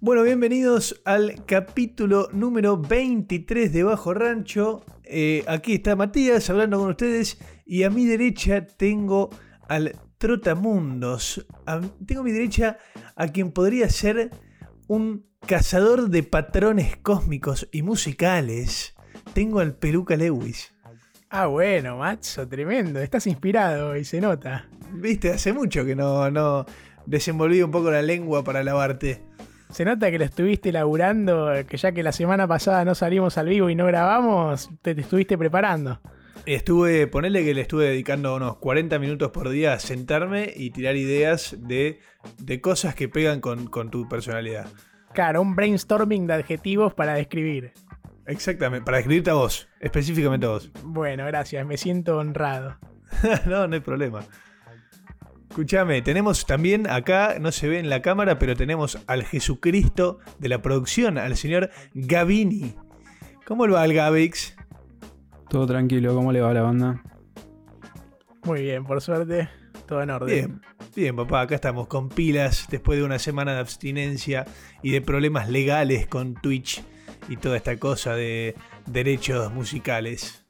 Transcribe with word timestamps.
Bueno, 0.00 0.22
bienvenidos 0.22 1.00
al 1.04 1.44
capítulo 1.46 2.28
número 2.32 2.76
23 2.76 3.72
de 3.72 3.82
Bajo 3.84 4.12
Rancho. 4.12 4.84
Eh, 5.04 5.44
aquí 5.46 5.74
está 5.74 5.96
Matías 5.96 6.50
hablando 6.50 6.78
con 6.78 6.90
ustedes 6.90 7.38
y 7.64 7.84
a 7.84 7.90
mi 7.90 8.04
derecha 8.06 8.66
tengo 8.66 9.30
al 9.68 9.96
Trotamundos. 10.18 11.46
tengo 12.06 12.20
a 12.22 12.24
mi 12.24 12.32
derecha 12.32 12.78
a 13.16 13.28
quien 13.28 13.52
podría 13.52 13.88
ser 13.88 14.30
un 14.86 15.26
cazador 15.46 16.08
de 16.10 16.22
patrones 16.22 16.96
cósmicos 16.96 17.68
y 17.72 17.82
musicales. 17.82 18.94
Tengo 19.32 19.60
al 19.60 19.74
Peluca 19.74 20.16
Lewis. 20.16 20.74
Ah, 21.30 21.46
bueno, 21.46 21.98
macho, 21.98 22.46
tremendo. 22.46 23.00
Estás 23.00 23.26
inspirado 23.26 23.96
y 23.96 24.04
se 24.04 24.20
nota. 24.20 24.68
Viste, 24.92 25.32
hace 25.32 25.52
mucho 25.52 25.84
que 25.84 25.96
no, 25.96 26.30
no 26.30 26.64
desenvolví 27.06 27.62
un 27.62 27.70
poco 27.70 27.90
la 27.90 28.02
lengua 28.02 28.44
para 28.44 28.62
lavarte. 28.62 29.22
Se 29.70 29.84
nota 29.84 30.10
que 30.10 30.18
lo 30.18 30.24
estuviste 30.24 30.70
laburando, 30.70 31.50
que 31.66 31.76
ya 31.76 31.90
que 31.90 32.04
la 32.04 32.12
semana 32.12 32.46
pasada 32.46 32.84
no 32.84 32.94
salimos 32.94 33.38
al 33.38 33.48
vivo 33.48 33.70
y 33.70 33.74
no 33.74 33.86
grabamos, 33.86 34.70
te, 34.82 34.92
estuviste 34.92 35.36
preparando. 35.36 36.00
Estuve, 36.46 37.06
ponele 37.06 37.42
que 37.42 37.54
le 37.54 37.62
estuve 37.62 37.86
dedicando 37.86 38.36
unos 38.36 38.58
40 38.58 38.98
minutos 38.98 39.30
por 39.30 39.48
día 39.48 39.72
a 39.72 39.78
sentarme 39.78 40.52
y 40.54 40.70
tirar 40.70 40.94
ideas 40.96 41.56
de, 41.58 42.00
de 42.38 42.60
cosas 42.60 42.94
que 42.94 43.08
pegan 43.08 43.40
con, 43.40 43.66
con 43.66 43.90
tu 43.90 44.08
personalidad. 44.08 44.66
Claro, 45.14 45.40
un 45.40 45.56
brainstorming 45.56 46.26
de 46.26 46.34
adjetivos 46.34 46.92
para 46.92 47.14
describir. 47.14 47.72
Exactamente, 48.26 48.84
para 48.84 48.98
escribirte 48.98 49.30
a 49.30 49.34
vos, 49.34 49.68
específicamente 49.80 50.44
a 50.44 50.50
vos. 50.50 50.70
Bueno, 50.82 51.24
gracias, 51.26 51.64
me 51.66 51.78
siento 51.78 52.18
honrado. 52.18 52.78
no, 53.46 53.66
no 53.66 53.74
hay 53.74 53.80
problema. 53.80 54.24
Escúchame, 55.48 56.02
tenemos 56.02 56.46
también 56.46 56.90
acá, 56.90 57.36
no 57.40 57.52
se 57.52 57.68
ve 57.68 57.78
en 57.78 57.88
la 57.88 58.02
cámara, 58.02 58.38
pero 58.38 58.56
tenemos 58.56 58.98
al 59.06 59.24
Jesucristo 59.24 60.18
de 60.38 60.48
la 60.48 60.60
producción, 60.60 61.16
al 61.16 61.36
señor 61.36 61.70
Gavini. 61.94 62.74
¿Cómo 63.46 63.66
le 63.66 63.74
va 63.74 63.82
al 63.82 63.92
Gavix? 63.92 64.53
Todo 65.48 65.66
tranquilo, 65.66 66.14
¿cómo 66.14 66.32
le 66.32 66.40
va 66.40 66.50
a 66.50 66.54
la 66.54 66.62
banda? 66.62 67.02
Muy 68.44 68.62
bien, 68.62 68.84
por 68.84 69.00
suerte, 69.00 69.48
todo 69.86 70.02
en 70.02 70.10
orden. 70.10 70.28
Bien, 70.28 70.60
bien, 70.94 71.16
papá, 71.16 71.42
acá 71.42 71.54
estamos 71.54 71.86
con 71.86 72.08
pilas 72.08 72.66
después 72.70 72.98
de 72.98 73.04
una 73.04 73.18
semana 73.18 73.54
de 73.54 73.60
abstinencia 73.60 74.46
y 74.82 74.90
de 74.92 75.00
problemas 75.00 75.48
legales 75.48 76.06
con 76.06 76.34
Twitch 76.34 76.82
y 77.28 77.36
toda 77.36 77.56
esta 77.56 77.78
cosa 77.78 78.14
de 78.14 78.54
derechos 78.86 79.52
musicales. 79.52 80.43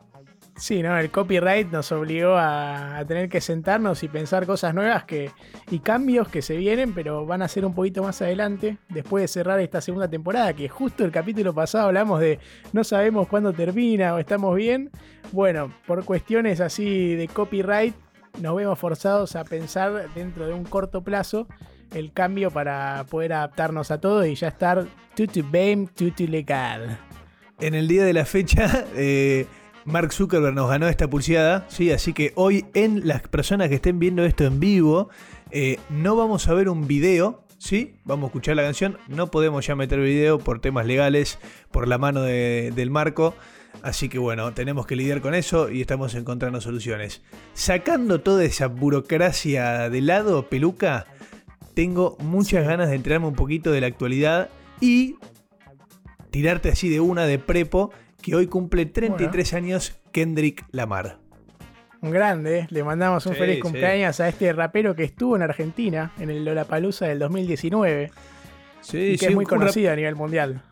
Sí, 0.57 0.83
¿no? 0.83 0.97
El 0.97 1.11
copyright 1.11 1.71
nos 1.73 1.91
obligó 1.91 2.37
a, 2.37 3.03
tener 3.09 3.29
que 3.29 3.41
sentarnos 3.41 4.03
y 4.05 4.09
pensar 4.09 4.47
cosas 4.47 4.73
nuevas 4.73 5.05
que, 5.05 5.31
y 5.71 5.81
cambios 5.81 6.29
que 6.29 6.43
se 6.43 6.57
vienen, 6.57 6.95
pero 6.95 7.27
van 7.27 7.43
a 7.43 7.49
ser 7.49 7.67
un 7.67 7.75
poquito 7.75 8.03
más 8.03 8.23
adelante, 8.23 8.79
después 8.89 9.23
de 9.23 9.29
cerrar 9.29 9.59
esta 9.59 9.81
segunda 9.81 10.09
temporada, 10.09 10.53
que 10.53 10.69
justo 10.69 11.05
el 11.05 11.11
capítulo 11.11 11.53
pasado 11.53 11.89
hablamos 11.89 12.21
de 12.21 12.39
no 12.73 12.85
sabemos 12.85 13.27
cuándo 13.27 13.53
termina 13.53 14.15
o 14.15 14.19
estamos 14.19 14.55
bien. 14.55 14.91
Bueno, 15.33 15.73
por 15.87 16.05
cuestiones 16.05 16.61
así 16.61 17.17
de 17.17 17.27
copyright, 17.27 17.95
nos 18.41 18.55
vemos 18.57 18.79
forzados 18.79 19.35
a 19.37 19.45
pensar 19.45 20.09
dentro 20.15 20.47
de 20.47 20.55
un 20.55 20.65
corto 20.65 21.03
plazo 21.03 21.49
el 21.93 22.13
cambio 22.13 22.51
para 22.51 23.05
poder 23.09 23.33
adaptarnos 23.33 23.91
a 23.91 24.01
todo 24.01 24.25
y 24.25 24.35
ya 24.35 24.49
estar 24.49 24.87
tutu 25.15 25.45
bem, 25.49 25.87
tutu 25.87 26.27
legal. 26.27 26.99
En 27.61 27.75
el 27.75 27.87
día 27.87 28.05
de 28.05 28.13
la 28.13 28.25
fecha, 28.25 28.85
eh, 28.97 29.47
Mark 29.85 30.13
Zuckerberg 30.13 30.55
nos 30.55 30.69
ganó 30.69 30.89
esta 30.89 31.09
pulseada, 31.09 31.67
¿sí? 31.69 31.93
así 31.93 32.13
que 32.13 32.33
hoy 32.37 32.65
en 32.75 33.07
las 33.07 33.23
personas 33.23 33.69
que 33.69 33.75
estén 33.75 33.99
viendo 33.99 34.25
esto 34.25 34.45
en 34.45 34.59
vivo, 34.59 35.11
eh, 35.51 35.79
no 35.91 36.17
vamos 36.17 36.49
a 36.49 36.55
ver 36.55 36.71
un 36.71 36.87
video, 36.87 37.45
¿sí? 37.59 37.97
Vamos 38.05 38.25
a 38.25 38.27
escuchar 38.29 38.57
la 38.57 38.63
canción, 38.63 38.99
no 39.09 39.31
podemos 39.31 39.67
ya 39.67 39.77
meter 39.77 40.01
video 40.01 40.39
por 40.39 40.61
temas 40.61 40.87
legales, 40.87 41.39
por 41.71 41.87
la 41.87 41.99
mano 41.99 42.23
del 42.23 42.91
marco. 42.91 43.35
Así 43.83 44.09
que 44.09 44.19
bueno, 44.19 44.55
tenemos 44.55 44.87
que 44.87 44.97
lidiar 44.97 45.21
con 45.21 45.35
eso 45.35 45.71
y 45.71 45.81
estamos 45.81 46.15
encontrando 46.15 46.61
soluciones. 46.61 47.23
Sacando 47.53 48.21
toda 48.21 48.45
esa 48.45 48.69
burocracia 48.69 49.91
de 49.91 50.01
lado, 50.01 50.49
peluca, 50.49 51.07
tengo 51.75 52.17
muchas 52.21 52.67
ganas 52.67 52.89
de 52.89 52.97
enterarme 52.97 53.27
un 53.27 53.35
poquito 53.35 53.71
de 53.73 53.81
la 53.81 53.89
actualidad 53.89 54.49
y 54.81 55.17
tirarte 56.31 56.71
así 56.71 56.89
de 56.89 57.01
una 57.01 57.27
de 57.27 57.39
prepo 57.39 57.91
que 58.25 58.35
hoy 58.35 58.47
cumple 58.47 58.87
33 58.87 59.53
años 59.53 60.01
Kendrick 60.11 60.65
Lamar. 60.71 61.19
Un 62.01 62.11
grande, 62.11 62.61
¿eh? 62.61 62.67
le 62.71 62.83
mandamos 62.83 63.27
un 63.27 63.35
feliz 63.35 63.61
cumpleaños 63.61 64.19
a 64.19 64.29
este 64.29 64.51
rapero 64.55 64.95
que 64.97 65.05
estuvo 65.05 65.37
en 65.37 65.43
Argentina 65.43 66.13
en 66.19 66.31
el 66.31 66.45
Lollapalooza 66.45 67.07
del 67.07 67.19
2019. 67.19 68.11
Sí, 68.81 68.99
y 68.99 69.19
que 69.19 69.27
es 69.27 69.35
muy 69.35 69.45
conocido 69.45 69.93
a 69.93 69.97
nivel 69.97 70.17
mundial. 70.17 70.63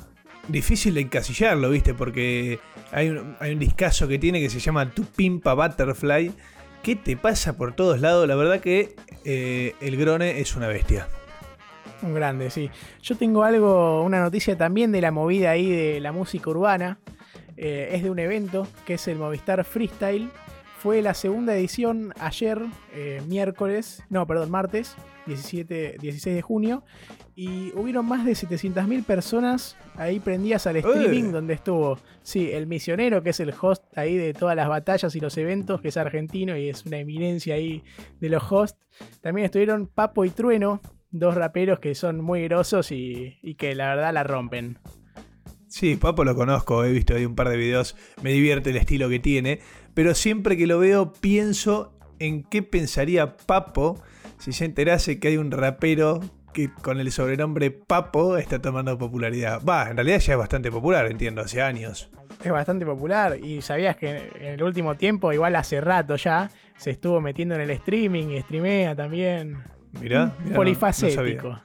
Difícil 0.49 0.95
de 0.95 1.03
encasillarlo, 1.03 1.69
¿viste? 1.69 1.93
Porque 1.95 2.59
hay 2.91 3.11
un, 3.11 3.37
hay 3.39 3.53
un 3.53 3.59
discazo 3.59 4.09
que 4.09 4.19
tiene 4.19 4.41
que 4.41 4.49
se 4.49 4.59
llama 4.59 4.91
Tu 4.91 5.05
Pimpa 5.05 5.53
Butterfly 5.55 6.33
¿Qué 6.83 6.97
te 6.97 7.17
pasa 7.17 7.57
por 7.57 7.75
todos 7.75 8.01
lados? 8.01 8.27
La 8.27 8.35
verdad 8.35 8.61
que 8.61 8.97
eh, 9.25 9.75
el 9.81 9.97
Grone 9.97 10.41
es 10.41 10.57
una 10.57 10.67
bestia. 10.67 11.07
Un 12.03 12.13
grande, 12.13 12.51
sí. 12.51 12.71
Yo 13.03 13.17
tengo 13.17 13.45
algo, 13.45 14.03
una 14.03 14.21
noticia 14.21 14.59
también 14.59 14.91
de 14.91 15.01
la 15.01 15.13
movida 15.13 15.51
ahí 15.51 15.71
de 15.71 16.01
la 16.01 16.11
música 16.11 16.51
urbana. 16.51 16.99
Eh, 17.65 17.95
es 17.95 18.03
de 18.03 18.11
un 18.11 18.19
evento 18.19 18.67
que 18.85 18.95
es 18.95 19.07
el 19.07 19.19
Movistar 19.19 19.65
Freestyle. 19.65 20.31
Fue 20.79 21.01
la 21.01 21.15
segunda 21.15 21.55
edición 21.55 22.13
ayer, 22.19 22.61
eh, 22.93 23.23
miércoles, 23.29 24.03
no, 24.11 24.27
perdón, 24.27 24.51
martes, 24.51 24.97
17, 25.27 25.99
16 26.01 26.35
de 26.35 26.43
junio. 26.43 26.83
Y 27.37 27.71
hubieron 27.77 28.05
más 28.05 28.25
de 28.25 28.33
700.000 28.33 29.05
personas 29.05 29.77
ahí 29.95 30.19
prendidas 30.19 30.67
al 30.67 30.79
streaming 30.79 31.31
donde 31.31 31.55
estuvo, 31.55 31.99
sí, 32.23 32.51
el 32.51 32.67
misionero, 32.67 33.23
que 33.23 33.31
es 33.31 33.39
el 33.39 33.55
host 33.59 33.85
ahí 33.97 34.17
de 34.17 34.35
todas 34.35 34.57
las 34.57 34.69
batallas 34.69 35.15
y 35.15 35.21
los 35.21 35.39
eventos, 35.39 35.81
que 35.81 35.89
es 35.89 35.97
argentino 35.97 36.57
y 36.57 36.69
es 36.69 36.85
una 36.85 36.99
eminencia 36.99 37.55
ahí 37.55 37.85
de 38.19 38.29
los 38.29 38.43
hosts. 38.51 38.81
También 39.21 39.45
estuvieron 39.45 39.87
Papo 39.87 40.25
y 40.25 40.31
Trueno, 40.31 40.81
dos 41.13 41.37
raperos 41.37 41.79
que 41.79 41.95
son 41.95 42.21
muy 42.21 42.43
grosos 42.43 42.91
y, 42.91 43.39
y 43.41 43.55
que 43.55 43.77
la 43.77 43.95
verdad 43.95 44.13
la 44.13 44.25
rompen. 44.25 44.81
Sí, 45.73 45.97
Papo 45.97 46.23
lo 46.23 46.35
conozco, 46.35 46.85
he 46.85 46.93
visto 46.93 47.15
ahí 47.15 47.25
un 47.25 47.35
par 47.35 47.49
de 47.49 47.57
videos, 47.57 47.97
me 48.23 48.31
divierte 48.31 48.69
el 48.69 48.77
estilo 48.77 49.09
que 49.09 49.19
tiene, 49.19 49.61
pero 49.95 50.15
siempre 50.15 50.55
que 50.59 50.67
lo 50.67 50.79
veo 50.79 51.15
pienso 51.15 51.99
en 52.19 52.45
qué 52.45 52.63
pensaría 52.63 53.39
Papo 53.39 53.99
si 54.39 54.53
se 54.53 54.67
enterase 54.67 55.19
que 55.19 55.29
hay 55.29 55.39
un 55.39 55.51
rapero 55.51 56.21
que 56.53 56.71
con 56.71 57.01
el 57.01 57.11
sobrenombre 57.11 57.71
Papo 57.71 58.37
está 58.37 58.61
tomando 58.61 58.99
popularidad. 58.99 59.63
Va, 59.65 59.89
en 59.89 59.97
realidad 59.97 60.19
ya 60.19 60.35
es 60.35 60.39
bastante 60.39 60.71
popular, 60.71 61.07
entiendo, 61.07 61.41
hace 61.41 61.63
años. 61.63 62.11
Es 62.45 62.53
bastante 62.53 62.85
popular 62.85 63.39
y 63.43 63.63
sabías 63.63 63.97
que 63.97 64.31
en 64.41 64.53
el 64.53 64.63
último 64.63 64.95
tiempo, 64.97 65.33
igual 65.33 65.57
hace 65.57 65.81
rato 65.81 66.17
ya, 66.17 66.51
se 66.77 66.91
estuvo 66.91 67.19
metiendo 67.23 67.55
en 67.55 67.63
el 67.63 67.71
streaming 67.71 68.27
y 68.27 68.43
streamea 68.43 68.95
también. 68.95 69.63
Mirá, 69.99 70.35
polifacético. 70.55 71.59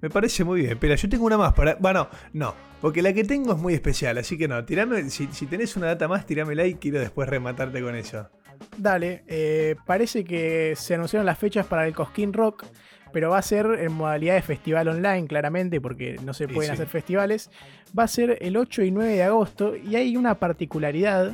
Me 0.00 0.10
parece 0.10 0.44
muy 0.44 0.60
bien. 0.60 0.78
Pero 0.78 0.94
yo 0.94 1.08
tengo 1.08 1.24
una 1.24 1.38
más 1.38 1.52
para. 1.52 1.74
Bueno, 1.76 2.08
no. 2.32 2.54
Porque 2.86 3.02
la 3.02 3.12
que 3.12 3.24
tengo 3.24 3.50
es 3.50 3.58
muy 3.58 3.74
especial. 3.74 4.16
Así 4.16 4.38
que 4.38 4.46
no. 4.46 4.64
Tirame. 4.64 5.10
Si, 5.10 5.26
tenés 5.26 5.76
una 5.76 5.88
data 5.88 6.06
más, 6.06 6.24
tirámela 6.24 6.64
y 6.66 6.76
quiero 6.76 7.00
después 7.00 7.28
rematarte 7.28 7.82
con 7.82 7.96
eso. 7.96 8.30
Dale. 8.78 9.24
Eh, 9.26 9.74
parece 9.84 10.22
que 10.22 10.74
se 10.76 10.94
anunciaron 10.94 11.26
las 11.26 11.36
fechas 11.36 11.66
para 11.66 11.84
el 11.84 11.96
Cosquín 11.96 12.32
Rock. 12.32 12.64
Pero 13.12 13.30
va 13.30 13.38
a 13.38 13.42
ser 13.42 13.66
en 13.80 13.90
modalidad 13.90 14.36
de 14.36 14.42
festival 14.42 14.86
online, 14.86 15.26
claramente, 15.26 15.80
porque 15.80 16.14
no 16.22 16.32
se 16.32 16.46
pueden 16.46 16.70
hacer 16.70 16.86
festivales. 16.86 17.50
Va 17.98 18.04
a 18.04 18.08
ser 18.08 18.38
el 18.40 18.56
8 18.56 18.84
y 18.84 18.92
9 18.92 19.14
de 19.14 19.22
agosto. 19.24 19.74
Y 19.74 19.96
hay 19.96 20.16
una 20.16 20.36
particularidad 20.36 21.32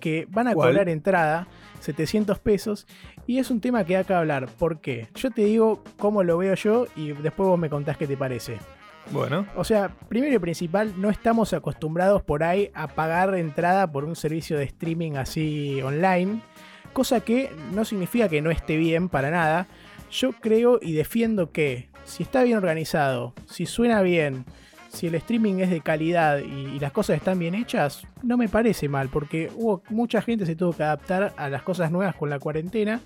que 0.00 0.26
van 0.30 0.48
a 0.48 0.54
cobrar 0.54 0.88
entrada 0.88 1.48
700 1.80 2.38
pesos. 2.38 2.86
Y 3.26 3.40
es 3.40 3.50
un 3.50 3.60
tema 3.60 3.84
que 3.84 3.98
hay 3.98 4.04
que 4.04 4.14
hablar. 4.14 4.46
¿Por 4.58 4.80
qué? 4.80 5.08
Yo 5.16 5.30
te 5.30 5.44
digo 5.44 5.84
cómo 5.98 6.22
lo 6.22 6.38
veo 6.38 6.54
yo 6.54 6.86
y 6.96 7.12
después 7.12 7.46
vos 7.46 7.58
me 7.58 7.68
contás 7.68 7.98
qué 7.98 8.06
te 8.06 8.16
parece. 8.16 8.56
Bueno. 9.10 9.46
O 9.56 9.64
sea, 9.64 9.94
primero 10.08 10.34
y 10.34 10.38
principal, 10.38 10.94
no 10.96 11.10
estamos 11.10 11.52
acostumbrados 11.52 12.22
por 12.22 12.42
ahí 12.42 12.70
a 12.74 12.88
pagar 12.88 13.34
entrada 13.34 13.90
por 13.90 14.04
un 14.04 14.16
servicio 14.16 14.56
de 14.56 14.64
streaming 14.64 15.12
así 15.12 15.80
online. 15.82 16.40
Cosa 16.92 17.20
que 17.20 17.50
no 17.72 17.84
significa 17.84 18.28
que 18.28 18.42
no 18.42 18.50
esté 18.50 18.76
bien 18.76 19.08
para 19.08 19.30
nada. 19.30 19.66
Yo 20.10 20.32
creo 20.32 20.78
y 20.80 20.92
defiendo 20.92 21.50
que 21.50 21.88
si 22.04 22.22
está 22.22 22.42
bien 22.42 22.56
organizado, 22.56 23.34
si 23.46 23.66
suena 23.66 24.02
bien, 24.02 24.44
si 24.94 25.08
el 25.08 25.14
streaming 25.16 25.54
es 25.58 25.70
de 25.70 25.80
calidad 25.80 26.38
y, 26.38 26.78
las 26.78 26.92
cosas 26.92 27.16
están 27.16 27.38
bien 27.38 27.54
hechas, 27.54 28.06
no 28.22 28.36
me 28.36 28.48
parece 28.48 28.88
mal, 28.88 29.08
porque 29.08 29.50
hubo 29.56 29.82
mucha 29.90 30.22
gente 30.22 30.46
se 30.46 30.54
tuvo 30.54 30.72
que 30.72 30.84
adaptar 30.84 31.34
a 31.36 31.48
las 31.48 31.62
cosas 31.62 31.90
nuevas 31.90 32.14
con 32.14 32.30
la 32.30 32.38
cuarentena 32.38 33.00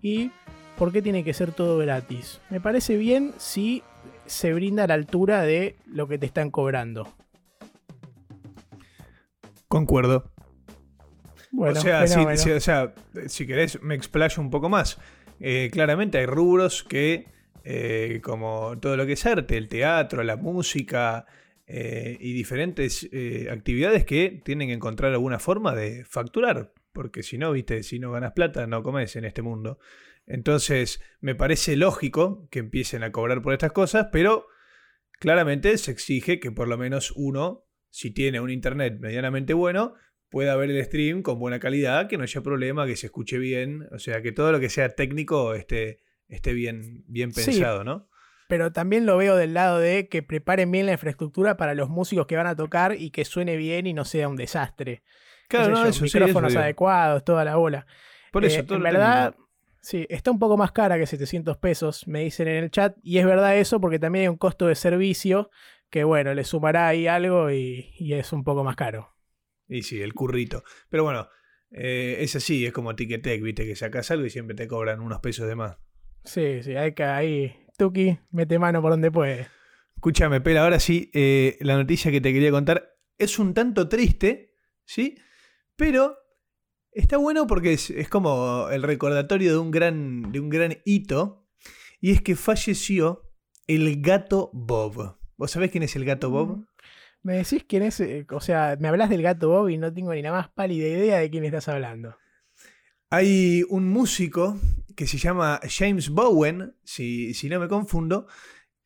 y 0.00 0.30
¿por 0.78 0.92
qué 0.92 1.02
tiene 1.02 1.24
que 1.24 1.34
ser 1.34 1.52
todo 1.52 1.78
gratis? 1.78 2.40
Me 2.50 2.60
parece 2.60 2.96
bien 2.96 3.32
si 3.38 3.82
se 4.26 4.52
brinda 4.52 4.84
a 4.84 4.86
la 4.86 4.94
altura 4.94 5.42
de 5.42 5.76
lo 5.86 6.08
que 6.08 6.18
te 6.18 6.26
están 6.26 6.50
cobrando. 6.50 7.08
Concuerdo. 9.68 10.30
Bueno, 11.50 11.78
o, 11.78 11.82
sea, 11.82 12.06
si, 12.06 12.20
si- 12.36 12.50
o 12.50 12.60
sea, 12.60 12.94
si 13.26 13.46
querés, 13.46 13.80
me 13.82 13.94
explayo 13.94 14.40
un 14.42 14.50
poco 14.50 14.68
más. 14.68 14.98
Eh, 15.40 15.68
claramente 15.72 16.18
hay 16.18 16.26
rubros 16.26 16.82
que, 16.82 17.26
eh, 17.64 18.20
como 18.22 18.78
todo 18.80 18.96
lo 18.96 19.06
que 19.06 19.12
es 19.12 19.26
arte, 19.26 19.56
el 19.56 19.68
teatro, 19.68 20.22
la 20.22 20.36
música 20.36 21.26
eh, 21.66 22.16
y 22.20 22.32
diferentes 22.32 23.08
actividades 23.50 24.04
que 24.04 24.40
tienen 24.44 24.68
que 24.68 24.74
encontrar 24.74 25.12
alguna 25.12 25.38
forma 25.38 25.74
de 25.74 26.04
facturar. 26.04 26.72
Porque 26.92 27.22
si 27.22 27.38
no, 27.38 27.52
viste, 27.52 27.82
si 27.82 27.98
no 27.98 28.12
ganas 28.12 28.32
plata, 28.32 28.66
no 28.66 28.82
comes 28.82 29.14
en 29.16 29.24
este 29.24 29.42
mundo. 29.42 29.78
Entonces, 30.26 31.00
me 31.20 31.34
parece 31.34 31.76
lógico 31.76 32.48
que 32.50 32.60
empiecen 32.60 33.02
a 33.02 33.12
cobrar 33.12 33.42
por 33.42 33.52
estas 33.52 33.72
cosas, 33.72 34.08
pero 34.12 34.46
claramente 35.20 35.76
se 35.78 35.90
exige 35.90 36.40
que 36.40 36.50
por 36.50 36.68
lo 36.68 36.78
menos 36.78 37.12
uno, 37.16 37.64
si 37.90 38.10
tiene 38.10 38.40
un 38.40 38.50
internet 38.50 38.96
medianamente 39.00 39.54
bueno, 39.54 39.94
pueda 40.30 40.56
ver 40.56 40.70
el 40.70 40.82
stream 40.84 41.22
con 41.22 41.38
buena 41.38 41.60
calidad, 41.60 42.08
que 42.08 42.16
no 42.16 42.24
haya 42.24 42.40
problema, 42.42 42.86
que 42.86 42.96
se 42.96 43.06
escuche 43.06 43.38
bien, 43.38 43.86
o 43.92 43.98
sea, 43.98 44.22
que 44.22 44.32
todo 44.32 44.50
lo 44.50 44.60
que 44.60 44.68
sea 44.68 44.88
técnico 44.94 45.54
esté, 45.54 46.00
esté 46.28 46.52
bien, 46.52 47.04
bien 47.06 47.32
Sí. 47.32 47.44
pensado, 47.52 47.84
¿no? 47.84 48.08
Pero 48.48 48.72
también 48.72 49.06
lo 49.06 49.16
veo 49.16 49.36
del 49.36 49.54
lado 49.54 49.78
de 49.78 50.08
que 50.08 50.22
preparen 50.22 50.70
bien 50.70 50.86
la 50.86 50.92
infraestructura 50.92 51.56
para 51.56 51.74
los 51.74 51.88
músicos 51.88 52.26
que 52.26 52.36
van 52.36 52.46
a 52.46 52.56
tocar 52.56 52.94
y 52.98 53.10
que 53.10 53.24
suene 53.24 53.56
bien 53.56 53.86
y 53.86 53.94
no 53.94 54.04
sea 54.04 54.28
un 54.28 54.36
desastre. 54.36 55.02
Claro, 55.48 55.66
sé 55.66 55.70
no, 55.72 55.84
yo, 55.84 55.90
eso 55.90 56.06
sí, 56.06 56.18
micrófonos 56.18 56.52
eso 56.52 56.60
adecuados, 56.60 57.24
toda 57.24 57.44
la 57.44 57.56
bola. 57.56 57.86
Por 58.32 58.44
eso, 58.44 58.60
Eh, 58.60 58.62
todo 58.64 58.76
en 58.78 58.82
verdad. 58.82 59.34
Sí, 59.84 60.06
está 60.08 60.30
un 60.30 60.38
poco 60.38 60.56
más 60.56 60.72
cara 60.72 60.98
que 60.98 61.06
700 61.06 61.58
pesos, 61.58 62.08
me 62.08 62.24
dicen 62.24 62.48
en 62.48 62.64
el 62.64 62.70
chat. 62.70 62.96
Y 63.02 63.18
es 63.18 63.26
verdad 63.26 63.56
eso 63.56 63.80
porque 63.80 63.98
también 63.98 64.22
hay 64.22 64.28
un 64.28 64.38
costo 64.38 64.66
de 64.66 64.74
servicio 64.74 65.50
que, 65.90 66.04
bueno, 66.04 66.34
le 66.34 66.44
sumará 66.44 66.88
ahí 66.88 67.06
algo 67.06 67.50
y, 67.50 67.92
y 67.98 68.14
es 68.14 68.32
un 68.32 68.42
poco 68.42 68.64
más 68.64 68.76
caro. 68.76 69.14
Y 69.68 69.82
sí, 69.82 70.02
el 70.02 70.14
currito. 70.14 70.64
Pero 70.88 71.04
bueno, 71.04 71.28
eh, 71.70 72.16
es 72.20 72.34
así, 72.34 72.64
es 72.64 72.72
como 72.72 72.96
Ticketek, 72.96 73.42
viste, 73.42 73.66
que 73.66 73.76
sacas 73.76 74.10
algo 74.10 74.24
y 74.24 74.30
siempre 74.30 74.56
te 74.56 74.66
cobran 74.66 75.00
unos 75.00 75.20
pesos 75.20 75.46
de 75.46 75.54
más. 75.54 75.76
Sí, 76.24 76.62
sí, 76.62 76.74
hay 76.76 76.94
que 76.94 77.04
ahí. 77.04 77.56
Tuki, 77.76 78.18
mete 78.30 78.58
mano 78.58 78.80
por 78.80 78.92
donde 78.92 79.10
puede. 79.10 79.48
Escúchame, 79.96 80.40
Pela, 80.40 80.62
ahora 80.62 80.80
sí, 80.80 81.10
eh, 81.12 81.56
la 81.60 81.76
noticia 81.76 82.10
que 82.10 82.20
te 82.20 82.32
quería 82.32 82.50
contar 82.50 82.96
es 83.18 83.38
un 83.38 83.54
tanto 83.54 83.88
triste, 83.88 84.54
¿sí? 84.84 85.18
Pero 85.76 86.16
está 86.94 87.16
bueno 87.16 87.46
porque 87.46 87.72
es, 87.72 87.90
es 87.90 88.08
como 88.08 88.68
el 88.70 88.82
recordatorio 88.82 89.52
de 89.52 89.58
un, 89.58 89.70
gran, 89.70 90.32
de 90.32 90.40
un 90.40 90.48
gran 90.48 90.78
hito, 90.84 91.46
y 92.00 92.12
es 92.12 92.22
que 92.22 92.36
falleció 92.36 93.30
el 93.66 94.00
gato 94.00 94.50
Bob. 94.52 95.18
¿Vos 95.36 95.50
sabés 95.50 95.70
quién 95.70 95.82
es 95.82 95.96
el 95.96 96.04
gato 96.04 96.30
Bob? 96.30 96.66
Me 97.22 97.36
decís 97.36 97.64
quién 97.66 97.82
es, 97.82 98.00
eh, 98.00 98.26
o 98.30 98.40
sea, 98.40 98.76
me 98.78 98.88
hablas 98.88 99.10
del 99.10 99.22
gato 99.22 99.48
Bob 99.48 99.68
y 99.68 99.78
no 99.78 99.92
tengo 99.92 100.14
ni 100.14 100.22
la 100.22 100.32
más 100.32 100.48
pálida 100.50 100.86
idea 100.86 101.18
de 101.18 101.30
quién 101.30 101.44
estás 101.44 101.68
hablando. 101.68 102.16
Hay 103.10 103.62
un 103.68 103.88
músico 103.88 104.58
que 104.96 105.06
se 105.06 105.18
llama 105.18 105.60
James 105.68 106.10
Bowen, 106.10 106.76
si, 106.84 107.34
si 107.34 107.48
no 107.48 107.58
me 107.58 107.68
confundo, 107.68 108.26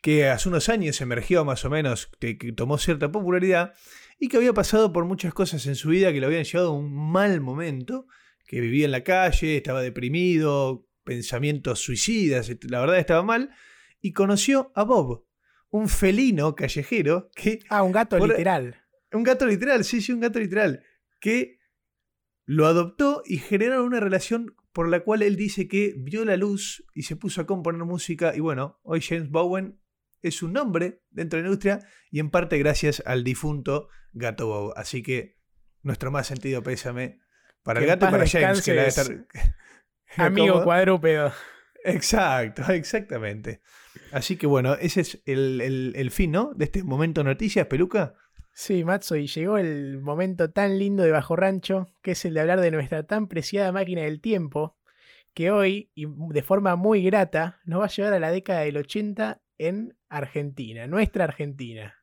que 0.01 0.29
hace 0.29 0.49
unos 0.49 0.69
años 0.69 1.01
emergió 1.01 1.45
más 1.45 1.65
o 1.65 1.71
menos, 1.71 2.11
que, 2.21 2.39
que 2.39 2.53
tomó 2.53 2.79
cierta 2.79 3.11
popularidad 3.11 3.75
y 4.19 4.29
que 4.29 4.37
había 4.37 4.53
pasado 4.53 4.93
por 4.93 5.05
muchas 5.05 5.33
cosas 5.35 5.67
en 5.67 5.75
su 5.77 5.91
vida 5.91 6.13
que 6.13 6.21
lo 6.21 6.27
habían 6.27 6.45
llevado 6.45 6.71
a 6.71 6.77
un 6.77 6.93
mal 7.13 7.41
momento, 7.41 8.07
que 8.47 8.61
vivía 8.61 8.85
en 8.87 8.91
la 8.93 9.05
calle, 9.05 9.57
estaba 9.57 9.83
deprimido, 9.83 10.87
pensamientos 11.05 11.81
suicidas, 11.81 12.51
la 12.69 12.81
verdad 12.81 12.99
estaba 12.99 13.23
mal, 13.23 13.51
y 14.01 14.13
conoció 14.13 14.73
a 14.75 14.85
Bob, 14.85 15.25
un 15.71 15.89
felino 15.89 16.55
callejero 16.55 17.31
que 17.35 17.61
Ah, 17.69 17.83
un 17.83 17.93
gato 17.93 18.17
Por- 18.19 18.29
literal. 18.31 18.77
un 19.13 19.23
gato 19.23 19.47
literal, 19.47 19.85
sí, 19.85 20.01
sí, 20.01 20.13
un 20.13 20.21
gato 20.21 20.39
literal. 20.39 20.83
Que 21.21 21.59
lo 22.47 22.67
adoptó 22.67 23.23
y 23.27 23.39
generaron 23.39 23.87
una 23.87 24.01
relación 24.01 24.55
por 24.73 24.89
la 24.89 25.01
cual 25.01 25.23
él 25.23 25.37
dice 25.37 25.69
que 25.69 25.95
vio 25.99 26.25
la 26.25 26.37
luz 26.37 26.85
y 26.95 27.03
se 27.03 27.17
puso 27.17 27.41
a 27.43 27.47
componer 27.47 27.85
música. 27.85 28.35
Y 28.37 28.41
bueno, 28.41 28.79
hoy 28.83 29.01
James 29.01 29.29
Bowen 29.31 29.81
es 30.23 30.43
un 30.43 30.53
nombre 30.53 31.03
dentro 31.11 31.37
de 31.39 31.43
la 31.45 31.49
industria 31.49 31.81
y 32.11 32.21
en 32.21 32.31
parte 32.31 32.59
gracias 32.59 33.03
al 33.07 33.25
difunto 33.25 33.89
gato 34.13 34.47
Bob. 34.49 34.73
Así 34.77 35.03
que 35.03 35.37
nuestro 35.83 36.11
más 36.11 36.27
sentido 36.27 36.63
pésame 36.63 37.21
para 37.63 37.81
Que 37.81 37.85
el 37.85 37.91
gato 37.91 38.07
y 38.07 38.11
para 38.11 38.27
James, 38.27 38.65
que 38.65 38.75
la 38.75 38.87
estar. 38.87 39.07
Amigo 40.17 40.65
cuadrúpedo. 40.65 41.33
Exacto, 41.85 42.71
exactamente. 42.73 43.61
Así 44.13 44.37
que 44.37 44.47
bueno, 44.47 44.75
ese 44.75 45.03
es 45.03 45.23
el, 45.27 45.61
el- 45.61 45.93
el 45.97 46.11
fin, 46.11 46.33
¿no? 46.33 46.53
De 46.55 46.65
este 46.65 46.83
momento 46.83 47.23
noticias, 47.25 47.67
peluca. 47.67 48.15
Sí, 48.55 48.83
Matzo, 48.85 49.15
y 49.17 49.27
llegó 49.29 49.57
el 49.59 50.01
momento 50.01 50.51
tan 50.51 50.79
lindo 50.79 51.05
de 51.05 51.13
Bajo 51.13 51.37
Rancho, 51.37 51.87
que 52.03 52.13
es 52.13 52.25
el 52.25 52.35
de 52.35 52.41
hablar 52.41 52.61
de 52.61 52.73
nuestra 52.73 53.05
tan 53.05 53.29
preciada 53.29 53.71
máquina 53.71 54.03
del 54.03 54.21
tiempo, 54.21 54.77
que 55.33 55.53
hoy, 55.53 55.93
y 55.95 56.07
de 56.09 56.43
forma 56.43 56.75
muy 56.75 57.03
grata, 57.05 57.61
nos 57.65 57.81
va 57.81 57.85
a 57.85 57.89
llevar 57.89 58.13
a 58.15 58.19
la 58.19 58.33
década 58.33 58.61
del 58.61 58.79
80 58.79 59.41
en 59.59 59.97
Argentina, 60.09 60.87
nuestra 60.87 61.25
Argentina. 61.25 61.95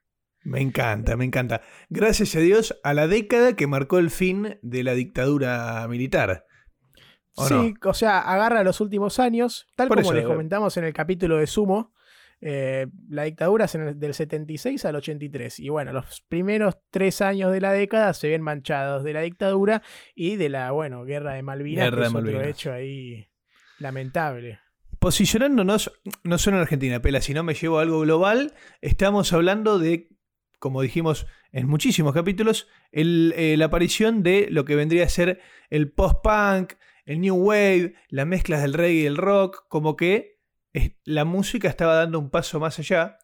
Me 0.44 0.62
encanta, 0.62 1.18
me 1.18 1.26
encanta. 1.26 1.62
Gracias 1.90 2.36
a 2.36 2.40
Dios 2.40 2.80
a 2.84 2.94
la 2.94 3.08
década 3.08 3.56
que 3.56 3.66
marcó 3.66 3.98
el 3.98 4.12
fin 4.12 4.60
de 4.62 4.84
la 4.84 4.94
dictadura 4.94 5.88
militar. 5.88 6.46
¿O 7.38 7.48
Sí, 7.48 7.74
o 7.84 7.94
sea, 7.94 8.20
agarra 8.20 8.64
los 8.64 8.80
últimos 8.80 9.20
años, 9.20 9.68
tal 9.76 9.88
Por 9.88 9.98
como 9.98 10.12
eso, 10.12 10.20
les 10.20 10.26
comentamos 10.28 10.78
en 10.78 10.84
el 10.86 10.94
capítulo 10.94 11.38
de 11.38 11.48
Sumo. 11.48 11.94
eh, 12.42 12.86
la 13.10 13.24
dictadura 13.24 13.66
es 13.66 13.74
en 13.76 13.82
el- 13.88 14.00
del 14.00 14.14
76 14.14 14.84
al 14.86 14.98
83. 14.98 15.58
Y 15.60 15.70
bueno, 15.70 15.94
los 15.94 16.22
primeros 16.28 16.78
tres 16.92 17.22
años 17.22 17.52
de 17.52 17.62
la 17.62 17.72
década 17.72 18.14
se 18.14 18.30
ven 18.30 18.42
manchados 18.42 19.04
de 19.04 19.14
la 19.14 19.22
dictadura 19.22 19.82
y 20.14 20.36
de 20.36 20.50
la, 20.50 20.70
bueno, 20.72 21.06
guerra 21.06 21.34
de 21.34 21.42
Malvinas, 21.44 21.86
Guerra 21.86 21.96
que 21.96 22.02
de 22.02 22.08
es 22.08 22.14
otro 22.14 22.22
Malvinas. 22.24 22.48
hecho 22.48 22.74
ahí 22.74 23.28
lamentable. 23.80 24.60
Posicionándonos 25.10 25.92
no 26.24 26.40
solo 26.40 26.58
en 26.58 26.64
Argentina, 26.64 27.00
Pela, 27.00 27.22
si 27.22 27.36
no 27.36 27.44
me 27.44 27.54
llevo 27.54 27.78
a 27.78 27.84
algo 27.84 28.00
global, 28.00 28.56
estamos 28.82 29.34
hablando 29.34 29.78
de, 29.78 30.10
como 30.58 30.82
dijimos 30.82 31.28
en 31.52 31.68
muchísimos 31.68 32.12
capítulos, 32.12 32.68
el, 32.92 33.32
eh, 33.38 33.56
la 33.56 33.66
aparición 33.66 34.24
de 34.24 34.48
lo 34.50 34.66
que 34.66 34.76
vendría 34.76 35.04
a 35.06 35.10
ser 35.10 35.42
el 35.70 35.92
post-punk, 35.92 36.74
el 37.06 37.22
new 37.22 37.36
wave, 37.36 37.94
las 38.10 38.26
mezclas 38.26 38.64
del 38.64 38.74
reggae 38.74 39.02
y 39.02 39.06
el 39.06 39.18
rock, 39.18 39.68
como 39.68 39.96
que 39.96 40.40
es- 40.74 40.94
la 41.04 41.24
música 41.24 41.68
estaba 41.70 41.94
dando 41.94 42.18
un 42.18 42.32
paso 42.32 42.60
más 42.60 42.80
allá. 42.80 43.20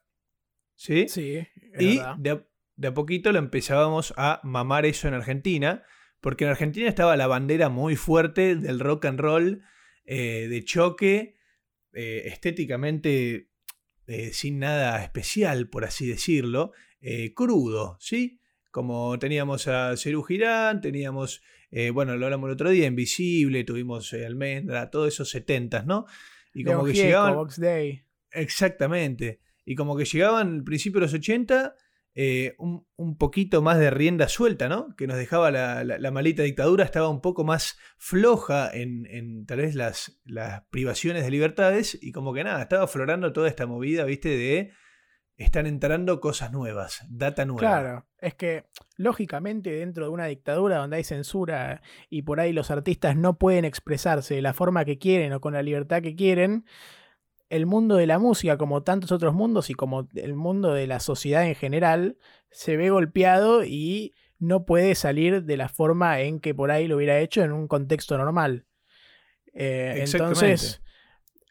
¿Sí? 0.75 1.07
Sí, 1.09 1.47
Y 1.79 1.97
verdad. 1.97 2.15
de 2.17 2.29
a, 2.29 2.47
de 2.75 2.87
a 2.89 2.93
poquito 2.93 3.31
lo 3.31 3.39
empezábamos 3.39 4.13
a 4.17 4.39
mamar 4.43 4.85
eso 4.85 5.07
en 5.07 5.15
Argentina, 5.15 5.81
porque 6.19 6.43
en 6.43 6.51
Argentina 6.51 6.87
estaba 6.87 7.17
la 7.17 7.25
bandera 7.25 7.69
muy 7.69 7.95
fuerte 7.95 8.55
del 8.55 8.79
rock 8.79 9.05
and 9.05 9.19
roll, 9.19 9.63
eh, 10.05 10.45
de 10.47 10.63
choque, 10.63 11.40
eh, 11.93 12.23
estéticamente 12.25 13.49
eh, 14.07 14.31
sin 14.33 14.59
nada 14.59 15.03
especial, 15.03 15.69
por 15.69 15.85
así 15.85 16.07
decirlo, 16.07 16.71
eh, 16.99 17.33
crudo, 17.33 17.97
¿sí? 17.99 18.39
Como 18.71 19.17
teníamos 19.19 19.67
a 19.67 19.97
Cerú 19.97 20.23
Girán, 20.23 20.79
teníamos, 20.79 21.41
bueno, 21.93 22.15
lo 22.15 22.25
hablamos 22.25 22.47
el 22.47 22.53
otro 22.53 22.69
día, 22.69 22.87
Invisible, 22.87 23.65
tuvimos 23.65 24.13
Almendra, 24.13 24.89
todos 24.89 25.09
esos 25.09 25.29
setentas, 25.29 25.85
¿no? 25.85 26.05
Y 26.53 26.63
como 26.63 26.85
que 26.85 26.93
Gieco, 26.93 27.07
llegaban... 27.07 27.35
Box 27.35 27.59
Day. 27.59 28.03
Exactamente. 28.31 29.41
Y 29.65 29.75
como 29.75 29.97
que 29.97 30.05
llegaban 30.05 30.55
al 30.55 30.63
principio 30.63 31.01
de 31.01 31.07
los 31.07 31.13
80 31.13 31.75
eh, 32.13 32.55
un, 32.57 33.17
poquito 33.17 33.61
más 33.61 33.79
de 33.79 33.89
rienda 33.89 34.27
suelta, 34.27 34.67
¿no? 34.67 34.95
Que 34.95 35.07
nos 35.07 35.17
dejaba 35.17 35.51
la, 35.51 35.83
la- 35.83 36.11
malita 36.11 36.43
dictadura, 36.43 36.83
estaba 36.83 37.09
un 37.09 37.21
poco 37.21 37.43
más 37.43 37.77
floja 37.97 38.69
en, 38.73 39.05
en 39.05 39.45
tal 39.45 39.59
vez 39.59 39.75
las, 39.75 40.21
las 40.25 40.63
privaciones 40.69 41.23
de 41.23 41.31
libertades 41.31 41.97
y 42.01 42.11
como 42.11 42.33
que 42.33 42.43
nada, 42.43 42.61
estaba 42.61 42.83
aflorando 42.83 43.31
toda 43.33 43.47
esta 43.47 43.65
movida, 43.65 44.03
¿viste? 44.05 44.29
De 44.29 44.71
están 45.37 45.65
entrando 45.65 46.19
cosas 46.19 46.51
nuevas, 46.51 47.05
data 47.09 47.45
nueva. 47.45 47.59
Claro, 47.59 48.05
es 48.19 48.35
que 48.35 48.65
lógicamente 48.97 49.71
dentro 49.71 50.05
de 50.05 50.11
una 50.11 50.25
dictadura 50.27 50.77
donde 50.77 50.97
hay 50.97 51.03
censura 51.03 51.81
y 52.09 52.21
por 52.21 52.39
ahí 52.39 52.53
los 52.53 52.69
artistas 52.71 53.15
no 53.15 53.37
pueden 53.37 53.65
expresarse 53.65 54.35
de 54.35 54.41
la 54.41 54.53
forma 54.53 54.85
que 54.85 54.99
quieren 54.99 55.33
o 55.33 55.41
con 55.41 55.53
la 55.53 55.63
libertad 55.63 56.01
que 56.01 56.15
quieren, 56.15 56.65
el 57.51 57.65
mundo 57.65 57.97
de 57.97 58.07
la 58.07 58.17
música, 58.17 58.57
como 58.57 58.81
tantos 58.81 59.11
otros 59.11 59.33
mundos 59.33 59.69
y 59.69 59.73
como 59.73 60.07
el 60.15 60.35
mundo 60.35 60.73
de 60.73 60.87
la 60.87 61.01
sociedad 61.01 61.45
en 61.45 61.53
general, 61.53 62.17
se 62.49 62.77
ve 62.77 62.89
golpeado 62.89 63.65
y 63.65 64.13
no 64.39 64.65
puede 64.65 64.95
salir 64.95 65.43
de 65.43 65.57
la 65.57 65.67
forma 65.67 66.21
en 66.21 66.39
que 66.39 66.55
por 66.55 66.71
ahí 66.71 66.87
lo 66.87 66.95
hubiera 66.95 67.19
hecho 67.19 67.43
en 67.43 67.51
un 67.51 67.67
contexto 67.67 68.17
normal. 68.17 68.65
Eh, 69.53 70.05
entonces, 70.07 70.81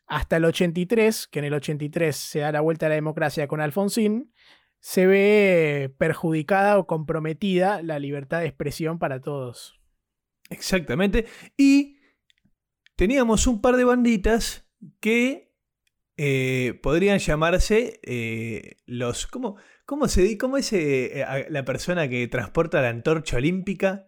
hasta 0.06 0.38
el 0.38 0.46
83, 0.46 1.28
que 1.28 1.38
en 1.40 1.44
el 1.44 1.54
83 1.54 2.16
se 2.16 2.38
da 2.40 2.50
la 2.50 2.62
vuelta 2.62 2.86
a 2.86 2.88
la 2.88 2.94
democracia 2.94 3.46
con 3.46 3.60
Alfonsín, 3.60 4.32
se 4.80 5.06
ve 5.06 5.94
perjudicada 5.98 6.78
o 6.78 6.86
comprometida 6.86 7.82
la 7.82 7.98
libertad 7.98 8.40
de 8.40 8.46
expresión 8.46 8.98
para 8.98 9.20
todos. 9.20 9.78
Exactamente. 10.48 11.26
Y 11.58 11.98
teníamos 12.96 13.46
un 13.46 13.60
par 13.60 13.76
de 13.76 13.84
banditas 13.84 14.66
que 14.98 15.49
eh, 16.22 16.78
podrían 16.82 17.18
llamarse 17.18 17.98
eh, 18.02 18.76
los. 18.84 19.26
¿Cómo, 19.26 19.56
cómo 19.86 20.06
se 20.06 20.36
¿Cómo 20.36 20.58
es 20.58 20.70
eh, 20.74 21.24
la 21.48 21.64
persona 21.64 22.08
que 22.08 22.28
transporta 22.28 22.82
la 22.82 22.90
antorcha 22.90 23.38
olímpica? 23.38 24.06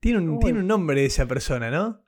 Tiene 0.00 0.18
un, 0.18 0.30
Uy. 0.30 0.38
tiene 0.40 0.58
un 0.58 0.66
nombre 0.66 1.04
esa 1.04 1.26
persona, 1.26 1.70
¿no? 1.70 2.04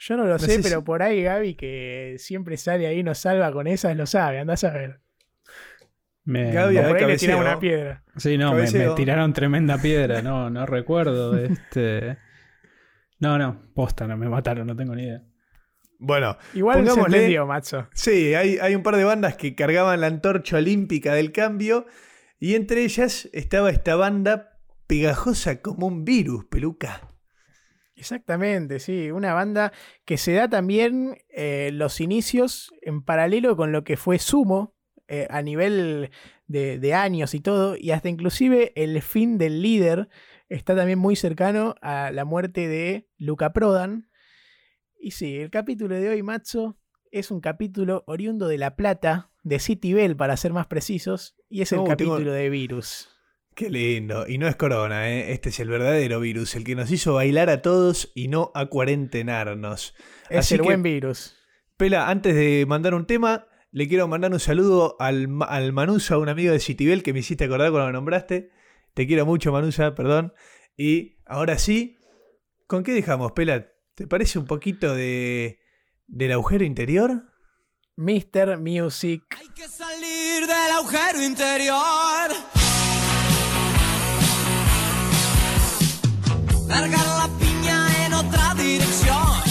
Yo 0.00 0.16
no 0.16 0.24
lo 0.24 0.30
No 0.32 0.38
sé, 0.40 0.46
sé 0.46 0.56
si- 0.56 0.62
pero 0.64 0.82
por 0.82 1.00
ahí 1.02 1.22
Gaby, 1.22 1.54
que 1.54 2.16
siempre 2.18 2.56
sale 2.56 2.88
ahí 2.88 2.98
y 2.98 3.02
nos 3.04 3.18
salva 3.18 3.52
con 3.52 3.68
esas, 3.68 3.96
lo 3.96 4.04
sabe, 4.06 4.40
andás 4.40 4.64
a 4.64 4.72
ver. 4.72 5.00
Me- 6.24 6.52
Gaby, 6.52 6.76
por 6.78 6.96
ahí 6.96 7.06
le 7.06 7.16
tiramos 7.18 7.44
una 7.44 7.60
piedra. 7.60 8.02
sí, 8.16 8.36
no, 8.36 8.52
me, 8.52 8.68
me 8.70 8.88
tiraron 8.96 9.32
tremenda 9.32 9.78
piedra. 9.78 10.22
No, 10.22 10.50
no 10.50 10.66
recuerdo. 10.66 11.36
Este. 11.38 12.18
No, 13.20 13.38
no, 13.38 13.62
posta, 13.74 14.08
no 14.08 14.16
me 14.16 14.28
mataron, 14.28 14.66
no 14.66 14.74
tengo 14.74 14.96
ni 14.96 15.04
idea. 15.04 15.22
Bueno, 16.04 16.36
Igual 16.52 16.80
Pongámosle- 16.84 17.14
entendió, 17.14 17.46
macho. 17.46 17.86
sí, 17.94 18.34
hay, 18.34 18.58
hay 18.58 18.74
un 18.74 18.82
par 18.82 18.96
de 18.96 19.04
bandas 19.04 19.36
que 19.36 19.54
cargaban 19.54 20.00
la 20.00 20.08
antorcha 20.08 20.56
olímpica 20.56 21.14
del 21.14 21.30
cambio 21.30 21.86
y 22.40 22.56
entre 22.56 22.82
ellas 22.82 23.28
estaba 23.32 23.70
esta 23.70 23.94
banda 23.94 24.58
pegajosa 24.88 25.62
como 25.62 25.86
un 25.86 26.04
virus, 26.04 26.44
peluca. 26.46 27.08
Exactamente, 27.94 28.80
sí. 28.80 29.10
Una 29.10 29.32
banda 29.34 29.72
que 30.04 30.16
se 30.16 30.32
da 30.32 30.48
también 30.48 31.18
eh, 31.28 31.70
los 31.72 32.00
inicios 32.00 32.72
en 32.82 33.02
paralelo 33.02 33.56
con 33.56 33.70
lo 33.70 33.84
que 33.84 33.96
fue 33.96 34.18
Sumo 34.18 34.74
eh, 35.08 35.26
a 35.30 35.40
nivel 35.42 36.10
de, 36.46 36.78
de 36.78 36.94
años 36.94 37.34
y 37.34 37.40
todo. 37.40 37.76
Y 37.78 37.92
hasta 37.92 38.08
inclusive 38.08 38.72
el 38.74 39.00
fin 39.02 39.38
del 39.38 39.62
líder 39.62 40.08
está 40.48 40.74
también 40.74 40.98
muy 40.98 41.16
cercano 41.16 41.74
a 41.80 42.10
la 42.10 42.24
muerte 42.24 42.66
de 42.66 43.06
Luca 43.18 43.52
Prodan. 43.52 44.08
Y 45.04 45.10
sí, 45.10 45.36
el 45.36 45.50
capítulo 45.50 45.96
de 45.96 46.08
hoy, 46.08 46.22
Macho, 46.22 46.78
es 47.10 47.32
un 47.32 47.40
capítulo 47.40 48.04
oriundo 48.06 48.46
de 48.46 48.56
La 48.56 48.76
Plata, 48.76 49.30
de 49.42 49.58
City 49.58 49.92
Bell 49.94 50.14
para 50.16 50.36
ser 50.36 50.52
más 50.52 50.68
precisos. 50.68 51.34
Y 51.50 51.62
es 51.62 51.72
el 51.72 51.80
Oh, 51.80 51.84
tengo- 51.96 52.12
capítulo 52.12 52.32
de 52.32 52.48
Virus. 52.48 53.08
Qué 53.56 53.68
lindo. 53.68 54.28
Y 54.28 54.38
no 54.38 54.46
es 54.46 54.54
corona, 54.54 55.10
¿eh? 55.10 55.32
Este 55.32 55.48
es 55.48 55.58
el 55.58 55.68
verdadero 55.68 56.20
virus, 56.20 56.54
el 56.54 56.62
que 56.62 56.76
nos 56.76 56.90
hizo 56.92 57.14
bailar 57.14 57.50
a 57.50 57.60
todos 57.62 58.12
y 58.14 58.28
no 58.28 58.52
a 58.54 58.66
cuarentenarnos. 58.66 59.94
Es 60.30 60.38
Así 60.38 60.54
el 60.54 60.60
que- 60.60 60.66
buen 60.68 60.82
Virus. 60.84 61.36
Pela, 61.76 62.08
antes 62.08 62.34
de 62.36 62.64
mandar 62.68 62.94
un 62.94 63.06
tema, 63.06 63.48
le 63.72 63.88
quiero 63.88 64.06
mandar 64.06 64.32
un 64.32 64.38
saludo 64.40 64.94
al, 65.00 65.26
al 65.48 65.72
Manusa, 65.72 66.16
un 66.18 66.28
amigo 66.28 66.52
de 66.52 66.60
Citibel 66.60 67.02
que 67.02 67.12
me 67.12 67.18
hiciste 67.18 67.44
acordar 67.44 67.70
cuando 67.72 67.88
lo 67.88 67.92
nombraste. 67.94 68.50
Te 68.94 69.06
quiero 69.08 69.26
mucho, 69.26 69.50
Manusa, 69.52 69.94
perdón. 69.96 70.32
Y 70.76 71.16
ahora 71.26 71.58
sí, 71.58 71.96
¿con 72.68 72.84
qué 72.84 72.92
dejamos, 72.92 73.32
Pela? 73.32 73.71
¿Te 73.94 74.06
parece 74.06 74.38
un 74.38 74.46
poquito 74.46 74.94
de 74.94 75.58
del 76.06 76.32
agujero 76.32 76.64
interior? 76.64 77.30
Mr. 77.96 78.58
Music. 78.58 79.22
Hay 79.38 79.48
que 79.48 79.68
salir 79.68 80.46
del 80.46 80.70
agujero 80.72 81.22
interior. 81.22 82.30
Largar 86.68 87.06
la 87.06 87.30
piña 87.38 88.06
en 88.06 88.14
otra 88.14 88.54
dirección. 88.54 89.42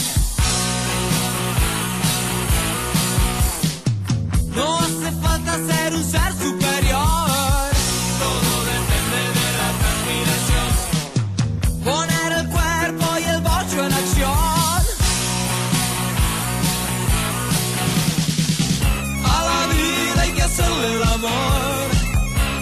No 4.55 4.79
hace 4.79 5.11
falta 5.21 5.67
ser 5.67 5.93
un 5.93 6.03
ser 6.03 6.33
superior. 6.33 7.20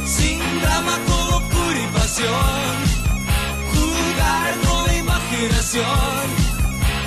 Sin 0.06 0.40
drama, 0.62 0.98
con 1.08 1.32
locura 1.32 1.80
y 1.80 1.88
pasión. 1.98 2.76
Jugar 3.72 4.54
con 4.68 4.88
la 4.88 4.96
imaginación, 4.96 6.26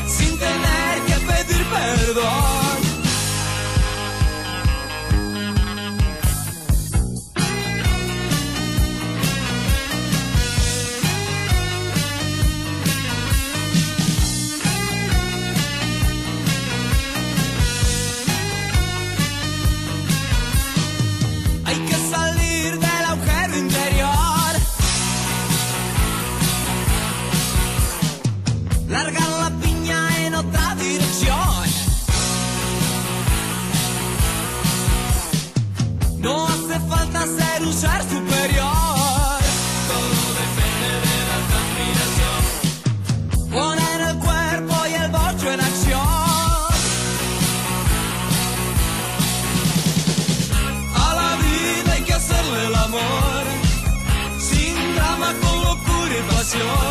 sin 0.06 0.38
tener 0.38 1.02
que 1.06 1.14
pedir 1.26 1.64
perdón. 1.66 2.42
Ser 37.62 37.69
un 37.69 37.73
ser 37.73 38.02
superior. 38.02 39.38
Todo 39.88 40.25
depende 40.42 40.90
de 41.07 41.16
la 41.31 41.38
transpiración. 41.50 42.40
Poner 43.50 43.99
el 44.11 44.16
cuerpo 44.19 44.75
y 44.88 44.95
el 44.95 45.11
bocho 45.11 45.47
en 45.52 45.61
acción. 45.61 46.00
A 50.95 51.14
la 51.14 51.37
vida 51.37 51.92
hay 51.92 52.02
que 52.02 52.14
hacerle 52.14 52.66
el 52.66 52.75
amor, 52.75 53.45
sin 54.38 54.95
drama, 54.95 55.35
con 55.42 55.57
locura 55.62 56.14
y 56.19 56.23
pasión. 56.35 56.82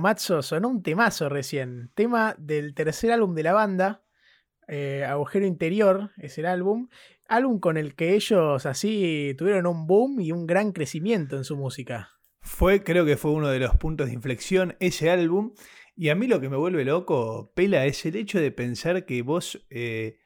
Bueno, 0.00 0.12
Matzo, 0.12 0.40
sonó 0.40 0.68
un 0.70 0.82
temazo 0.82 1.28
recién. 1.28 1.90
Tema 1.94 2.34
del 2.38 2.74
tercer 2.74 3.12
álbum 3.12 3.34
de 3.34 3.42
la 3.42 3.52
banda. 3.52 4.02
eh, 4.66 5.04
Agujero 5.06 5.44
Interior 5.44 6.10
es 6.16 6.38
el 6.38 6.46
álbum. 6.46 6.88
Álbum 7.28 7.60
con 7.60 7.76
el 7.76 7.94
que 7.94 8.14
ellos 8.14 8.64
así 8.64 9.34
tuvieron 9.36 9.66
un 9.66 9.86
boom 9.86 10.22
y 10.22 10.32
un 10.32 10.46
gran 10.46 10.72
crecimiento 10.72 11.36
en 11.36 11.44
su 11.44 11.54
música. 11.54 12.12
Fue, 12.40 12.82
creo 12.82 13.04
que 13.04 13.18
fue 13.18 13.32
uno 13.32 13.48
de 13.48 13.58
los 13.58 13.76
puntos 13.76 14.06
de 14.06 14.14
inflexión 14.14 14.74
ese 14.80 15.10
álbum. 15.10 15.52
Y 15.94 16.08
a 16.08 16.14
mí 16.14 16.28
lo 16.28 16.40
que 16.40 16.48
me 16.48 16.56
vuelve 16.56 16.86
loco, 16.86 17.52
Pela, 17.54 17.84
es 17.84 18.06
el 18.06 18.16
hecho 18.16 18.40
de 18.40 18.52
pensar 18.52 19.04
que 19.04 19.20
vos 19.20 19.66
eh, 19.68 20.16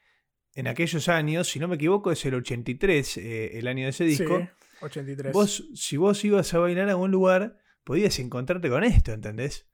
en 0.55 0.69
aquellos 0.69 1.09
años, 1.09 1.49
si 1.49 1.59
no 1.59 1.67
me 1.67 1.75
equivoco, 1.75 2.13
es 2.13 2.25
el 2.25 2.35
83, 2.35 3.17
eh, 3.17 3.59
el 3.59 3.67
año 3.67 3.83
de 3.87 3.91
ese 3.91 4.05
disco. 4.05 4.39
Sí, 4.39 4.49
83. 4.83 5.33
Vos, 5.33 5.69
si 5.75 5.97
vos 5.97 6.25
ibas 6.25 6.55
a 6.55 6.59
bailar 6.59 6.87
a 6.87 6.93
algún 6.93 7.11
lugar, 7.11 7.59
podías 7.85 8.19
encontrarte 8.19 8.69
con 8.69 8.83
esto, 8.85 9.13
¿entendés? 9.13 9.67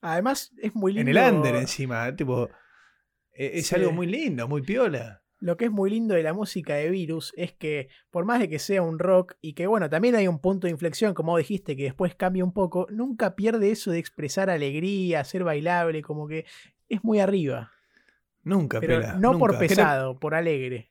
Además, 0.00 0.52
es 0.62 0.74
muy 0.74 0.92
lindo. 0.92 1.10
En 1.10 1.16
el 1.16 1.34
under 1.34 1.54
encima, 1.56 2.14
tipo, 2.14 2.50
eh, 3.32 3.52
es 3.54 3.68
Sí. 3.68 3.74
algo 3.74 3.92
muy 3.92 4.06
lindo, 4.06 4.46
muy 4.48 4.62
piola. 4.62 5.22
Lo 5.40 5.56
que 5.56 5.66
es 5.66 5.70
muy 5.70 5.90
lindo 5.90 6.14
de 6.14 6.22
la 6.22 6.32
música 6.32 6.74
de 6.74 6.88
Virus 6.90 7.32
es 7.36 7.52
que, 7.52 7.88
por 8.10 8.24
más 8.24 8.38
de 8.40 8.48
que 8.48 8.58
sea 8.58 8.82
un 8.82 8.98
rock 8.98 9.34
y 9.42 9.52
que, 9.54 9.66
bueno, 9.66 9.90
también 9.90 10.14
hay 10.14 10.26
un 10.28 10.38
punto 10.38 10.66
de 10.66 10.70
inflexión, 10.70 11.12
como 11.12 11.36
dijiste, 11.36 11.76
que 11.76 11.82
después 11.84 12.14
cambia 12.14 12.44
un 12.44 12.52
poco, 12.52 12.86
nunca 12.90 13.34
pierde 13.34 13.70
eso 13.70 13.90
de 13.90 13.98
expresar 13.98 14.48
alegría, 14.48 15.24
ser 15.24 15.44
bailable, 15.44 16.02
como 16.02 16.28
que 16.28 16.46
es 16.88 17.02
muy 17.04 17.18
arriba. 17.20 17.72
Nunca, 18.42 18.80
Pero 18.80 19.00
Pela, 19.00 19.14
no 19.18 19.38
por. 19.38 19.52
¿Qué 19.52 19.58
te- 19.58 19.68
pesado, 19.68 20.18
por 20.18 20.34
alegre. 20.34 20.90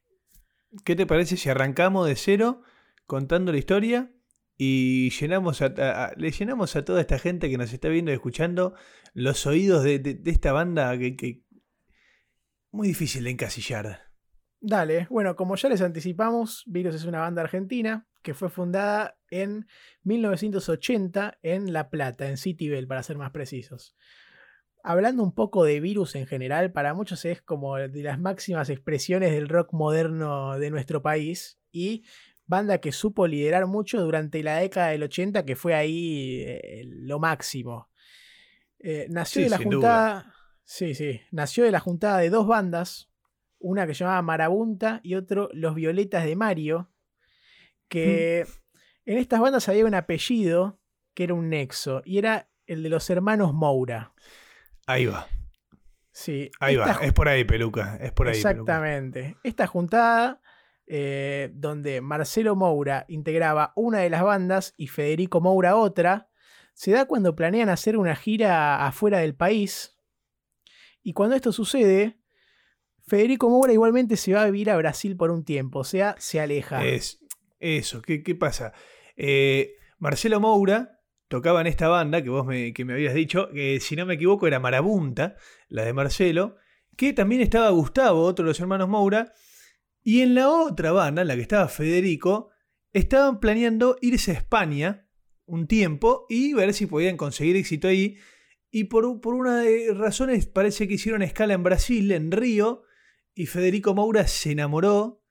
¿Qué 0.83 0.95
te 0.95 1.05
parece 1.05 1.37
si 1.37 1.49
arrancamos 1.49 2.07
de 2.07 2.15
cero 2.15 2.61
contando 3.05 3.51
la 3.51 3.59
historia 3.59 4.11
y 4.57 5.09
llenamos 5.09 5.61
le 5.61 6.31
llenamos 6.31 6.75
a 6.75 6.85
toda 6.85 7.01
esta 7.01 7.19
gente 7.19 7.49
que 7.49 7.57
nos 7.57 7.73
está 7.73 7.89
viendo 7.89 8.11
y 8.11 8.15
escuchando 8.15 8.75
los 9.13 9.45
oídos 9.45 9.83
de, 9.83 10.21
esta 10.25 10.51
banda 10.51 10.97
que, 10.97 11.15
que- 11.15 11.43
muy 12.71 12.87
difícil 12.87 13.23
de 13.23 13.31
encasillar? 13.31 14.13
Dale, 14.59 15.07
bueno, 15.09 15.35
como 15.35 15.55
ya 15.55 15.69
les 15.69 15.81
anticipamos, 15.81 16.63
Virus 16.67 16.95
es 16.95 17.05
una 17.05 17.19
banda 17.19 17.41
argentina 17.41 18.07
que 18.21 18.33
fue 18.33 18.49
fundada 18.49 19.17
en 19.29 19.67
1980 20.03 21.37
en 21.43 21.73
La 21.73 21.89
Plata, 21.89 22.29
en 22.29 22.37
City 22.37 22.69
Bell, 22.69 22.87
para 22.87 23.03
ser 23.03 23.17
más 23.17 23.31
precisos. 23.31 23.95
Hablando 24.81 25.23
un 25.23 25.33
poco 25.33 25.65
de 25.65 25.79
Virus 25.79 26.15
en 26.15 26.25
general, 26.27 26.71
para 26.71 26.93
muchos 26.93 27.25
es 27.25 27.41
como 27.41 27.75
de 27.75 28.03
las 28.03 28.19
máximas 28.19 28.69
expresiones 28.69 29.31
del 29.31 29.49
rock 29.49 29.73
moderno 29.73 30.57
de 30.57 30.69
nuestro 30.71 31.01
país 31.01 31.59
y 31.71 32.03
banda 32.53 32.77
que 32.79 32.91
supo 32.91 33.27
liderar 33.27 33.67
mucho 33.67 34.01
durante 34.01 34.41
la 34.43 34.57
década 34.57 34.89
del 34.89 35.03
80, 35.03 35.45
que 35.45 35.55
fue 35.55 35.73
ahí 35.75 36.43
eh, 36.47 36.83
lo 36.85 37.19
máximo. 37.19 37.89
Eh, 38.79 39.07
nació 39.09 39.39
Sí, 39.39 39.43
de 39.43 39.49
la 39.49 39.57
juntada. 39.57 40.33
Sí, 40.63 40.95
sí. 40.95 41.21
Nació 41.31 41.63
de 41.65 41.71
la 41.71 41.79
juntada 41.79 42.17
de 42.19 42.29
dos 42.29 42.47
bandas. 42.47 43.09
Una 43.59 43.85
que 43.87 43.93
se 43.93 44.03
llamaba 44.03 44.21
Marabunta 44.21 44.99
y 45.03 45.15
otro 45.15 45.49
Los 45.53 45.75
Violetas 45.75 46.25
de 46.25 46.35
Mario. 46.35 46.89
Que 47.87 48.45
en 49.05 49.17
estas 49.17 49.39
bandas 49.39 49.67
había 49.69 49.85
un 49.85 49.95
apellido 49.95 50.79
que 51.13 51.25
era 51.25 51.33
un 51.33 51.49
nexo. 51.49 52.01
Y 52.05 52.17
era 52.17 52.49
el 52.65 52.83
de 52.83 52.89
los 52.89 53.09
hermanos 53.09 53.53
Moura. 53.53 54.13
Ahí 54.85 55.05
va, 55.05 55.27
Sí. 56.11 56.51
ahí 56.59 56.75
va, 56.75 56.99
es 57.01 57.13
por 57.13 57.27
ahí, 57.27 57.43
peluca, 57.43 57.97
es 58.01 58.11
por 58.11 58.27
ahí. 58.27 58.33
Peluca. 58.41 58.49
Exactamente. 58.51 59.37
Esta 59.43 59.65
juntada, 59.67 60.41
eh, 60.87 61.51
donde 61.53 62.01
Marcelo 62.01 62.55
Moura 62.55 63.05
integraba 63.07 63.73
una 63.75 63.99
de 63.99 64.09
las 64.09 64.23
bandas 64.23 64.73
y 64.77 64.87
Federico 64.87 65.41
Moura 65.41 65.75
otra, 65.75 66.29
se 66.73 66.91
da 66.91 67.05
cuando 67.05 67.35
planean 67.35 67.69
hacer 67.69 67.97
una 67.97 68.15
gira 68.15 68.85
afuera 68.85 69.19
del 69.19 69.35
país. 69.35 69.97
Y 71.01 71.13
cuando 71.13 71.35
esto 71.35 71.51
sucede, 71.51 72.19
Federico 73.05 73.49
Moura 73.49 73.73
igualmente 73.73 74.17
se 74.17 74.33
va 74.33 74.43
a 74.43 74.45
vivir 74.45 74.69
a 74.69 74.77
Brasil 74.77 75.15
por 75.15 75.31
un 75.31 75.43
tiempo, 75.43 75.79
o 75.79 75.83
sea, 75.83 76.15
se 76.19 76.39
aleja. 76.39 76.85
Es 76.85 77.19
eso, 77.59 78.01
¿qué, 78.01 78.23
qué 78.23 78.35
pasa? 78.35 78.73
Eh, 79.15 79.75
Marcelo 79.99 80.39
Moura 80.39 80.99
tocaba 81.27 81.61
en 81.61 81.67
esta 81.67 81.87
banda 81.87 82.21
que 82.21 82.29
vos 82.29 82.45
me, 82.45 82.73
que 82.73 82.85
me 82.85 82.93
habías 82.93 83.13
dicho, 83.13 83.49
que 83.51 83.79
si 83.79 83.95
no 83.95 84.05
me 84.05 84.15
equivoco 84.15 84.47
era 84.47 84.59
Marabunta, 84.59 85.35
la 85.69 85.83
de 85.83 85.93
Marcelo, 85.93 86.57
que 86.97 87.13
también 87.13 87.41
estaba 87.41 87.69
Gustavo, 87.69 88.23
otro 88.23 88.43
de 88.43 88.49
los 88.49 88.59
hermanos 88.59 88.89
Moura, 88.89 89.33
y 90.03 90.21
en 90.21 90.35
la 90.35 90.49
otra 90.49 90.91
banda, 90.91 91.21
en 91.21 91.27
la 91.27 91.35
que 91.35 91.41
estaba 91.41 91.67
Federico, 91.67 92.49
estaban 92.91 93.39
planeando 93.39 93.97
irse 94.01 94.31
a 94.31 94.35
España 94.35 95.07
un 95.45 95.67
tiempo 95.67 96.25
y 96.29 96.53
ver 96.53 96.73
si 96.73 96.85
podían 96.85 97.17
conseguir 97.17 97.55
éxito 97.55 97.87
ahí. 97.87 98.17
Y 98.69 98.85
por, 98.85 99.21
por 99.21 99.35
una 99.35 99.59
de 99.61 99.93
razones 99.93 100.45
parece 100.47 100.87
que 100.87 100.95
hicieron 100.95 101.21
escala 101.21 101.53
en 101.53 101.63
Brasil, 101.63 102.11
en 102.11 102.31
Río, 102.31 102.83
y 103.35 103.45
Federico 103.47 103.93
Moura 103.95 104.27
se 104.27 104.51
enamoró 104.51 105.23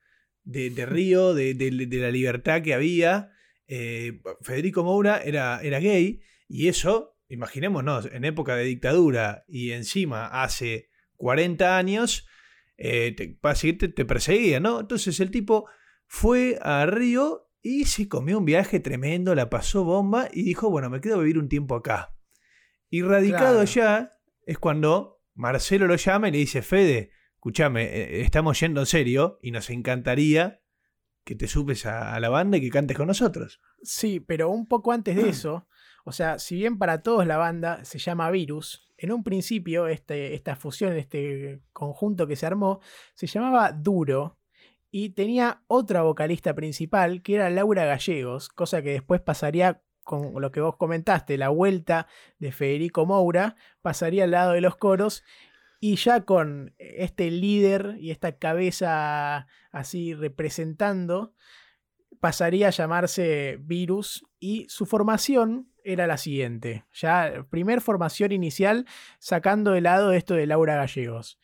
de, 0.43 0.69
de 0.69 0.85
Río, 0.85 1.33
de, 1.33 1.53
de- 1.53 1.71
la 1.71 2.11
libertad 2.11 2.61
que 2.61 2.73
había. 2.73 3.31
Eh, 3.67 4.21
Federico 4.41 4.83
Moura 4.83 5.21
era, 5.23 5.61
era 5.61 5.79
gay 5.79 6.21
y 6.49 6.67
eso, 6.67 7.17
imaginémonos, 7.29 8.09
en 8.11 8.25
época 8.25 8.55
de 8.55 8.65
dictadura 8.65 9.45
y 9.47 9.71
encima 9.71 10.27
hace 10.43 10.89
40 11.15 11.77
años, 11.77 12.27
eh, 12.85 13.13
te, 13.15 13.39
básicamente 13.41 13.87
te 13.87 14.03
perseguía, 14.05 14.59
¿no? 14.59 14.81
Entonces 14.81 15.19
el 15.21 15.31
tipo 15.31 15.67
fue 16.05 16.59
a 16.61 16.85
Río 16.85 17.49
y 17.61 17.85
se 17.85 18.09
comió 18.09 18.39
un 18.39 18.45
viaje 18.45 18.81
tremendo, 18.81 19.33
la 19.35 19.49
pasó 19.49 19.85
bomba 19.85 20.27
y 20.33 20.43
dijo, 20.43 20.69
bueno, 20.69 20.89
me 20.89 20.99
quedo 20.99 21.15
a 21.15 21.19
vivir 21.19 21.37
un 21.37 21.47
tiempo 21.47 21.75
acá. 21.75 22.13
Y 22.89 23.01
radicado 23.01 23.45
Claro. 23.45 23.59
allá 23.61 24.19
es 24.45 24.57
cuando 24.57 25.21
Marcelo 25.33 25.87
lo 25.87 25.95
llama 25.95 26.27
y 26.27 26.31
le 26.33 26.37
dice, 26.39 26.61
Fede, 26.61 27.11
escúchame, 27.35 27.83
eh, 27.85 28.21
estamos 28.21 28.59
yendo 28.59 28.81
en 28.81 28.85
serio 28.85 29.39
y 29.41 29.51
nos 29.51 29.69
encantaría 29.69 30.59
que 31.23 31.35
te 31.35 31.47
supes 31.47 31.85
a, 31.85 32.13
a 32.13 32.19
la 32.19 32.27
banda 32.27 32.57
y 32.57 32.61
que 32.61 32.69
cantes 32.69 32.97
con 32.97 33.07
nosotros. 33.07 33.61
Sí, 33.81 34.19
pero 34.19 34.49
un 34.49 34.67
poco 34.67 34.91
antes 34.91 35.15
de 35.15 35.29
eso, 35.29 35.67
o 36.03 36.11
sea, 36.11 36.37
si 36.37 36.55
bien 36.57 36.77
para 36.77 37.01
todos 37.01 37.25
la 37.25 37.37
banda 37.37 37.85
se 37.85 37.97
llama 37.97 38.29
Virus, 38.29 38.92
en 39.03 39.11
un 39.11 39.21
principio 39.21 39.87
este, 39.87 40.33
esta 40.33 40.55
fusión, 40.55 40.93
este 40.93 41.61
conjunto 41.73 42.25
que 42.25 42.37
se 42.37 42.45
armó, 42.45 42.79
se 43.15 43.27
llamaba 43.27 43.73
Duro 43.73 44.39
y 44.91 45.09
tenía 45.09 45.61
otra 45.67 46.03
vocalista 46.03 46.55
principal 46.55 47.21
que 47.21 47.35
era 47.35 47.49
Laura 47.49 47.83
Gallegos, 47.83 48.47
cosa 48.47 48.81
que 48.81 48.91
después 48.91 49.19
pasaría 49.19 49.83
con 50.03 50.41
lo 50.41 50.53
que 50.53 50.61
vos 50.61 50.77
comentaste, 50.77 51.37
la 51.37 51.49
vuelta 51.49 52.07
de 52.39 52.53
Federico 52.53 53.05
Moura, 53.05 53.57
pasaría 53.81 54.23
al 54.23 54.31
lado 54.31 54.53
de 54.53 54.61
los 54.61 54.77
coros 54.77 55.25
y 55.81 55.97
ya 55.97 56.21
con 56.21 56.73
este 56.77 57.29
líder 57.29 57.97
y 57.99 58.11
esta 58.11 58.37
cabeza 58.37 59.47
así 59.73 60.13
representando, 60.13 61.33
pasaría 62.21 62.67
a 62.67 62.71
llamarse 62.71 63.57
Virus 63.59 64.25
y 64.39 64.65
su 64.69 64.85
formación 64.85 65.72
era 65.83 66.07
la 66.07 66.17
siguiente. 66.17 66.85
Ya, 66.93 67.45
primer 67.49 67.81
formación 67.81 68.31
inicial 68.31 68.85
sacando 69.19 69.71
de 69.71 69.81
lado 69.81 70.13
esto 70.13 70.33
de 70.33 70.47
Laura 70.47 70.75
Gallegos. 70.75 71.39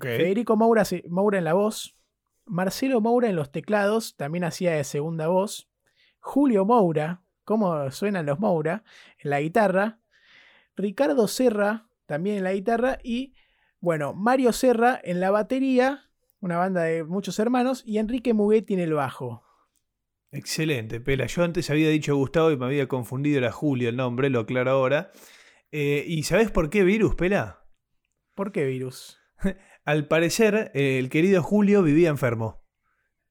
Federico 0.00 0.56
Moura, 0.56 0.84
Moura 1.08 1.38
en 1.38 1.44
la 1.44 1.52
voz, 1.52 1.96
Marcelo 2.46 3.00
Moura 3.00 3.28
en 3.28 3.36
los 3.36 3.52
teclados, 3.52 4.16
también 4.16 4.44
hacía 4.44 4.72
de 4.72 4.84
segunda 4.84 5.28
voz, 5.28 5.68
Julio 6.20 6.64
Moura, 6.64 7.22
como 7.44 7.90
suenan 7.90 8.26
los 8.26 8.40
Moura, 8.40 8.82
en 9.18 9.30
la 9.30 9.40
guitarra, 9.40 9.98
Ricardo 10.76 11.28
Serra, 11.28 11.86
también 12.06 12.38
en 12.38 12.44
la 12.44 12.54
guitarra, 12.54 12.98
y 13.02 13.34
bueno, 13.80 14.14
Mario 14.14 14.52
Serra 14.52 14.98
en 15.04 15.20
la 15.20 15.30
batería, 15.30 16.10
una 16.40 16.56
banda 16.56 16.82
de 16.84 17.04
muchos 17.04 17.38
hermanos, 17.38 17.82
y 17.86 17.98
Enrique 17.98 18.32
Muguetti 18.32 18.74
en 18.74 18.80
el 18.80 18.94
bajo. 18.94 19.43
Excelente, 20.34 21.00
Pela. 21.00 21.26
Yo 21.26 21.44
antes 21.44 21.70
había 21.70 21.88
dicho 21.90 22.16
Gustavo 22.16 22.50
y 22.50 22.56
me 22.56 22.66
había 22.66 22.88
confundido, 22.88 23.38
era 23.38 23.52
Julio 23.52 23.88
el 23.88 23.96
nombre, 23.96 24.30
lo 24.30 24.40
aclaro 24.40 24.72
ahora. 24.72 25.12
Eh, 25.70 26.04
¿Y 26.08 26.24
sabes 26.24 26.50
por 26.50 26.70
qué 26.70 26.82
virus, 26.82 27.14
Pela? 27.14 27.64
¿Por 28.34 28.50
qué 28.50 28.64
virus? 28.64 29.20
Al 29.84 30.08
parecer, 30.08 30.72
eh, 30.74 30.98
el 30.98 31.08
querido 31.08 31.40
Julio 31.40 31.84
vivía 31.84 32.08
enfermo. 32.08 32.64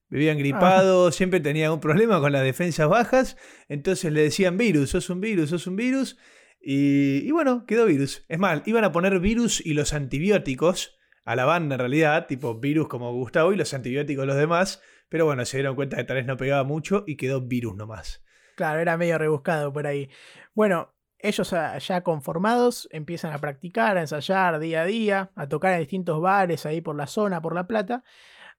Vivía 0.08 0.32
engripado, 0.32 1.12
siempre 1.12 1.42
tenía 1.42 1.74
un 1.74 1.82
problema 1.82 2.22
con 2.22 2.32
las 2.32 2.44
defensas 2.44 2.88
bajas. 2.88 3.36
Entonces 3.68 4.13
le 4.13 4.22
decían 4.22 4.58
virus, 4.58 4.92
sos 4.92 5.10
un 5.10 5.20
virus, 5.20 5.50
sos 5.50 5.68
un 5.68 5.76
virus. 5.76 6.18
Y, 6.62 7.28
y 7.28 7.32
bueno, 7.32 7.66
quedó 7.66 7.86
virus. 7.86 8.24
Es 8.30 8.39
mal, 8.39 8.63
iban 8.66 8.86
a 8.86 8.94
poner 8.94 9.20
virus 9.20 9.60
y 9.66 9.74
los 9.74 9.94
antibióticos 9.94 10.98
a 11.26 11.36
la 11.36 11.44
banda 11.44 11.76
en 11.76 11.80
realidad, 11.80 12.28
tipo 12.28 12.60
virus 12.60 12.88
como 12.88 13.12
Gustavo 13.12 13.52
y 13.52 13.58
los 13.58 13.74
antibióticos 13.74 14.26
los 14.26 14.38
demás. 14.38 14.82
Pero 15.13 15.26
bueno, 15.26 15.45
se 15.45 15.58
dieron 15.58 15.76
cuenta 15.76 15.97
que 15.97 16.06
tal 16.06 16.15
vez 16.15 16.26
no 16.26 16.38
pegaba 16.38 16.63
mucho 16.63 17.04
y 17.06 17.17
quedó 17.17 17.39
virus 17.39 17.76
nomás. 17.76 18.23
Claro, 18.56 18.80
era 18.80 18.97
medio 18.97 19.19
rebuscado 19.19 19.71
por 19.71 19.86
ahí. 19.86 20.10
Bueno, 20.56 20.95
ellos 21.19 21.52
ya 21.52 22.02
conformados 22.02 22.89
empiezan 22.91 23.32
a 23.32 23.38
practicar, 23.38 23.95
a 23.95 24.02
ensayar 24.02 24.58
día 24.58 24.82
a 24.82 24.86
día, 24.86 25.32
a 25.36 25.47
tocar 25.47 25.73
en 25.73 25.82
distintos 25.82 26.19
bares 26.19 26.65
ahí 26.65 26.82
por 26.82 26.95
la 26.95 27.06
zona, 27.06 27.43
por 27.43 27.54
La 27.54 27.67
Plata, 27.67 28.04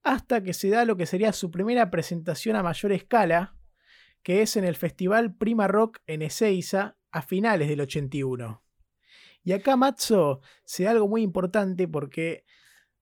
hasta 0.05 0.45
que 0.45 0.55
se 0.55 0.69
da 0.71 0.85
lo 0.85 0.97
que 0.97 1.07
sería 1.07 1.33
su 1.33 1.51
primera 1.51 1.91
presentación 1.91 2.55
a 2.55 2.63
mayor 2.63 2.93
escala, 2.93 3.57
que 4.23 4.41
es 4.41 4.57
en 4.57 4.63
el 4.63 4.77
Festival 4.77 5.35
Prima 5.35 5.67
Rock 5.67 6.03
en 6.07 6.23
Ezeiza 6.23 6.97
a 7.11 7.23
finales 7.23 7.67
del 7.67 7.81
81. 7.81 8.63
Y 9.43 9.55
acá, 9.55 9.75
Matzo, 9.75 10.41
se 10.63 10.85
da 10.85 10.93
algo 10.93 11.09
muy 11.09 11.23
importante 11.23 11.89
porque 11.89 12.45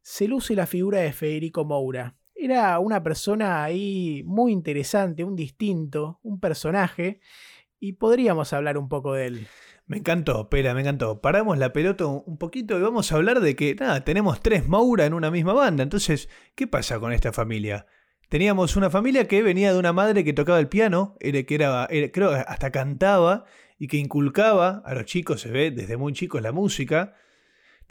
se 0.00 0.26
luce 0.26 0.54
la 0.54 0.66
figura 0.66 1.00
de 1.00 1.12
Federico 1.12 1.66
Moura. 1.66 2.16
Era 2.44 2.81
una 2.81 3.05
persona 3.05 3.62
ahí 3.62 4.24
muy 4.26 4.50
interesante, 4.50 5.22
un 5.22 5.37
distinto, 5.37 6.18
un 6.24 6.40
personaje, 6.40 7.20
y 7.78 7.92
podríamos 7.92 8.52
hablar 8.52 8.78
un 8.78 8.88
poco 8.88 9.14
de 9.14 9.26
él. 9.26 9.46
Me 9.87 9.98
encantó, 9.98 10.50
Pela, 10.50 10.74
me 10.74 10.81
encantó. 10.81 11.20
Paramos 11.20 11.57
la 11.57 11.72
pelota 11.72 12.05
un 12.07 12.38
poquito 12.38 12.76
y 12.76 12.83
vamos 12.83 13.12
a 13.12 13.14
hablar 13.14 13.40
de 13.40 13.55
que, 13.55 13.76
nada, 13.76 14.02
tenemos 14.02 14.40
tres 14.40 14.66
Maura 14.66 15.07
en 15.07 15.14
una 15.14 15.31
misma 15.31 15.52
banda. 15.52 15.85
Entonces, 15.85 16.28
¿qué 16.57 16.66
pasa 16.66 16.98
con 16.98 17.12
esta 17.12 17.33
familia? 17.33 17.87
Teníamos 18.28 18.74
una 18.74 18.90
familia 18.90 19.28
que 19.28 19.40
venía 19.42 19.72
de 19.72 19.78
una 19.78 19.92
madre 19.92 20.24
que 20.24 20.33
tocaba 20.33 20.59
el 20.59 20.68
piano, 20.68 21.16
que 21.20 21.46
era, 21.48 21.88
creo 22.12 22.33
hasta 22.33 22.72
cantaba 22.72 23.44
y 23.78 23.87
que 23.87 23.98
inculcaba 23.98 24.83
a 24.85 24.94
los 24.94 25.05
chicos, 25.05 25.42
se 25.42 25.50
ve 25.52 25.70
desde 25.70 25.96
muy 25.96 26.12
chicos, 26.12 26.42
la 26.42 26.50
música. 26.50 27.14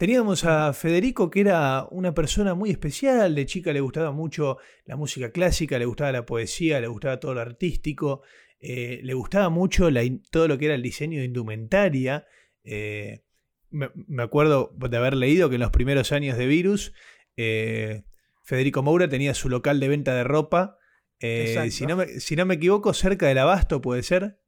Teníamos 0.02 0.44
a 0.44 0.72
Federico, 0.72 1.30
que 1.30 1.42
era 1.42 1.86
una 1.92 2.12
persona 2.12 2.54
muy 2.54 2.70
especial. 2.70 3.36
De 3.36 3.46
chica 3.46 3.72
le 3.72 3.80
gustaba 3.80 4.10
mucho 4.10 4.58
la 4.84 4.96
música 4.96 5.30
clásica, 5.30 5.78
le 5.78 5.84
gustaba 5.84 6.10
la 6.10 6.26
poesía, 6.26 6.80
le 6.80 6.88
gustaba 6.88 7.20
todo 7.20 7.34
lo 7.34 7.40
artístico. 7.40 8.22
eh, 8.58 8.98
le 9.04 9.14
gustaba 9.14 9.48
mucho 9.48 9.92
la 9.92 10.02
todo 10.32 10.48
lo 10.48 10.58
que 10.58 10.64
era 10.64 10.74
el 10.74 10.82
diseño 10.82 11.20
de 11.20 11.26
indumentaria. 11.26 12.26
eh, 12.64 13.22
me, 13.70 13.90
me 13.94 14.24
acuerdo 14.24 14.74
de 14.76 14.96
haber 14.96 15.14
leído 15.14 15.48
que 15.48 15.54
en 15.54 15.60
los 15.60 15.70
primeros 15.70 16.10
años 16.10 16.36
de 16.36 16.46
Virus, 16.48 16.92
eh, 17.36 18.02
Federico 18.42 18.82
Moura 18.82 19.08
tenía 19.08 19.34
su 19.34 19.48
local 19.48 19.78
de 19.78 19.86
venta 19.86 20.16
de 20.16 20.24
ropa. 20.24 20.78
si, 21.70 21.86
no 21.86 21.94
me, 21.94 22.06
si 22.18 22.34
no 22.34 22.44
me 22.44 22.54
equivoco, 22.54 22.92
cerca 22.92 23.28
del 23.28 23.38
Abasto, 23.38 23.80
puede 23.80 24.02
ser. 24.02 24.40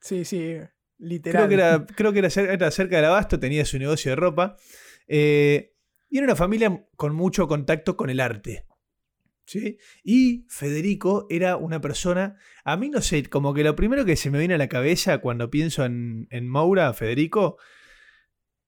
Sí, 0.00 0.24
sí, 0.24 0.56
literal. 0.96 1.36
Creo 1.36 1.48
que, 1.50 1.54
era, 1.54 1.86
creo 1.96 2.12
que 2.14 2.18
era, 2.20 2.28
cer- 2.28 2.48
era 2.48 2.70
cerca 2.70 2.96
del 2.96 3.04
Abasto, 3.04 3.38
tenía 3.38 3.66
su 3.66 3.78
negocio 3.78 4.12
de 4.12 4.16
ropa. 4.16 4.56
Eh, 5.14 5.74
y 6.08 6.16
era 6.16 6.26
una 6.26 6.36
familia 6.36 6.86
con 6.96 7.14
mucho 7.14 7.46
contacto 7.46 7.98
con 7.98 8.08
el 8.08 8.18
arte. 8.18 8.66
¿sí? 9.44 9.76
Y 10.02 10.46
Federico 10.48 11.26
era 11.28 11.56
una 11.56 11.82
persona, 11.82 12.38
a 12.64 12.78
mí 12.78 12.88
no 12.88 13.02
sé, 13.02 13.24
como 13.28 13.52
que 13.52 13.62
lo 13.62 13.76
primero 13.76 14.06
que 14.06 14.16
se 14.16 14.30
me 14.30 14.38
viene 14.38 14.54
a 14.54 14.58
la 14.58 14.68
cabeza 14.70 15.18
cuando 15.18 15.50
pienso 15.50 15.84
en, 15.84 16.28
en 16.30 16.48
Moura, 16.48 16.94
Federico, 16.94 17.58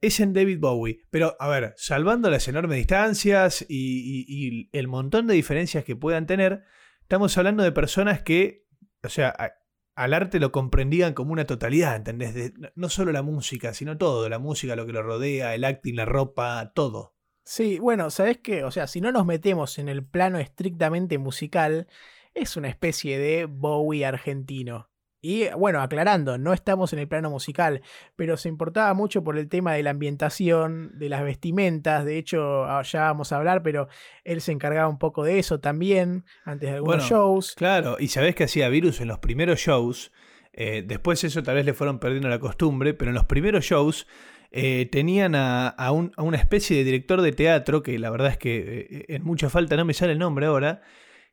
es 0.03 0.21
en 0.21 0.35
David 0.35 0.59
Bowie. 0.61 1.01
Pero, 1.11 1.35
a 1.41 1.49
ver, 1.49 1.73
salvando 1.79 2.29
las 2.29 2.47
enormes 2.47 2.77
distancias 2.77 3.65
y, 3.67 4.27
y- 4.29 4.69
el 4.73 4.87
montón 4.87 5.27
de 5.27 5.33
diferencias 5.35 5.83
que 5.85 5.97
puedan 5.97 6.27
tener, 6.27 6.63
estamos 7.01 7.39
hablando 7.39 7.63
de 7.63 7.73
personas 7.73 8.23
que, 8.23 8.67
o 9.03 9.09
sea, 9.09 9.35
al 9.95 10.15
arte 10.15 10.41
lo 10.41 10.53
comprendían 10.53 11.15
como 11.15 11.33
una 11.33 11.47
totalidad, 11.47 11.97
¿entendés? 11.97 12.53
No 12.75 12.89
solo 12.89 13.13
la 13.13 13.23
música, 13.23 13.75
sino 13.75 13.97
todo, 13.97 14.29
la 14.29 14.39
música, 14.39 14.77
lo 14.77 14.87
que 14.87 14.93
lo 14.93 15.03
rodea, 15.03 15.55
el 15.55 15.65
acting, 15.65 15.95
la 15.95 16.05
ropa, 16.05 16.73
todo. 16.75 17.15
Sí, 17.45 17.79
bueno, 17.79 18.11
¿sabes 18.11 18.39
qué? 18.39 18.65
O 18.65 18.71
sea, 18.71 18.87
si 18.87 19.01
no 19.01 19.13
nos 19.13 19.27
metemos 19.27 19.79
en 19.79 19.89
el 19.89 20.05
plano 20.05 20.39
estrictamente 20.39 21.19
musical, 21.19 21.87
es 22.33 22.57
una 22.57 22.69
especie 22.69 23.19
de 23.19 23.45
Bowie 23.45 24.07
argentino. 24.07 24.91
Y 25.27 25.49
bueno, 25.57 25.81
aclarando, 25.81 26.37
no 26.37 26.53
estamos 26.53 26.93
en 26.93 26.99
el 26.99 27.09
plano 27.09 27.31
musical, 27.31 27.81
pero 28.15 28.37
se 28.37 28.51
importaba 28.51 28.93
mucho 28.93 29.25
por 29.25 29.39
el 29.39 29.49
tema 29.49 29.73
de 29.73 29.83
la 29.83 29.89
ambientación, 29.89 30.91
de 30.99 31.09
las 31.09 31.25
vestimentas. 31.25 32.05
De 32.05 32.19
hecho, 32.19 32.65
ah, 32.67 32.83
ya 32.83 33.05
vamos 33.05 33.33
a 33.33 33.37
hablar, 33.39 33.63
pero 33.63 33.89
él 34.25 34.43
se 34.43 34.53
encargaba 34.53 34.87
un 34.87 34.99
poco 34.99 35.25
de 35.25 35.39
eso 35.39 35.61
también, 35.61 36.25
antes 36.45 36.69
de 36.69 36.75
algunos 36.77 36.97
Bueno, 36.97 37.09
shows. 37.09 37.55
Claro, 37.57 37.97
y 37.99 38.09
sabés 38.09 38.35
que 38.35 38.45
hacía 38.45 38.69
Virus 38.69 39.01
en 39.01 39.09
los 39.09 39.19
primeros 39.19 39.61
shows. 39.61 40.13
eh, 40.53 40.85
después 40.87 41.25
eso 41.25 41.43
tal 41.43 41.55
vez 41.55 41.65
le 41.65 41.73
fueron 41.75 41.99
perdiendo 41.99 42.29
la 42.29 42.39
costumbre, 42.39 42.93
pero 42.95 43.11
en 43.11 43.15
los 43.15 43.25
primeros 43.25 43.65
shows 43.65 44.07
eh, 44.53 44.87
tenían 44.93 45.35
a, 45.35 45.69
a 45.69 45.91
un- 45.91 46.13
a 46.19 46.23
una 46.23 46.37
especie 46.37 46.77
de 46.77 46.85
director 46.85 47.23
de 47.23 47.33
teatro, 47.33 47.83
que 47.83 47.99
la 47.99 48.11
verdad 48.11 48.29
es 48.29 48.37
que 48.39 48.87
eh, 48.91 49.05
en 49.09 49.25
mucha 49.25 49.49
falta 49.49 49.75
no 49.77 49.85
me 49.87 49.95
sale 49.95 50.13
el 50.13 50.19
nombre 50.19 50.45
ahora, 50.47 50.83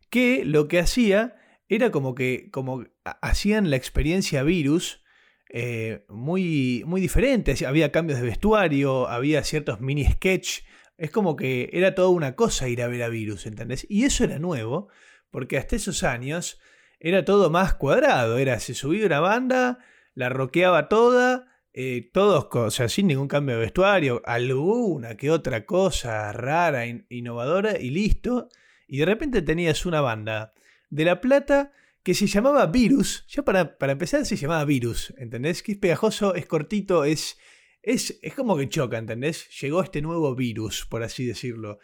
que 0.10 0.44
lo 0.46 0.68
que 0.68 0.80
hacía 0.80 1.36
era 1.76 1.90
como 1.90 2.14
que 2.16 2.50
como 2.52 2.84
ha- 3.06 3.18
hacían 3.22 3.70
la 3.70 3.78
experiencia 3.78 4.44
Virus 4.44 5.02
eh, 5.50 6.06
muy, 6.10 6.84
muy 6.86 7.02
diferente. 7.02 7.54
Había 7.66 7.92
cambios 7.92 8.20
de 8.20 8.26
vestuario, 8.26 9.08
había 9.08 9.44
ciertos 9.44 9.82
mini 9.82 10.06
sketch. 10.06 10.60
Es 10.98 11.12
como 11.12 11.36
que 11.36 11.70
era 11.74 11.96
toda 11.96 12.10
una 12.10 12.36
cosa 12.36 12.70
ir 12.70 12.82
a 12.82 12.88
ver 12.88 13.04
a 13.04 13.10
Virus, 13.10 13.46
¿entendés? 13.46 13.86
Y 13.90 14.04
eso 14.04 14.24
era 14.24 14.38
nuevo, 14.40 14.90
porque 15.30 15.58
hasta 15.58 15.76
esos 15.76 16.04
años 16.04 16.60
era 17.00 17.26
todo 17.26 17.50
más 17.50 17.74
cuadrado. 17.74 18.38
Era, 18.38 18.60
se 18.60 18.74
subía 18.74 19.06
una 19.06 19.20
banda, 19.20 19.80
la 20.14 20.30
rockeaba 20.30 20.88
toda, 20.90 21.48
eh, 21.74 22.10
todos, 22.14 22.48
o 22.54 22.70
sea, 22.72 22.88
sin 22.90 23.08
ningún 23.08 23.28
cambio 23.28 23.56
de 23.56 23.62
vestuario, 23.62 24.22
alguna 24.26 25.16
que 25.18 25.32
otra 25.32 25.66
cosa 25.66 26.32
rara, 26.34 26.86
in- 26.86 27.06
innovadora 27.10 27.80
y 27.80 27.90
listo. 27.90 28.50
Y 28.88 28.98
de 29.00 29.06
repente 29.06 29.42
tenías 29.42 29.86
una 29.86 30.02
banda 30.02 30.54
de 30.92 31.06
La 31.06 31.20
Plata 31.20 31.74
que 32.04 32.14
se 32.14 32.28
llamaba 32.28 32.68
Virus. 32.68 33.26
Ya 33.28 33.44
para, 33.44 33.78
para 33.78 33.94
empezar 33.94 34.26
se 34.26 34.36
llamaba 34.36 34.66
Virus, 34.66 35.14
¿entendés? 35.18 35.64
Que 35.64 35.72
es 35.72 35.78
pegajoso, 35.80 36.36
es 36.36 36.46
cortito, 36.46 37.06
es, 37.06 37.38
es, 37.82 38.20
es 38.22 38.36
como 38.36 38.56
que 38.58 38.70
choca, 38.70 38.98
¿entendés? 38.98 39.50
Llegó 39.60 39.82
este 39.82 40.02
nuevo 40.02 40.36
virus, 40.36 40.86
por 40.86 41.02
así 41.02 41.26
decirlo. 41.26 41.80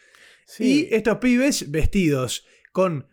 Sí. 0.46 0.88
Y 0.92 0.96
estos 0.96 1.18
pibes 1.18 1.72
vestidos 1.72 2.46
con, 2.72 3.08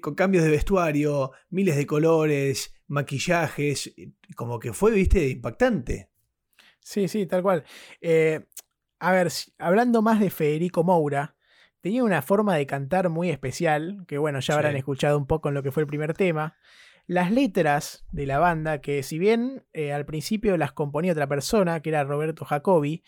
con 0.00 0.14
cambios 0.14 0.44
de 0.44 0.50
vestuario, 0.50 1.32
miles 1.50 1.76
de 1.76 1.86
colores, 1.86 2.74
maquillajes, 2.86 3.92
como 4.36 4.58
que 4.58 4.72
fue, 4.72 4.92
viste, 4.92 5.28
impactante. 5.28 6.10
Sí, 6.80 7.08
sí, 7.08 7.26
tal 7.26 7.42
cual. 7.42 7.64
Eh, 8.00 8.46
a 8.98 9.12
ver, 9.12 9.28
hablando 9.58 10.02
más 10.02 10.20
de 10.20 10.30
Federico 10.30 10.84
Moura, 10.84 11.36
tenía 11.80 12.04
una 12.04 12.22
forma 12.22 12.56
de 12.56 12.66
cantar 12.66 13.08
muy 13.08 13.30
especial, 13.30 14.04
que 14.06 14.18
bueno, 14.18 14.40
ya 14.40 14.54
habrán 14.54 14.72
Sí. 14.72 14.78
escuchado 14.78 15.16
un 15.18 15.26
poco 15.26 15.48
en 15.48 15.54
lo 15.54 15.62
que 15.62 15.70
fue 15.72 15.82
el 15.82 15.86
primer 15.86 16.14
tema. 16.14 16.56
Las 17.06 17.32
letras 17.32 18.04
de 18.12 18.26
la 18.26 18.38
banda, 18.38 18.80
que 18.80 19.02
si 19.02 19.18
bien 19.18 19.64
eh, 19.72 19.92
al 19.92 20.04
principio 20.06 20.56
las 20.56 20.72
componía 20.72 21.12
otra 21.12 21.26
persona, 21.26 21.80
que 21.80 21.88
era 21.90 22.04
Roberto 22.04 22.44
Jacobi, 22.44 23.02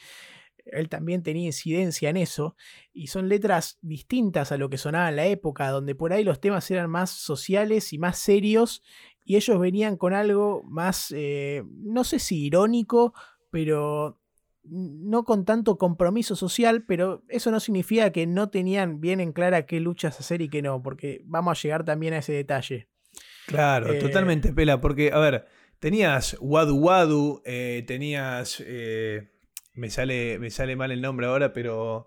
él 0.65 0.89
también 0.89 1.23
tenía 1.23 1.47
incidencia 1.47 2.09
en 2.09 2.17
eso, 2.17 2.57
y 2.93 3.09
son 3.09 3.29
letras 3.29 3.79
distintas 3.83 4.53
a 4.53 4.57
lo 4.57 4.71
que 4.71 4.79
sonaba 4.79 5.09
en 5.09 5.17
la 5.17 5.27
época, 5.27 5.69
donde 5.71 5.95
por 5.95 6.13
ahí 6.13 6.23
los 6.25 6.41
temas 6.41 6.71
eran 6.71 6.89
más 6.89 7.11
sociales 7.11 7.93
y 7.93 7.99
más 7.99 8.19
serios, 8.19 8.83
y 9.25 9.37
ellos 9.37 9.59
venían 9.59 9.97
con 9.97 10.15
algo 10.15 10.63
más, 10.65 11.13
eh, 11.17 11.63
no 11.69 12.05
sé 12.05 12.19
si 12.21 12.45
irónico, 12.47 13.13
pero 13.51 14.21
no 14.65 15.25
con 15.25 15.45
tanto 15.45 15.77
compromiso 15.77 16.37
social, 16.37 16.85
pero 16.87 17.25
eso 17.29 17.51
no 17.51 17.61
significa 17.61 18.11
que 18.11 18.27
no 18.27 18.51
tenían 18.51 19.01
bien 19.01 19.21
en 19.21 19.33
clara 19.33 19.67
qué 19.67 19.81
luchas 19.81 20.21
hacer 20.21 20.41
y 20.41 20.49
qué 20.49 20.63
no, 20.63 20.83
porque 20.83 21.23
vamos 21.25 21.59
a 21.59 21.63
llegar 21.63 21.85
también 21.85 22.15
a 22.15 22.19
ese 22.19 22.33
detalle. 22.33 22.89
Claro, 23.47 23.93
Eh, 23.93 23.99
totalmente 23.99 24.53
pela, 24.53 24.81
porque, 24.81 25.11
a 25.13 25.19
ver, 25.19 25.47
tenías 25.81 26.37
Wadu 26.41 26.77
Wadu, 26.77 27.43
eh, 27.45 27.83
tenías... 27.87 28.63
eh, 28.65 29.31
me, 29.75 29.91
sale, 29.91 30.39
me 30.39 30.51
sale 30.51 30.77
mal 30.77 30.93
el 30.93 31.01
nombre 31.01 31.27
ahora, 31.27 31.53
pero... 31.53 32.07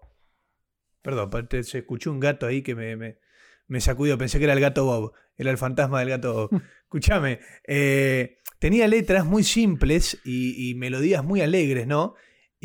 Perdón, 1.02 1.30
se 1.64 1.80
escuchó 1.80 2.12
un 2.12 2.20
gato 2.20 2.48
ahí 2.48 2.64
que 2.64 2.74
me, 2.74 2.96
me, 2.96 3.20
me 3.68 3.80
sacudió, 3.82 4.18
pensé 4.18 4.40
que 4.40 4.46
era 4.46 4.54
el 4.54 4.60
gato 4.60 4.86
Bob, 4.86 5.12
era 5.38 5.52
el 5.52 5.58
fantasma 5.58 6.00
del 6.00 6.10
gato 6.10 6.34
Bob. 6.34 6.62
Escúchame, 6.86 7.42
tenía 8.60 8.88
letras 8.88 9.26
muy 9.26 9.44
simples 9.44 10.20
y, 10.24 10.70
y 10.70 10.74
melodías 10.76 11.24
muy 11.24 11.42
alegres, 11.42 11.86
¿no? 11.86 12.16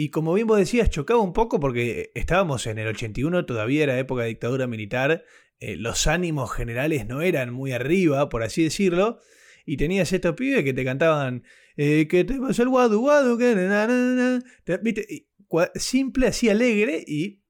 Y 0.03 0.09
como 0.09 0.33
bien 0.33 0.47
vos 0.47 0.57
decías, 0.59 0.89
chocaba 0.89 1.21
un 1.21 1.35
poco 1.35 1.61
porque 1.61 2.11
estábamos 2.15 2.67
en 2.67 2.79
el 2.79 2.87
81, 2.89 3.45
todavía 3.45 3.83
era 3.83 3.99
época 3.99 4.23
de 4.23 4.29
dictadura 4.29 4.67
militar, 4.67 5.25
eh, 5.59 5.77
los 5.77 6.07
ánimos 6.07 6.51
generales 6.53 7.07
no 7.07 7.21
eran 7.21 7.53
muy 7.53 7.73
arriba, 7.73 8.31
por 8.31 8.43
así 8.43 8.65
decirlo, 8.65 9.19
y 9.67 9.77
tenías 9.77 10.11
estos 10.15 10.35
pibes 10.37 10.65
que 10.65 10.73
te 10.73 10.87
cantaban, 10.87 11.45
eh, 11.77 12.09
que 12.09 12.25
te 12.25 12.41
pasó 12.41 12.63
el 12.63 12.71
guadu 12.71 12.99
guadu, 13.01 13.37
que 13.37 13.55
na, 13.55 13.87
na, 13.87 13.89
na, 13.89 14.43
te- 14.65 14.79
¿viste? 14.79 15.05
Y 15.07 15.29
simple, 15.75 16.29
así 16.29 16.49
alegre, 16.49 17.05
y 17.07 17.43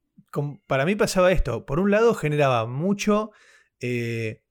para 0.66 0.84
mí 0.86 0.96
pasaba 0.96 1.30
esto, 1.30 1.64
por 1.64 1.78
un 1.78 1.92
lado 1.92 2.14
generaba 2.14 2.66
mucho... 2.66 3.30
eh, 3.80 4.42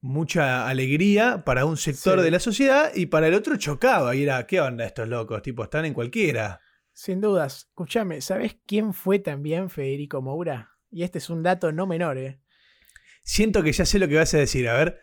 mucha 0.00 0.68
alegría 0.68 1.44
para 1.44 1.64
un 1.64 1.76
sector 1.78 2.18
Sí. 2.18 2.24
de 2.24 2.30
la 2.30 2.38
sociedad 2.38 2.92
y 2.94 3.06
para 3.06 3.26
el 3.28 3.34
otro 3.34 3.56
chocaba 3.56 4.14
y 4.14 4.22
era, 4.24 4.46
¿qué 4.46 4.60
onda 4.60 4.84
estos 4.84 5.08
locos? 5.08 5.40
Tipo, 5.42 5.64
están 5.64 5.86
en 5.86 5.94
cualquiera. 5.94 6.60
Sin 6.96 7.20
dudas, 7.20 7.66
escúchame, 7.68 8.20
¿sabes 8.20 8.56
quién 8.66 8.94
fue 8.94 9.18
también 9.18 9.68
Federico 9.68 10.22
Moura? 10.22 10.70
Y 10.90 11.02
este 11.02 11.18
es 11.18 11.28
un 11.28 11.42
dato 11.42 11.72
no 11.72 11.86
menor, 11.88 12.16
¿eh? 12.18 12.40
Siento 13.24 13.62
que 13.64 13.72
ya 13.72 13.84
sé 13.84 13.98
lo 13.98 14.06
que 14.06 14.14
vas 14.16 14.32
a 14.34 14.38
decir, 14.38 14.68
a 14.68 14.74
ver. 14.78 15.00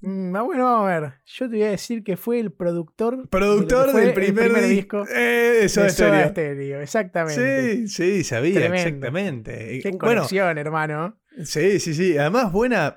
Mm, 0.00 0.34
ah, 0.36 0.42
bueno, 0.42 0.64
vamos 0.64 0.88
a 0.90 1.00
ver. 1.00 1.12
Yo 1.26 1.46
te 1.50 1.56
voy 1.56 1.62
a 1.64 1.70
decir 1.70 2.02
que 2.04 2.16
fue 2.16 2.40
el 2.40 2.52
productor, 2.52 3.28
Productor 3.28 3.92
del 3.92 4.08
el 4.08 4.14
primer, 4.14 4.52
di- 4.62 4.76
disco 4.76 5.04
Eh, 5.14 5.58
de 5.62 5.68
Soda 5.68 5.86
de 5.86 5.92
Soda 5.92 6.08
Stereo. 6.08 6.28
Stereo, 6.30 6.80
exactamente. 6.80 7.76
Sí, 7.76 7.88
sí, 7.88 8.24
sabía, 8.24 8.54
Tremendo. 8.54 8.76
exactamente. 8.76 9.80
Qué 9.82 9.90
bueno, 9.90 9.98
conexión, 10.22 10.56
hermano. 10.56 11.20
sí, 11.44 11.80
sí, 11.80 11.94
sí. 11.94 12.16
Además, 12.16 12.50
buena, 12.52 12.96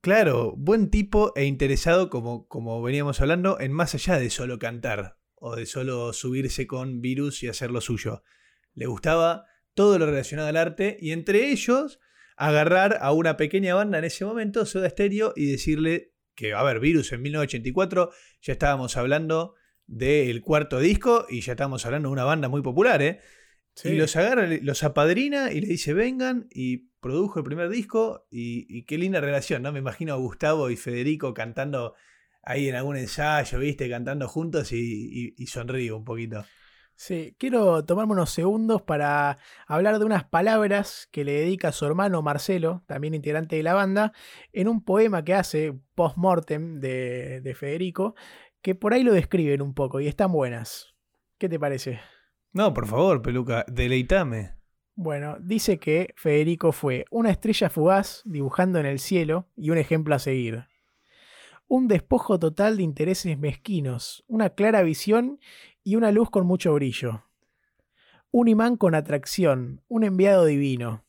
claro, 0.00 0.54
buen 0.56 0.88
tipo 0.90 1.32
e 1.36 1.44
interesado, 1.44 2.08
como, 2.08 2.46
como 2.48 2.80
veníamos 2.82 3.20
hablando, 3.20 3.60
en 3.60 3.72
más 3.72 3.94
allá 3.94 4.18
de 4.18 4.30
solo 4.30 4.58
cantar 4.58 5.17
o 5.40 5.56
de 5.56 5.66
solo 5.66 6.12
subirse 6.12 6.66
con 6.66 7.00
virus 7.00 7.42
y 7.42 7.48
hacer 7.48 7.70
lo 7.70 7.80
suyo. 7.80 8.22
Le 8.74 8.86
gustaba 8.86 9.46
todo 9.74 9.98
lo 9.98 10.06
relacionado 10.06 10.48
al 10.48 10.56
arte 10.56 10.96
y 11.00 11.12
entre 11.12 11.50
ellos 11.50 12.00
agarrar 12.36 12.98
a 13.00 13.12
una 13.12 13.36
pequeña 13.36 13.74
banda 13.74 13.98
en 13.98 14.04
ese 14.04 14.24
momento, 14.24 14.64
Soda 14.64 14.88
Stereo, 14.88 15.32
y 15.34 15.50
decirle 15.50 16.14
que, 16.34 16.54
a 16.54 16.62
ver, 16.62 16.78
Virus 16.78 17.12
en 17.12 17.22
1984 17.22 18.10
ya 18.42 18.52
estábamos 18.52 18.96
hablando 18.96 19.54
del 19.86 20.40
cuarto 20.42 20.78
disco 20.78 21.26
y 21.28 21.40
ya 21.40 21.52
estábamos 21.52 21.84
hablando 21.84 22.08
de 22.08 22.12
una 22.12 22.24
banda 22.24 22.48
muy 22.48 22.62
popular, 22.62 23.02
¿eh? 23.02 23.20
Sí. 23.74 23.90
Y 23.90 23.96
los 23.96 24.14
agarra, 24.16 24.48
los 24.62 24.82
apadrina 24.82 25.52
y 25.52 25.60
le 25.60 25.68
dice 25.68 25.94
vengan 25.94 26.48
y 26.50 26.88
produjo 27.00 27.38
el 27.38 27.44
primer 27.44 27.68
disco 27.68 28.26
y, 28.30 28.66
y 28.68 28.84
qué 28.84 28.98
linda 28.98 29.20
relación, 29.20 29.62
¿no? 29.62 29.72
Me 29.72 29.78
imagino 29.78 30.14
a 30.14 30.16
Gustavo 30.16 30.70
y 30.70 30.76
Federico 30.76 31.34
cantando 31.34 31.94
ahí 32.42 32.68
en 32.68 32.76
algún 32.76 32.96
ensayo, 32.96 33.58
¿viste? 33.58 33.88
Cantando 33.88 34.28
juntos 34.28 34.72
y, 34.72 34.76
y, 34.76 35.34
y 35.36 35.46
sonrío 35.46 35.96
un 35.96 36.04
poquito. 36.04 36.44
Sí, 37.00 37.36
quiero 37.38 37.84
tomarme 37.84 38.14
unos 38.14 38.30
segundos 38.30 38.82
para 38.82 39.38
hablar 39.68 40.00
de 40.00 40.04
unas 40.04 40.24
palabras 40.24 41.08
que 41.12 41.24
le 41.24 41.32
dedica 41.32 41.68
a 41.68 41.72
su 41.72 41.86
hermano 41.86 42.22
Marcelo, 42.22 42.82
también 42.88 43.14
integrante 43.14 43.54
de 43.54 43.62
la 43.62 43.74
banda, 43.74 44.12
en 44.52 44.66
un 44.66 44.82
poema 44.82 45.24
que 45.24 45.34
hace 45.34 45.78
post-mortem 45.94 46.80
de, 46.80 47.40
de 47.40 47.54
Federico, 47.54 48.16
que 48.62 48.74
por 48.74 48.94
ahí 48.94 49.04
lo 49.04 49.12
describen 49.12 49.62
un 49.62 49.74
poco 49.74 50.00
y 50.00 50.08
están 50.08 50.32
buenas. 50.32 50.96
¿Qué 51.38 51.48
te 51.48 51.60
parece? 51.60 52.00
No, 52.52 52.74
por 52.74 52.88
favor, 52.88 53.22
Peluca, 53.22 53.64
deleitame. 53.68 54.54
Bueno, 54.96 55.36
dice 55.40 55.78
que 55.78 56.12
Federico 56.16 56.72
fue 56.72 57.04
una 57.12 57.30
estrella 57.30 57.70
fugaz 57.70 58.22
dibujando 58.24 58.80
en 58.80 58.86
el 58.86 58.98
cielo 58.98 59.46
y 59.54 59.70
un 59.70 59.78
ejemplo 59.78 60.16
a 60.16 60.18
seguir. 60.18 60.64
Un 61.70 61.86
despojo 61.86 62.38
total 62.38 62.78
de 62.78 62.82
intereses 62.82 63.38
mezquinos, 63.38 64.24
una 64.26 64.48
clara 64.48 64.80
visión 64.80 65.38
y 65.84 65.96
una 65.96 66.10
luz 66.12 66.30
con 66.30 66.46
mucho 66.46 66.72
brillo. 66.72 67.24
Un 68.30 68.48
imán 68.48 68.78
con 68.78 68.94
atracción, 68.94 69.82
un 69.86 70.02
enviado 70.02 70.46
divino. 70.46 71.04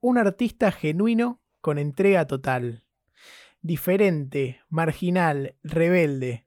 Un 0.00 0.16
artista 0.16 0.72
genuino 0.72 1.42
con 1.60 1.76
entrega 1.76 2.26
total. 2.26 2.84
Diferente, 3.60 4.62
marginal, 4.70 5.56
rebelde. 5.62 6.46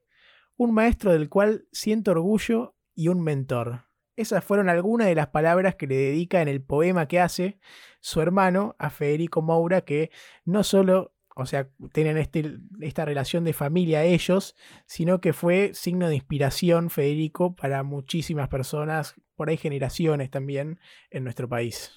Un 0.56 0.74
maestro 0.74 1.12
del 1.12 1.28
cual 1.28 1.68
siento 1.70 2.10
orgullo 2.10 2.74
y 2.96 3.06
un 3.06 3.22
mentor. 3.22 3.84
Esas 4.16 4.42
fueron 4.42 4.68
algunas 4.68 5.06
de 5.06 5.14
las 5.14 5.28
palabras 5.28 5.76
que 5.76 5.86
le 5.86 5.94
dedica 5.94 6.42
en 6.42 6.48
el 6.48 6.62
poema 6.62 7.06
que 7.06 7.20
hace 7.20 7.60
su 8.00 8.20
hermano 8.20 8.74
a 8.80 8.90
Federico 8.90 9.40
Moura, 9.40 9.82
que 9.82 10.10
no 10.44 10.64
solo, 10.64 11.12
o 11.38 11.44
sea, 11.44 11.68
tienen 11.92 12.16
este, 12.16 12.56
esta 12.80 13.04
relación 13.04 13.44
de 13.44 13.52
familia 13.52 14.02
ellos, 14.04 14.56
sino 14.86 15.20
que 15.20 15.34
fue 15.34 15.72
signo 15.74 16.08
de 16.08 16.14
inspiración 16.14 16.88
Federico 16.88 17.54
para 17.54 17.82
muchísimas 17.82 18.48
personas, 18.48 19.14
por 19.34 19.50
ahí 19.50 19.58
generaciones 19.58 20.30
también, 20.30 20.80
en 21.10 21.24
nuestro 21.24 21.46
país. 21.46 21.92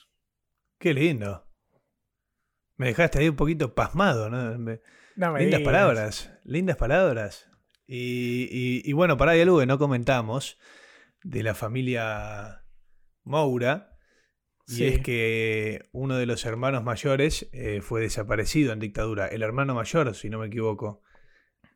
Qué 0.77 0.93
lindo. 0.93 1.47
Me 2.75 2.87
dejaste 2.87 3.19
ahí 3.19 3.29
un 3.29 3.35
poquito 3.37 3.73
pasmado, 3.73 4.29
¿no? 4.29 4.57
Me- 4.59 4.81
No 5.15 5.31
me 5.33 5.39
lindas 5.41 5.59
digas. 5.59 5.73
palabras, 5.73 6.31
lindas 6.43 6.75
palabras. 6.77 7.49
Y, 7.87 8.43
y- 8.51 8.81
y 8.83 8.93
bueno, 8.93 9.15
para 9.17 9.31
ahí 9.31 9.41
algo 9.41 9.59
que 9.59 9.65
no 9.65 9.77
comentamos 9.79 10.57
de 11.23 11.43
la 11.43 11.55
familia 11.55 12.65
Moura. 13.23 13.88
Y 14.69 14.83
es 14.83 14.99
que 14.99 15.89
uno 15.91 16.17
de 16.17 16.25
los 16.27 16.45
hermanos 16.45 16.83
mayores 16.83 17.49
eh, 17.53 17.81
fue 17.81 18.01
desaparecido 18.01 18.71
en 18.71 18.79
dictadura. 18.79 19.27
El 19.27 19.41
hermano 19.41 19.73
mayor, 19.73 20.13
si 20.13 20.29
no 20.29 20.39
me 20.39 20.47
equivoco. 20.47 21.01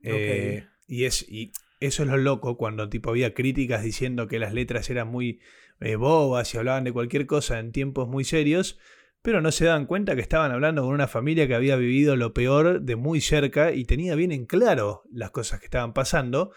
Eh, 0.04 0.68
y, 0.86 1.06
es, 1.06 1.28
y 1.28 1.52
eso 1.80 2.04
es 2.04 2.10
lo 2.10 2.18
loco 2.18 2.58
cuando 2.58 2.90
tipo 2.90 3.10
había 3.10 3.34
críticas 3.34 3.84
diciendo 3.84 4.28
que 4.28 4.38
las 4.38 4.54
letras 4.54 4.90
eran 4.90 5.08
muy 5.08 5.40
eh, 5.80 5.96
bobas 5.96 6.54
y 6.54 6.58
hablaban 6.58 6.84
de 6.84 6.94
cualquier 6.94 7.26
cosa 7.26 7.60
en 7.60 7.72
tiempos 7.72 8.08
muy 8.08 8.26
serios, 8.26 8.78
pero 9.22 9.42
no 9.42 9.52
se 9.52 9.66
daban 9.66 9.86
cuenta 9.86 10.16
que 10.16 10.22
estaban 10.22 10.52
hablando 10.52 10.84
con 10.84 10.94
una 10.94 11.08
familia 11.08 11.48
que 11.48 11.56
había 11.56 11.78
vivido 11.78 12.16
lo 12.16 12.34
peor 12.34 12.82
de 12.82 12.96
muy 12.96 13.22
cerca 13.22 13.72
y 13.72 13.86
tenía 13.86 14.16
bien 14.16 14.32
en 14.32 14.46
claro 14.46 15.04
las 15.12 15.32
cosas 15.32 15.60
que 15.60 15.66
estaban 15.66 15.94
pasando. 15.94 16.52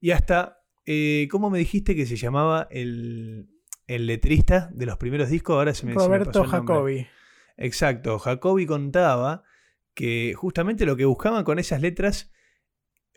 Y 0.00 0.10
hasta, 0.12 0.62
eh, 0.86 1.26
¿cómo 1.30 1.50
me 1.50 1.58
dijiste 1.58 1.96
que 1.96 2.06
se 2.06 2.16
llamaba 2.16 2.68
el, 2.70 3.48
el 3.86 4.06
letrista 4.06 4.70
de 4.72 4.86
los 4.86 4.96
primeros 4.96 5.28
discos? 5.30 5.54
Ahora 5.56 5.74
se 5.74 5.86
me, 5.86 5.92
se 5.92 5.98
me 5.98 6.04
Roberto 6.04 6.30
pasó. 6.32 6.44
Jacobi. 6.44 7.06
Exacto, 7.56 8.18
Jacobi 8.18 8.66
contaba 8.66 9.44
que 9.94 10.32
justamente 10.34 10.86
lo 10.86 10.96
que 10.96 11.04
buscaban 11.04 11.44
con 11.44 11.58
esas 11.58 11.80
letras, 11.82 12.32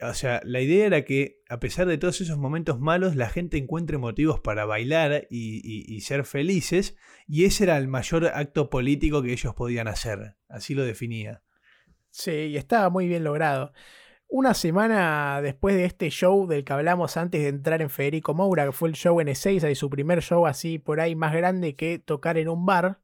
o 0.01 0.13
sea, 0.13 0.41
la 0.43 0.59
idea 0.59 0.85
era 0.87 1.05
que 1.05 1.41
a 1.47 1.59
pesar 1.59 1.87
de 1.87 1.97
todos 1.97 2.19
esos 2.19 2.37
momentos 2.37 2.79
malos, 2.79 3.15
la 3.15 3.29
gente 3.29 3.57
encuentre 3.57 3.97
motivos 3.97 4.41
para 4.41 4.65
bailar 4.65 5.25
y, 5.29 5.61
y- 5.63 5.85
y 5.95 6.01
ser 6.01 6.25
felices, 6.25 6.97
y 7.27 7.45
ese 7.45 7.63
era 7.63 7.77
el 7.77 7.87
mayor 7.87 8.25
acto 8.27 8.69
político 8.69 9.21
que 9.21 9.31
ellos 9.31 9.53
podían 9.55 9.87
hacer, 9.87 10.35
así 10.49 10.73
lo 10.75 10.83
definía. 10.83 11.43
Sí, 12.09 12.31
y 12.31 12.57
estaba 12.57 12.89
muy 12.89 13.07
bien 13.07 13.23
logrado. 13.23 13.71
Una 14.37 14.53
semana 14.53 15.39
después 15.41 15.75
de 15.77 15.85
este 15.85 16.09
show 16.09 16.45
del 16.45 16.65
que 16.65 16.73
hablamos 16.73 17.15
antes 17.15 17.41
de 17.41 17.47
entrar 17.47 17.81
en 17.81 17.89
Federico 17.89 18.33
Moura, 18.33 18.65
que 18.65 18.73
fue 18.73 18.89
el 18.89 18.95
show 18.95 19.21
en 19.21 19.29
Ezeiza 19.29 19.69
y 19.69 19.75
su 19.75 19.89
primer 19.89 20.21
show 20.21 20.45
así 20.45 20.77
por 20.77 20.99
ahí 20.99 21.15
más 21.15 21.33
grande 21.33 21.77
que 21.77 21.99
tocar 21.99 22.37
en 22.37 22.49
un 22.49 22.65
bar, 22.65 22.99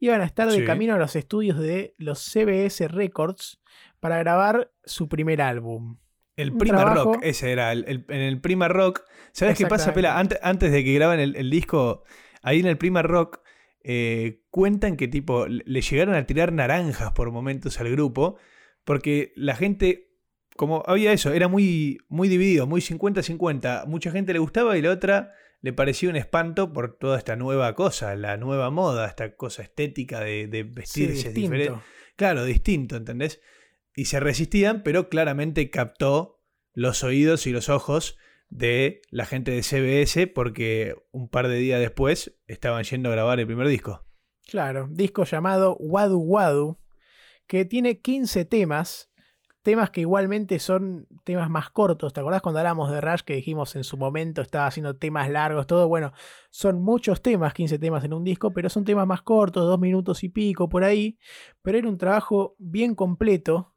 iban 0.00 0.22
a 0.22 0.24
estar 0.24 0.48
de 0.50 0.56
Sí. 0.60 0.64
camino 0.64 0.94
a 0.94 0.98
los 0.98 1.14
estudios 1.14 1.58
de 1.58 1.94
los 1.98 2.20
CBS 2.20 2.88
Records 2.88 3.60
para 4.00 4.16
grabar 4.20 4.72
su 4.82 5.10
primer 5.10 5.42
álbum. 5.42 5.98
El 6.36 6.56
Prima 6.56 6.78
trabajo- 6.78 7.12
Rock, 7.12 7.20
ese 7.22 7.52
era, 7.52 7.70
el, 7.72 7.84
el- 7.86 8.06
en 8.08 8.20
el 8.22 8.40
Prima 8.40 8.66
Rock. 8.68 9.02
¿Sabes 9.32 9.58
qué 9.58 9.66
pasa. 9.66 9.92
Pela? 9.92 10.18
Ante- 10.18 10.38
Antes, 10.42 10.72
de 10.72 10.82
que 10.82 10.94
graban 10.94 11.20
el, 11.20 11.36
el 11.36 11.50
disco, 11.50 12.02
ahí 12.42 12.60
en 12.60 12.66
el 12.66 12.78
Prima 12.78 13.02
Rock, 13.02 13.40
eh, 13.84 14.40
cuentan 14.48 14.96
que 14.96 15.06
tipo 15.06 15.46
le 15.48 15.80
llegaron 15.82 16.14
a 16.14 16.24
tirar 16.24 16.50
naranjas 16.50 17.12
por 17.12 17.30
momentos 17.30 17.78
al 17.78 17.90
grupo, 17.90 18.38
porque 18.84 19.34
la 19.36 19.54
gente, 19.54 20.08
como 20.56 20.82
había 20.86 21.12
eso, 21.12 21.32
era 21.32 21.48
muy, 21.48 21.98
muy 22.08 22.28
dividido, 22.28 22.66
muy 22.66 22.80
50-50. 22.80 23.86
Mucha 23.86 24.10
gente 24.10 24.32
le 24.32 24.38
gustaba 24.38 24.76
y 24.76 24.82
la 24.82 24.90
otra 24.90 25.32
le 25.60 25.72
parecía 25.72 26.10
un 26.10 26.16
espanto 26.16 26.72
por 26.72 26.96
toda 26.98 27.18
esta 27.18 27.36
nueva 27.36 27.74
cosa, 27.74 28.14
la 28.16 28.36
nueva 28.36 28.70
moda, 28.70 29.06
esta 29.06 29.36
cosa 29.36 29.62
estética 29.62 30.20
de, 30.20 30.46
de 30.48 30.62
Sí, 30.62 30.70
vestirse 30.72 31.12
distinto. 31.32 31.40
diferente. 31.40 31.80
Claro, 32.16 32.44
distinto, 32.44 32.96
¿entendés? 32.96 33.40
Y 33.94 34.06
se 34.06 34.20
resistían, 34.20 34.82
pero 34.82 35.08
claramente 35.08 35.70
captó 35.70 36.40
los 36.74 37.04
oídos 37.04 37.46
y 37.46 37.52
los 37.52 37.68
ojos 37.68 38.16
de 38.48 39.02
la 39.10 39.24
gente 39.24 39.50
de 39.50 39.62
CBS 39.62 40.26
porque 40.26 40.94
un 41.10 41.28
par 41.28 41.48
de 41.48 41.56
días 41.56 41.80
después 41.80 42.38
estaban 42.46 42.82
yendo 42.84 43.08
a 43.08 43.12
grabar 43.12 43.38
el 43.40 43.46
primer 43.46 43.68
disco. 43.68 44.04
Claro, 44.46 44.88
disco 44.90 45.24
llamado 45.24 45.76
Wadu 45.78 46.18
Wadu, 46.18 46.78
que 47.46 47.64
tiene 47.64 48.00
15 48.00 48.44
temas, 48.46 49.11
temas 49.62 49.90
que 49.90 50.02
igualmente 50.02 50.58
son 50.58 51.06
temas 51.24 51.48
más 51.48 51.70
cortos. 51.70 52.12
¿Te 52.12 52.20
acordás 52.20 52.42
cuando 52.42 52.58
hablamos 52.58 52.90
de 52.90 53.00
Rush 53.00 53.20
que 53.20 53.34
dijimos 53.34 53.74
en 53.76 53.84
su 53.84 53.96
momento 53.96 54.42
estaba 54.42 54.66
haciendo 54.66 54.96
temas 54.96 55.30
largos, 55.30 55.66
todo? 55.66 55.88
Bueno, 55.88 56.12
son 56.50 56.82
muchos 56.82 57.22
temas, 57.22 57.54
15 57.54 57.78
temas 57.78 58.04
en 58.04 58.12
un 58.12 58.24
disco, 58.24 58.52
pero 58.52 58.68
son 58.68 58.84
temas 58.84 59.06
más 59.06 59.22
cortos, 59.22 59.64
dos 59.64 59.78
minutos 59.78 60.24
y 60.24 60.28
pico 60.28 60.68
por 60.68 60.84
ahí. 60.84 61.18
Pero 61.62 61.78
era 61.78 61.88
un 61.88 61.98
trabajo 61.98 62.56
bien 62.58 62.94
completo 62.94 63.74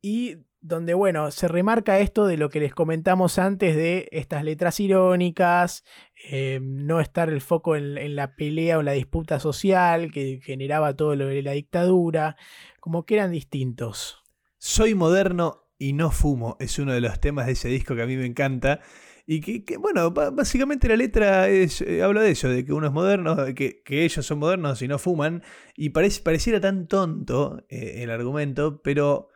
y 0.00 0.36
donde, 0.60 0.94
bueno, 0.94 1.30
se 1.30 1.46
remarca 1.48 2.00
esto 2.00 2.26
de 2.26 2.36
lo 2.36 2.48
que 2.48 2.60
les 2.60 2.74
comentamos 2.74 3.38
antes 3.38 3.76
de 3.76 4.08
estas 4.10 4.42
letras 4.42 4.80
irónicas, 4.80 5.84
eh, 6.30 6.58
no 6.60 7.00
estar 7.00 7.28
el 7.28 7.40
foco 7.40 7.76
en, 7.76 7.98
en 7.98 8.16
la 8.16 8.34
pelea 8.34 8.78
o 8.78 8.82
la 8.82 8.92
disputa 8.92 9.38
social 9.38 10.10
que 10.10 10.40
generaba 10.42 10.94
todo 10.96 11.14
lo 11.14 11.26
de 11.26 11.42
la 11.42 11.52
dictadura, 11.52 12.36
como 12.80 13.04
que 13.04 13.14
eran 13.14 13.30
distintos. 13.30 14.25
Soy 14.66 14.96
moderno 14.96 15.70
y 15.78 15.92
no 15.92 16.10
fumo 16.10 16.56
es 16.58 16.80
uno 16.80 16.92
de 16.92 17.00
los 17.00 17.20
temas 17.20 17.46
de 17.46 17.52
ese 17.52 17.68
disco 17.68 17.94
que 17.94 18.02
a 18.02 18.06
mí 18.06 18.16
me 18.16 18.26
encanta. 18.26 18.80
Y 19.24 19.40
que, 19.40 19.76
bueno, 19.76 20.10
básicamente 20.10 20.88
la 20.88 20.96
letra 20.96 21.48
eh, 21.48 21.68
habla 22.02 22.22
de 22.22 22.32
eso, 22.32 22.48
de 22.48 22.64
que 22.64 22.72
uno 22.72 22.88
es 22.88 22.92
moderno, 22.92 23.36
que, 23.54 23.84
ellos 23.86 24.26
son 24.26 24.40
modernos 24.40 24.82
y 24.82 24.88
no 24.88 24.98
fuman. 24.98 25.44
Y 25.76 25.90
parece, 25.90 26.20
pareciera 26.20 26.60
tan 26.60 26.88
tonto 26.88 27.64
eh, 27.68 28.02
el 28.02 28.10
argumento, 28.10 28.82
pero 28.82 29.28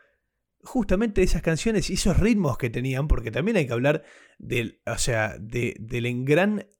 justamente 0.64 1.23
esas 1.23 1.43
canciones 1.43 1.90
y 1.90 1.95
esos 1.95 2.19
ritmos 2.19 2.59
que 2.59 2.69
tenían, 2.69 3.07
porque 3.07 3.31
también 3.31 3.57
hay 3.57 3.69
que 3.69 3.73
hablar 3.73 4.03
del, 4.38 4.81
o 4.85 4.99
sea, 4.99 5.37
de- 5.38 5.77
del, 5.79 6.25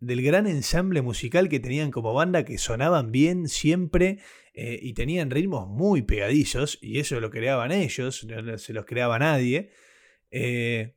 del 0.01 0.23
gran 0.23 0.47
ensamble 0.49 1.03
musical 1.03 1.49
que 1.49 1.61
tenían 1.61 1.93
como 1.93 2.13
banda, 2.15 2.45
que 2.45 2.59
sonaban 2.59 3.13
bien 3.13 3.47
siempre 3.47 4.19
eh, 4.55 4.79
y 4.83 4.95
tenían 4.95 5.31
ritmos 5.31 5.69
muy 5.69 6.03
pegadizos, 6.03 6.79
y 6.83 6.99
eso 6.99 7.21
lo 7.21 7.31
creaban 7.31 7.73
ellos, 7.73 8.25
no, 8.25 8.59
se 8.59 8.73
los 8.73 8.85
creaba 8.85 9.19
nadie, 9.19 9.71
eh, 10.31 10.95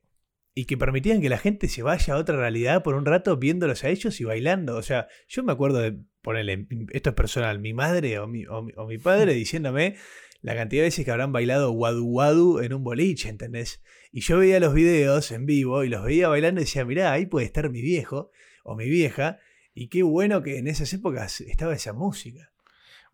y 0.54 0.66
que 0.66 0.76
permitían 0.76 1.20
que 1.20 1.28
la 1.28 1.38
gente 1.38 1.68
se 1.68 1.82
vaya 1.82 2.14
a 2.14 2.16
otra 2.18 2.36
realidad 2.36 2.82
por 2.84 2.94
un 2.94 3.04
rato 3.04 3.36
viéndolos 3.36 3.82
a 3.82 3.88
ellos 3.90 4.20
y 4.20 4.24
bailando. 4.24 4.76
O 4.76 4.82
sea, 4.82 5.08
yo 5.28 5.42
me 5.42 5.52
acuerdo 5.52 5.78
de 5.78 5.96
ponerle, 6.22 6.66
esto 6.92 7.10
es 7.10 7.16
personal, 7.16 7.58
mi 7.58 7.74
madre 7.74 8.18
o 8.20 8.28
mi, 8.28 8.46
o 8.46 8.62
mi- 8.62 8.72
o 8.76 8.86
mi 8.86 8.98
padre 8.98 9.34
diciéndome 9.34 9.96
la 10.42 10.54
cantidad 10.54 10.82
de 10.82 10.88
veces 10.88 11.04
que 11.04 11.10
habrán 11.10 11.32
bailado 11.32 11.72
Wadu 11.72 12.04
Wadu 12.04 12.60
en 12.60 12.72
un 12.72 12.84
boliche, 12.84 13.28
¿entendés? 13.30 13.82
Y 14.12 14.20
yo 14.20 14.38
veía 14.38 14.60
los 14.60 14.74
videos 14.74 15.32
en 15.32 15.44
vivo 15.46 15.82
y 15.82 15.88
los 15.88 16.04
veía 16.04 16.28
bailando 16.28 16.60
y 16.60 16.64
decía, 16.64 16.84
mirá, 16.84 17.10
ahí 17.12 17.26
puede 17.26 17.46
estar 17.46 17.68
mi 17.70 17.80
viejo 17.82 18.30
o 18.62 18.76
mi 18.76 18.88
vieja, 18.88 19.40
y 19.74 19.88
qué 19.88 20.02
bueno 20.04 20.42
que 20.42 20.58
en 20.58 20.68
esas 20.68 20.92
épocas 20.92 21.40
estaba 21.40 21.74
esa 21.74 21.92
música. 21.94 22.52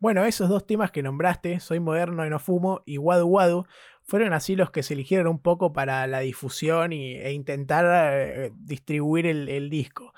Bueno, 0.00 0.24
esos 0.24 0.48
dos 0.48 0.66
temas 0.66 0.90
que 0.92 1.02
nombraste, 1.02 1.60
Soy 1.60 1.78
moderno 1.78 2.24
y 2.26 2.30
no 2.30 2.38
fumo 2.38 2.82
y 2.86 2.96
Wadu 2.96 3.26
Wadu, 3.26 3.66
fueron 4.02 4.32
así 4.32 4.56
los 4.56 4.70
que 4.70 4.82
se 4.82 4.94
eligieron 4.94 5.26
un 5.26 5.42
poco 5.42 5.74
para 5.74 6.06
la 6.06 6.20
difusión 6.20 6.94
y, 6.94 7.16
e 7.16 7.32
intentar 7.32 7.84
eh, 7.86 8.50
distribuir 8.56 9.26
el, 9.26 9.68
disco. 9.68 10.14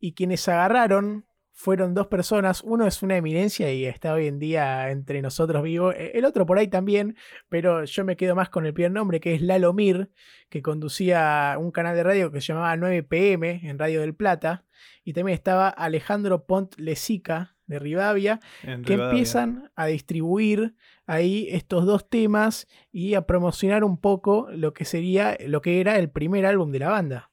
Y 0.00 0.14
quienes 0.14 0.48
agarraron 0.48 1.26
fueron 1.52 1.92
dos 1.92 2.06
personas. 2.06 2.62
Uno 2.64 2.86
es 2.86 3.02
una 3.02 3.18
eminencia 3.18 3.70
y 3.74 3.84
está 3.84 4.14
hoy 4.14 4.26
en 4.26 4.38
día 4.38 4.90
entre 4.90 5.20
nosotros 5.20 5.62
vivo. 5.62 5.92
E- 5.92 6.12
El 6.14 6.24
otro 6.24 6.46
por 6.46 6.58
ahí 6.58 6.68
también, 6.68 7.14
pero 7.50 7.84
yo 7.84 8.04
me 8.06 8.16
quedo 8.16 8.34
más 8.34 8.48
con 8.48 8.64
el 8.64 8.72
primer 8.72 8.92
nombre, 8.92 9.20
que 9.20 9.34
es 9.34 9.42
Lalo 9.42 9.74
Mir, 9.74 10.10
que 10.48 10.62
conducía 10.62 11.56
un 11.60 11.72
canal 11.72 11.94
de 11.94 12.04
radio 12.04 12.32
que 12.32 12.40
se 12.40 12.54
llamaba 12.54 12.74
9pm 12.76 13.64
en 13.64 13.78
Radio 13.78 14.00
del 14.00 14.14
Plata. 14.14 14.64
Y 15.04 15.12
también 15.12 15.34
estaba 15.34 15.68
Alejandro 15.68 16.46
Pont 16.46 16.74
Lesica 16.78 17.55
de 17.66 17.78
Rivadavia, 17.78 18.40
En 18.62 18.82
que 18.82 18.94
Rivadavia. 18.94 19.10
empiezan 19.18 19.70
a 19.74 19.86
distribuir 19.86 20.74
ahí 21.06 21.48
estos 21.50 21.84
dos 21.86 22.08
temas 22.08 22.66
y 22.92 23.14
a 23.14 23.22
promocionar 23.26 23.84
un 23.84 24.00
poco 24.00 24.48
lo 24.52 24.72
que 24.72 24.84
sería, 24.84 25.36
lo 25.46 25.60
que 25.62 25.80
era 25.80 25.98
el 25.98 26.10
primer 26.10 26.46
álbum 26.46 26.70
de 26.72 26.78
la 26.78 26.88
banda. 26.88 27.30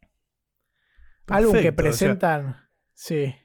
álbum 1.27 1.53
que 1.53 1.71
Perfecto, 1.71 1.81
o 1.89 1.93
sea, 1.93 2.07
presentan. 2.09 2.57
sí. 2.93 3.35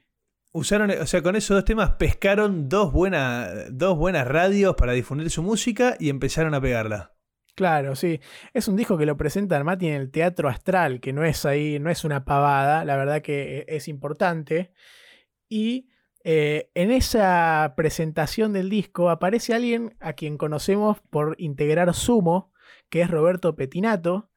Usaron, 0.51 0.89
o 0.89 1.05
sea, 1.05 1.21
con 1.21 1.35
esos 1.35 1.55
dos 1.55 1.63
temas 1.63 1.91
pescaron 1.91 2.69
dos, 2.69 2.91
buena- 2.91 3.49
dos 3.69 3.95
buenas 3.95 4.27
radios 4.27 4.75
para 4.75 4.93
difundir 4.93 5.29
su 5.29 5.43
música 5.43 5.95
y 5.99 6.09
empezaron 6.09 6.55
a 6.55 6.61
pegarla. 6.61 7.13
Claro, 7.53 7.95
sí. 7.95 8.19
Es 8.53 8.67
un 8.67 8.75
disco 8.75 8.97
que 8.97 9.05
lo 9.05 9.15
presentan 9.15 9.63
Mati 9.63 9.87
en 9.87 9.93
el 9.93 10.09
Teatro 10.11 10.49
Astral, 10.49 11.01
que 11.01 11.13
no 11.13 11.23
es 11.23 11.45
ahí, 11.45 11.77
no 11.77 11.91
es 11.91 12.03
una 12.03 12.25
pavada, 12.25 12.83
la 12.83 12.95
verdad 12.97 13.21
que 13.21 13.59
e- 13.59 13.65
es 13.75 13.87
importante. 13.87 14.71
Y 15.47 15.88
eh, 16.23 16.69
en 16.73 16.91
esa 16.91 17.73
presentación 17.77 18.53
del 18.53 18.69
disco 18.69 19.09
aparece 19.09 19.53
alguien 19.53 19.95
a 19.99 20.13
quien 20.13 20.37
conocemos 20.37 20.97
por 21.09 21.35
integrar 21.39 21.93
Sumo, 21.93 22.51
que 22.89 23.01
es 23.01 23.09
Roberto 23.09 23.55
Petinato, 23.55 24.29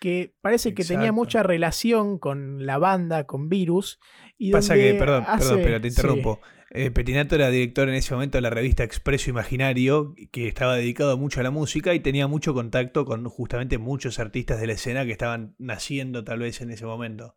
que 0.00 0.34
parece 0.40 0.72
que 0.72 0.82
tenía 0.84 1.12
mucha 1.12 1.42
relación 1.42 2.18
con 2.18 2.64
la 2.64 2.78
banda, 2.78 3.24
con 3.24 3.50
Virus. 3.50 4.00
Y 4.38 4.50
Pasa 4.50 4.74
que, 4.74 4.94
perdón, 4.94 5.24
hace- 5.26 5.44
perdón, 5.48 5.60
pero 5.64 5.80
te 5.80 5.90
sí. 5.90 5.94
interrumpo. 6.00 6.40
Eh, 6.70 6.90
Petinato 6.90 7.34
era 7.34 7.50
director 7.50 7.88
en 7.88 7.96
ese 7.96 8.14
momento 8.14 8.38
de 8.38 8.42
la 8.42 8.50
revista 8.50 8.84
Expreso 8.84 9.28
Imaginario, 9.28 10.14
que 10.30 10.46
estaba 10.48 10.76
dedicado 10.76 11.18
mucho 11.18 11.40
a 11.40 11.42
la 11.42 11.50
música 11.50 11.92
y 11.94 12.00
tenía 12.00 12.28
mucho 12.28 12.54
contacto 12.54 13.04
con 13.04 13.24
justamente 13.28 13.76
muchos 13.76 14.18
artistas 14.20 14.60
de 14.60 14.68
la 14.68 14.72
escena 14.74 15.04
que 15.04 15.12
estaban 15.12 15.54
naciendo 15.58 16.24
tal 16.24 16.38
vez 16.38 16.60
en 16.60 16.70
ese 16.70 16.86
momento. 16.86 17.34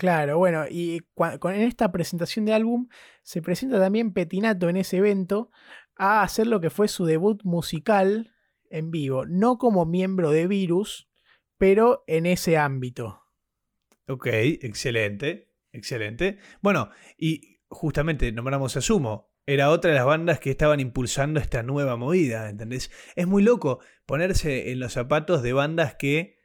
Claro, 0.00 0.38
bueno, 0.38 0.64
y 0.66 1.00
con, 1.14 1.52
en 1.52 1.60
esta 1.60 1.92
presentación 1.92 2.46
de 2.46 2.54
álbum 2.54 2.88
se 3.22 3.42
presenta 3.42 3.78
también 3.78 4.14
Petinato 4.14 4.70
en 4.70 4.78
ese 4.78 4.96
evento 4.96 5.50
a 5.94 6.22
hacer 6.22 6.46
lo 6.46 6.58
que 6.58 6.70
fue 6.70 6.88
su 6.88 7.04
debut 7.04 7.42
musical 7.44 8.34
en 8.70 8.90
vivo, 8.90 9.26
no 9.26 9.58
como 9.58 9.84
miembro 9.84 10.30
de 10.30 10.46
Virus, 10.46 11.10
pero 11.58 12.02
en 12.06 12.24
ese 12.24 12.56
ámbito. 12.56 13.24
Ok, 14.08 14.28
excelente, 14.28 15.52
excelente. 15.70 16.38
Bueno, 16.62 16.88
y 17.18 17.60
justamente 17.68 18.32
nombramos 18.32 18.78
a 18.78 18.80
Sumo. 18.80 19.34
Era 19.44 19.68
otra 19.68 19.90
de 19.90 19.98
las 19.98 20.06
bandas 20.06 20.40
que 20.40 20.48
estaban 20.48 20.80
impulsando 20.80 21.40
esta 21.40 21.62
nueva 21.62 21.96
movida, 21.96 22.48
¿entendés? 22.48 22.90
Es 23.16 23.26
muy 23.26 23.42
loco 23.42 23.80
ponerse 24.06 24.72
en 24.72 24.80
los 24.80 24.94
zapatos 24.94 25.42
de 25.42 25.52
bandas 25.52 25.96
que 25.96 26.39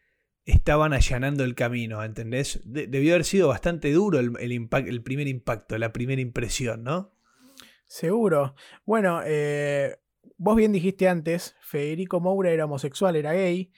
estaban 0.46 0.94
allanando 0.94 1.44
el 1.44 1.56
camino, 1.56 2.04
¿entendés? 2.04 2.62
De- 2.64 2.88
debió 2.88 3.14
haber 3.14 3.26
sido 3.26 3.48
bastante 3.50 3.92
duro 3.92 4.20
el, 4.20 4.32
el, 4.40 4.52
el 4.88 5.04
primer 5.04 5.28
impacto, 5.28 5.78
la 5.78 5.92
primera 5.92 6.22
impresión, 6.22 6.84
¿no? 6.84 7.12
Seguro. 7.86 8.56
Bueno, 8.86 9.22
eh, 9.26 9.98
vos 10.38 10.56
bien 10.56 10.72
dijiste 10.72 11.08
antes, 11.08 11.56
Federico 11.62 12.20
Moura 12.20 12.52
era 12.52 12.66
homosexual, 12.66 13.16
era 13.16 13.34
gay, 13.34 13.72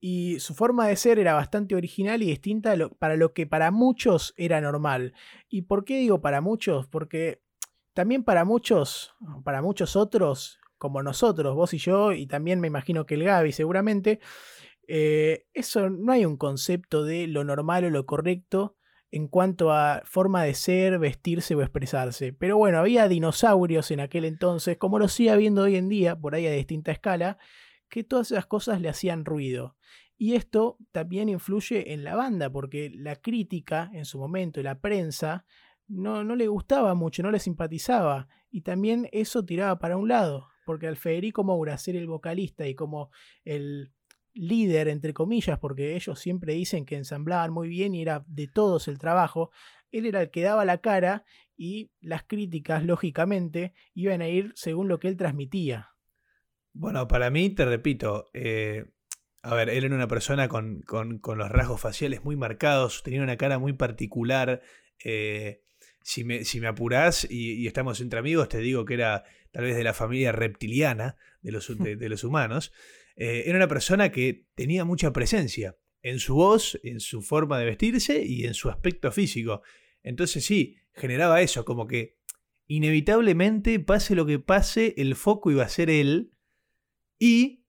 y 0.00 0.38
su 0.40 0.54
forma 0.54 0.86
de 0.86 0.96
ser 0.96 1.18
era 1.18 1.34
bastante 1.34 1.74
original 1.74 2.22
y 2.22 2.26
distinta 2.26 2.76
para 2.98 3.16
lo 3.16 3.32
que 3.32 3.46
para 3.46 3.70
muchos 3.70 4.34
era 4.36 4.60
normal. 4.60 5.14
¿Y 5.48 5.62
por 5.62 5.84
qué 5.84 5.98
digo 5.98 6.20
para 6.20 6.40
muchos? 6.40 6.86
Porque 6.86 7.40
también 7.94 8.22
para 8.22 8.44
muchos, 8.44 9.14
para 9.44 9.62
muchos 9.62 9.96
otros, 9.96 10.58
como 10.76 11.02
nosotros, 11.02 11.54
vos 11.54 11.72
y 11.72 11.78
yo, 11.78 12.12
y 12.12 12.26
también 12.26 12.60
me 12.60 12.66
imagino 12.66 13.06
que 13.06 13.14
el 13.14 13.24
Gaby 13.24 13.52
seguramente, 13.52 14.20
eh, 14.88 15.46
eso 15.52 15.90
no 15.90 16.12
hay 16.12 16.24
un 16.24 16.36
concepto 16.36 17.04
de 17.04 17.26
lo 17.26 17.44
normal 17.44 17.84
o 17.84 17.90
lo 17.90 18.06
correcto 18.06 18.76
en 19.10 19.28
cuanto 19.28 19.70
a 19.70 20.02
forma 20.04 20.42
de 20.42 20.54
ser, 20.54 20.98
vestirse 20.98 21.54
o 21.54 21.62
expresarse. 21.62 22.32
Pero 22.32 22.56
bueno, 22.56 22.78
había 22.78 23.06
dinosaurios 23.06 23.92
en 23.92 24.00
aquel 24.00 24.24
entonces, 24.24 24.76
como 24.76 24.98
lo 24.98 25.06
sigue 25.06 25.30
habiendo 25.30 25.62
hoy 25.62 25.76
en 25.76 25.88
día, 25.88 26.18
por 26.18 26.34
ahí 26.34 26.48
a 26.48 26.50
distinta 26.50 26.90
escala, 26.90 27.38
que 27.88 28.02
todas 28.02 28.32
esas 28.32 28.46
cosas 28.46 28.80
le 28.80 28.88
hacían 28.88 29.24
ruido. 29.24 29.76
Y 30.16 30.34
esto 30.34 30.78
también 30.90 31.28
influye 31.28 31.92
en 31.92 32.02
la 32.02 32.16
banda, 32.16 32.50
porque 32.50 32.90
la 32.92 33.14
crítica 33.14 33.88
en 33.92 34.04
su 34.04 34.18
momento, 34.18 34.58
y 34.58 34.64
la 34.64 34.80
prensa, 34.80 35.44
no, 35.86 36.24
no 36.24 36.34
le 36.34 36.48
gustaba 36.48 36.94
mucho, 36.94 37.22
no 37.22 37.30
le 37.30 37.38
simpatizaba. 37.38 38.26
Y 38.50 38.62
también 38.62 39.08
eso 39.12 39.44
tiraba 39.44 39.78
para 39.78 39.96
un 39.96 40.08
lado, 40.08 40.48
porque 40.66 40.88
al 40.88 40.96
Federico 40.96 41.44
Moura 41.44 41.78
ser 41.78 41.94
el 41.94 42.08
vocalista 42.08 42.66
y 42.66 42.74
como 42.74 43.10
el 43.44 43.92
líder, 44.34 44.88
entre 44.88 45.14
comillas, 45.14 45.58
porque 45.58 45.94
ellos 45.96 46.18
siempre 46.18 46.54
dicen 46.54 46.84
que 46.84 46.96
ensamblaban 46.96 47.52
muy 47.52 47.68
bien 47.68 47.94
y 47.94 48.02
era 48.02 48.24
de 48.26 48.48
todos 48.48 48.88
el 48.88 48.98
trabajo, 48.98 49.50
él 49.92 50.06
era 50.06 50.20
el 50.22 50.30
que 50.30 50.42
daba 50.42 50.64
la 50.64 50.78
cara 50.78 51.24
y 51.56 51.90
las 52.00 52.24
críticas, 52.24 52.84
lógicamente, 52.84 53.72
iban 53.94 54.22
a 54.22 54.28
ir 54.28 54.52
según 54.56 54.88
lo 54.88 54.98
que 54.98 55.08
él 55.08 55.16
transmitía. 55.16 55.90
Bueno, 56.72 57.06
para 57.06 57.30
mí, 57.30 57.50
te 57.50 57.64
repito, 57.64 58.26
eh, 58.34 58.86
a 59.42 59.54
ver, 59.54 59.70
él 59.70 59.84
era 59.84 59.94
una 59.94 60.08
persona 60.08 60.48
con, 60.48 60.82
con- 60.82 61.18
con 61.18 61.38
los 61.38 61.48
rasgos 61.50 61.80
faciales 61.80 62.24
muy 62.24 62.36
marcados, 62.36 63.02
tenía 63.02 63.22
una 63.22 63.36
cara 63.36 63.58
muy 63.58 63.72
particular. 63.74 64.62
eh, 65.04 65.60
si, 66.02 66.22
me, 66.24 66.44
si 66.44 66.60
me 66.60 66.66
apurás 66.66 67.26
y, 67.30 67.52
y 67.54 67.66
estamos 67.66 68.00
entre 68.00 68.18
amigos, 68.18 68.48
te 68.50 68.58
digo 68.58 68.84
que 68.84 68.94
era 68.94 69.24
tal 69.52 69.64
vez 69.64 69.74
de 69.76 69.84
la 69.84 69.94
familia 69.94 70.32
reptiliana 70.32 71.16
de 71.40 71.52
los, 71.52 71.80
de, 71.80 71.96
de 71.96 72.08
los 72.10 72.24
humanos. 72.24 72.72
Eh, 73.16 73.44
era 73.46 73.56
una 73.56 73.68
persona 73.68 74.10
que 74.10 74.46
tenía 74.54 74.84
mucha 74.84 75.12
presencia 75.12 75.76
en 76.02 76.18
su 76.18 76.34
voz, 76.34 76.78
en 76.82 77.00
su 77.00 77.22
forma 77.22 77.58
de 77.58 77.64
vestirse 77.64 78.24
y 78.24 78.44
en 78.44 78.54
su 78.54 78.68
aspecto 78.68 79.10
físico. 79.12 79.62
Entonces 80.02 80.44
sí, 80.44 80.76
generaba 80.92 81.40
eso, 81.40 81.64
como 81.64 81.86
que 81.86 82.18
inevitablemente, 82.66 83.78
pase 83.80 84.14
lo 84.14 84.26
que 84.26 84.38
pase, 84.38 84.94
el 84.96 85.14
foco 85.16 85.50
iba 85.50 85.64
a 85.64 85.68
ser 85.68 85.90
él. 85.90 86.32
Y, 87.18 87.64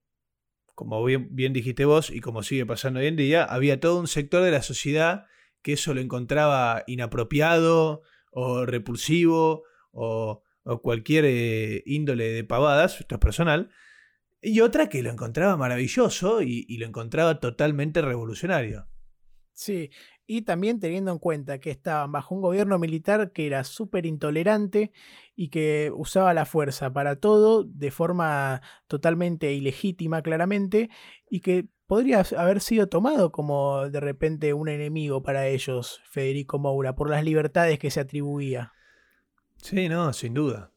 como 0.74 1.04
bien, 1.04 1.52
dijiste 1.52 1.84
vos, 1.84 2.10
y 2.10 2.20
como 2.20 2.42
sigue 2.42 2.66
pasando 2.66 3.00
hoy 3.00 3.06
en 3.06 3.16
día, 3.16 3.44
había 3.44 3.80
todo 3.80 4.00
un 4.00 4.06
sector 4.06 4.42
de 4.42 4.50
la 4.50 4.62
sociedad 4.62 5.26
que 5.62 5.72
eso 5.72 5.94
lo 5.94 6.00
encontraba 6.00 6.84
inapropiado 6.86 8.02
o 8.30 8.66
repulsivo 8.66 9.64
o, 9.90 10.42
o 10.62 10.82
cualquier 10.82 11.24
eh, 11.26 11.82
índole 11.86 12.30
de 12.30 12.44
pavadas, 12.44 13.00
esto 13.00 13.16
es 13.16 13.20
personal, 13.20 13.70
y 14.40 14.60
otra 14.60 14.88
que 14.88 15.02
lo 15.02 15.10
encontraba 15.10 15.56
maravilloso 15.56 16.42
y, 16.42 16.64
y 16.68 16.78
lo 16.78 16.86
encontraba 16.86 17.40
totalmente 17.40 18.02
revolucionario. 18.02 18.88
Sí, 19.52 19.90
y 20.26 20.42
también 20.42 20.80
teniendo 20.80 21.12
en 21.12 21.18
cuenta 21.18 21.60
que 21.60 21.70
estaban 21.70 22.12
bajo 22.12 22.34
un 22.34 22.42
gobierno 22.42 22.78
militar 22.78 23.32
que 23.32 23.46
era 23.46 23.64
súper 23.64 24.04
intolerante 24.04 24.92
y 25.34 25.48
que 25.48 25.90
usaba 25.94 26.34
la 26.34 26.44
fuerza 26.44 26.92
para 26.92 27.16
todo 27.16 27.64
de 27.64 27.90
forma 27.90 28.60
totalmente 28.86 29.54
ilegítima, 29.54 30.20
claramente, 30.22 30.90
y 31.30 31.40
que 31.40 31.68
podría 31.86 32.22
haber 32.36 32.60
sido 32.60 32.88
tomado 32.88 33.32
como 33.32 33.88
de 33.88 34.00
repente 34.00 34.52
un 34.52 34.68
enemigo 34.68 35.22
para 35.22 35.46
ellos, 35.46 36.02
Federico 36.04 36.58
Moura, 36.58 36.94
por 36.94 37.08
las 37.08 37.24
libertades 37.24 37.78
que 37.78 37.90
se 37.90 38.00
atribuía. 38.00 38.74
Sí, 39.56 39.88
no, 39.88 40.12
sin 40.12 40.34
duda. 40.34 40.72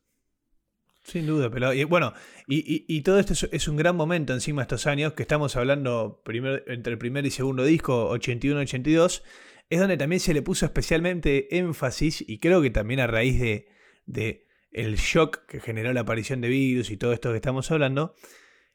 Sin 1.12 1.26
duda, 1.26 1.50
pero 1.50 1.74
y, 1.74 1.84
bueno, 1.86 2.14
y, 2.48 2.86
y- 2.88 3.02
todo 3.02 3.20
esto 3.20 3.34
es, 3.52 3.68
un 3.68 3.78
gran 3.78 3.96
momento 3.96 4.34
encima 4.34 4.62
estos 4.62 4.86
años 4.86 5.14
que 5.14 5.24
estamos 5.24 5.56
hablando 5.56 6.22
entre 6.68 6.94
el 6.94 7.00
primer 7.00 7.26
y 7.26 7.32
segundo 7.32 7.64
disco, 7.64 8.12
81-82, 8.16 9.24
es 9.72 9.80
donde 9.80 9.98
también 9.98 10.20
se 10.20 10.34
le 10.36 10.44
puso 10.44 10.66
especialmente 10.66 11.58
énfasis 11.58 12.24
y 12.28 12.38
creo 12.38 12.62
que 12.62 12.70
también 12.70 13.00
a 13.00 13.08
raíz 13.08 13.40
de, 13.40 13.70
de 14.06 14.48
el 14.72 14.98
shock 14.98 15.46
que 15.48 15.60
generó 15.60 15.92
la 15.94 16.02
aparición 16.02 16.42
de 16.42 16.50
virus 16.50 16.92
y 16.92 16.98
todo 16.98 17.12
esto 17.14 17.32
que 17.32 17.38
estamos 17.38 17.72
hablando, 17.72 18.14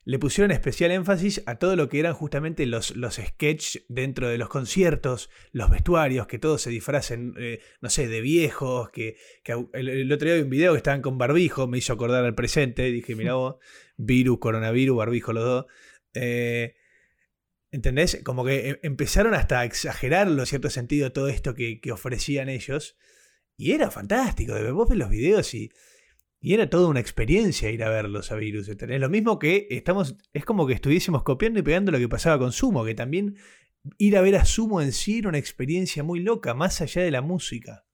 le 0.05 0.19
pusieron 0.19 0.51
especial 0.51 0.91
énfasis 0.91 1.43
a 1.47 1.59
todo 1.59 1.77
lo 1.77 1.89
que 1.89 1.99
eran 1.99 2.13
justamente 2.13 2.67
los, 2.67 2.95
los 2.95 3.15
sketches 3.15 3.85
dentro 3.89 4.29
de 4.29 4.37
los 4.37 4.49
conciertos, 4.49 5.31
los 5.53 5.71
vestuarios, 5.71 6.27
que 6.27 6.39
todos 6.39 6.61
se 6.61 6.71
disfracen, 6.71 7.35
eh, 7.39 7.61
no 7.81 7.89
sé, 7.89 8.07
de 8.07 8.21
viejos, 8.21 8.91
que, 8.91 9.17
el, 9.73 9.89
el 9.89 10.13
otro 10.13 10.27
día 10.27 10.37
vi 10.37 10.43
un 10.43 10.51
video 10.51 10.73
que 10.73 10.79
estaban 10.79 11.01
con 11.01 11.17
barbijo, 11.17 11.67
me 11.67 11.79
hizo 11.79 11.95
acordar 11.95 12.25
al 12.25 12.35
presente, 12.35 12.83
dije, 12.91 13.17
mira 13.17 13.35
vos, 13.35 13.57
virus, 13.97 14.39
coronavirus, 14.39 14.97
barbijo 14.97 15.33
los 15.33 15.45
dos. 15.45 15.67
Eh, 16.13 16.75
¿Entendés? 17.71 18.21
Como 18.23 18.45
que 18.45 18.69
em- 18.69 18.79
empezaron 18.83 19.35
hasta 19.35 19.61
a 19.61 19.65
exagerarlo 19.65 20.43
en 20.43 20.47
cierto 20.47 20.71
sentido 20.71 21.13
todo 21.13 21.29
esto 21.29 21.55
que, 21.55 21.81
que 21.81 21.93
ofrecían 21.93 22.49
ellos. 22.49 22.97
Y 23.57 23.73
era 23.73 23.91
fantástico, 23.91 24.55
de 24.55 24.71
vos 24.71 24.89
ves 24.89 24.99
los 24.99 25.11
videos 25.11 25.55
y, 25.55 25.71
y 26.45 26.53
era 26.53 26.69
toda 26.69 26.89
una 26.89 27.01
experiencia 27.01 27.71
ir 27.71 27.83
a 27.83 27.89
verlos 27.89 28.31
a 28.31 28.37
Virus. 28.37 28.69
¿entendés? 28.69 29.01
Lo 29.01 29.09
mismo 29.09 29.39
que 29.39 29.67
estamos, 29.71 30.15
es 30.35 30.45
como 30.45 30.67
que 30.67 30.75
estuviésemos 30.75 31.23
copiando 31.23 31.59
y 31.59 31.63
pegando 31.63 31.91
lo 31.91 31.99
que 31.99 32.07
pasaba 32.07 32.39
con 32.39 32.53
Sumo, 32.53 32.85
que 32.85 32.95
también 32.95 33.39
ir 33.97 34.15
a 34.19 34.21
ver 34.21 34.37
a 34.37 34.45
Sumo 34.45 34.83
en 34.83 34.93
sí 34.93 35.21
era 35.21 35.31
una 35.31 35.39
experiencia 35.39 36.03
muy 36.03 36.21
loca, 36.21 36.53
más 36.53 36.83
allá 36.83 37.01
de 37.01 37.11
la 37.11 37.23
música. 37.23 37.87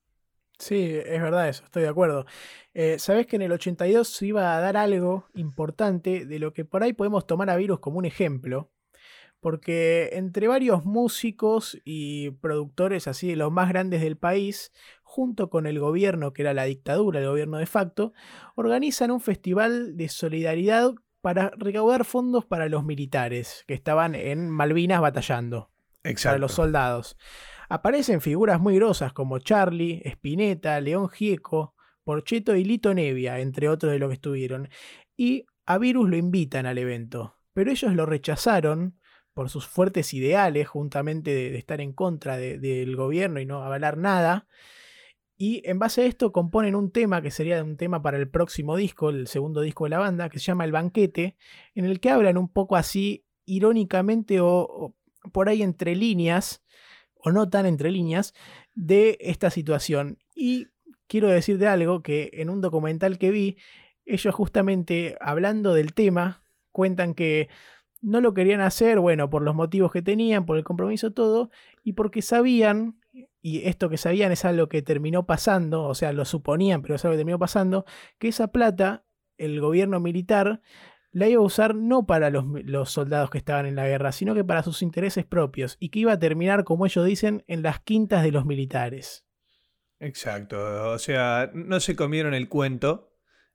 Sí, 0.59 0.83
es 0.83 1.23
verdad 1.23 1.49
eso, 1.49 1.63
estoy 1.63 1.85
de 1.85 1.91
acuerdo. 1.91 2.27
Eh, 2.75 2.99
Sabés 2.99 3.29
que 3.29 3.37
en 3.37 3.43
el 3.43 3.53
82 3.53 4.09
se 4.09 4.27
iba 4.27 4.57
a 4.57 4.61
dar 4.61 4.77
algo 4.77 5.29
importante 5.35 6.27
de 6.27 6.39
lo 6.41 6.53
que 6.53 6.65
por 6.65 6.83
ahí 6.83 6.93
podemos 6.93 7.29
tomar 7.29 7.51
a 7.51 7.57
Virus 7.57 7.79
como 7.79 7.99
un 7.99 8.05
ejemplo, 8.05 8.73
porque 9.39 10.11
entre 10.15 10.49
varios 10.49 10.85
músicos 10.85 11.81
y 11.85 12.31
productores 12.31 13.07
así 13.07 13.29
de 13.29 13.37
los 13.37 13.53
más 13.53 13.69
grandes 13.69 14.01
del 14.01 14.17
país, 14.17 14.73
junto 15.11 15.51
con 15.51 15.67
el 15.67 15.81
gobierno, 15.81 16.33
que 16.33 16.43
era 16.43 16.55
la 16.55 16.65
dictadura, 16.65 17.19
el 17.19 17.27
gobierno 17.27 17.59
de 17.59 17.67
facto, 17.67 18.13
organizan 18.55 19.11
un 19.11 19.21
festival 19.21 19.97
de 19.97 20.09
solidaridad 20.09 20.93
para 21.21 21.51
recaudar 21.59 22.05
fondos 22.05 22.45
para 22.47 22.69
los 22.69 22.85
militares 22.85 23.65
que 23.67 23.75
estaban 23.75 24.15
en 24.15 24.49
Malvinas 24.49 25.01
batallando, 25.01 25.73
para 26.31 26.39
los 26.39 26.53
soldados. 26.53 27.17
Aparecen 27.69 28.21
figuras 28.21 28.61
muy 28.61 28.77
grosas 28.77 29.13
como 29.13 29.41
Charlie, 29.41 30.01
Spinetta, 30.05 30.81
León 30.81 31.09
Gieco, 31.09 31.75
Porcheto 32.05 32.55
y 32.55 32.63
Lito 32.65 32.95
Nevia, 32.95 33.41
entre 33.41 33.69
otros 33.69 33.91
de 33.93 33.99
los 33.99 34.11
que 34.11 34.15
estuvieron. 34.15 34.69
Y 35.17 35.45
a 35.67 35.79
Virus 35.79 36.09
lo 36.09 36.17
invitan 36.17 36.67
al 36.67 36.79
evento, 36.79 37.37
pero 37.53 37.73
ellos 37.73 37.95
lo 37.95 38.07
rechazaron 38.07 38.97
por 39.35 39.51
sus 39.51 39.67
fuertes 39.67 40.15
ideales, 40.15 40.69
juntamente 40.69 41.33
de, 41.35 41.51
de 41.51 41.59
estar 41.59 41.81
en 41.81 41.93
contra 41.93 42.37
de- 42.37 42.59
del 42.59 42.95
gobierno 42.95 43.41
y 43.41 43.47
no 43.47 43.63
avalar 43.65 43.97
nada. 43.97 44.47
Y 45.43 45.63
en 45.65 45.79
base 45.79 46.03
a 46.03 46.05
esto 46.05 46.33
componen 46.33 46.75
un 46.75 46.91
tema 46.91 47.23
que 47.23 47.31
sería 47.31 47.65
un 47.65 47.79
tema 47.79 48.03
para 48.03 48.19
el 48.19 48.29
próximo 48.29 48.77
disco, 48.77 49.09
el 49.09 49.27
segundo 49.27 49.63
disco 49.63 49.85
de 49.85 49.91
la 49.91 49.99
banda, 49.99 50.29
que 50.29 50.39
se 50.39 50.45
llama 50.45 50.67
El 50.67 50.73
Banquete, 50.73 51.39
en 51.75 51.87
el 51.87 51.99
que 51.99 52.11
hablan 52.11 52.37
un 52.37 52.51
poco 52.53 52.77
así 52.77 53.25
irónicamente 53.47 54.41
o, 54.43 54.95
por 55.33 55.49
ahí 55.49 55.63
entre 55.63 55.97
líneas, 55.97 56.63
o 57.15 57.33
no 57.33 57.49
tan 57.49 57.65
entre 57.65 57.91
líneas, 57.91 58.35
de 58.75 59.17
esta 59.19 59.49
situación. 59.49 60.19
Y 60.35 60.67
quiero 61.07 61.29
decirte 61.29 61.67
algo 61.67 62.03
que 62.03 62.29
en 62.35 62.51
un 62.51 62.61
documental 62.61 63.17
que 63.17 63.31
vi, 63.31 63.57
ellos 64.05 64.35
justamente 64.35 65.17
hablando 65.23 65.73
del 65.73 65.95
tema, 65.95 66.45
cuentan 66.71 67.15
que 67.15 67.49
no 68.03 68.21
lo 68.21 68.35
querían 68.35 68.61
hacer, 68.61 69.01
bueno, 69.01 69.31
por 69.31 69.41
los 69.41 69.55
motivos 69.55 69.91
que 69.91 70.03
tenían, 70.03 70.45
por 70.45 70.59
el 70.59 70.65
compromiso, 70.65 71.15
todo, 71.15 71.51
y 71.83 71.95
porque 71.95 72.21
sabían, 72.21 73.00
y 73.43 73.67
esto 73.67 73.89
que 73.89 73.97
sabían 73.97 74.33
es 74.33 74.45
algo 74.45 74.69
que 74.69 74.83
terminó 74.83 75.27
pasando, 75.27 75.85
o 75.85 75.95
sea, 75.95 76.13
lo 76.13 76.25
suponían, 76.25 76.83
pero 76.83 76.95
es 76.95 77.05
algo 77.05 77.15
que 77.15 77.19
terminó 77.19 77.39
pasando, 77.39 77.85
que 78.19 78.29
esa 78.29 78.49
plata, 78.49 79.05
el 79.39 79.61
gobierno 79.61 79.99
militar, 80.01 80.61
la 81.13 81.29
iba 81.29 81.41
a 81.41 81.45
usar 81.45 81.75
no 81.75 82.07
para 82.07 82.31
los, 82.31 82.45
los 82.65 82.91
soldados 82.91 83.31
que 83.31 83.39
estaban 83.39 83.67
en 83.67 83.77
la 83.77 83.87
guerra, 83.87 84.13
sino 84.13 84.35
que 84.35 84.45
para 84.45 84.63
sus 84.63 84.83
intereses 84.83 85.25
propios, 85.25 85.77
y 85.81 85.89
que 85.89 86.01
iba 86.01 86.13
a 86.13 86.19
terminar, 86.19 86.65
como 86.65 86.87
ellos 86.87 87.05
dicen, 87.07 87.45
en 87.47 87.63
las 87.63 87.81
quintas 87.81 88.23
de 88.23 88.33
los 88.33 88.45
militares. 88.45 89.25
Exacto, 89.99 90.93
o 90.93 90.99
sea, 90.99 91.51
no 91.55 91.81
se 91.81 91.97
comieron 91.97 92.35
el 92.35 92.49
cuento. 92.49 93.09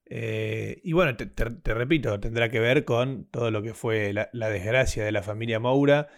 eh, 0.07 0.81
y 0.83 0.93
bueno, 0.93 1.15
te, 1.15 1.73
repito, 1.73 2.19
tendrá 2.19 2.49
que 2.49 2.59
ver 2.59 2.85
con 2.85 3.25
todo 3.25 3.51
lo 3.51 3.61
que 3.63 3.73
fue 3.73 4.13
la, 4.13 4.49
desgracia 4.49 5.03
de 5.03 5.11
la 5.11 5.23
familia 5.23 5.59
Moura 5.59 6.09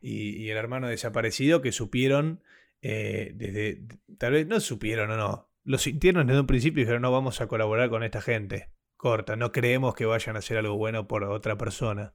y 0.00 0.48
el 0.48 0.56
hermano 0.56 0.88
desaparecido 0.88 1.60
que 1.60 1.72
supieron 1.72 2.40
eh, 2.82 3.32
desde, 3.34 3.82
tal 4.18 4.32
vez 4.32 4.46
no 4.46 4.60
supieron 4.60 5.10
o 5.10 5.16
no, 5.16 5.50
lo 5.64 5.78
sintieron 5.78 6.26
desde 6.26 6.40
un 6.40 6.46
principio 6.46 6.80
y 6.80 6.84
dijeron 6.84 7.02
no 7.02 7.12
vamos 7.12 7.40
a 7.40 7.46
colaborar 7.46 7.90
con 7.90 8.02
esta 8.02 8.20
gente. 8.20 8.70
Corta, 8.96 9.36
no 9.36 9.52
creemos 9.52 9.94
que 9.94 10.06
vayan 10.06 10.34
a 10.34 10.40
hacer 10.40 10.56
algo 10.58 10.76
bueno 10.76 11.06
por 11.06 11.22
otra 11.24 11.56
persona. 11.56 12.14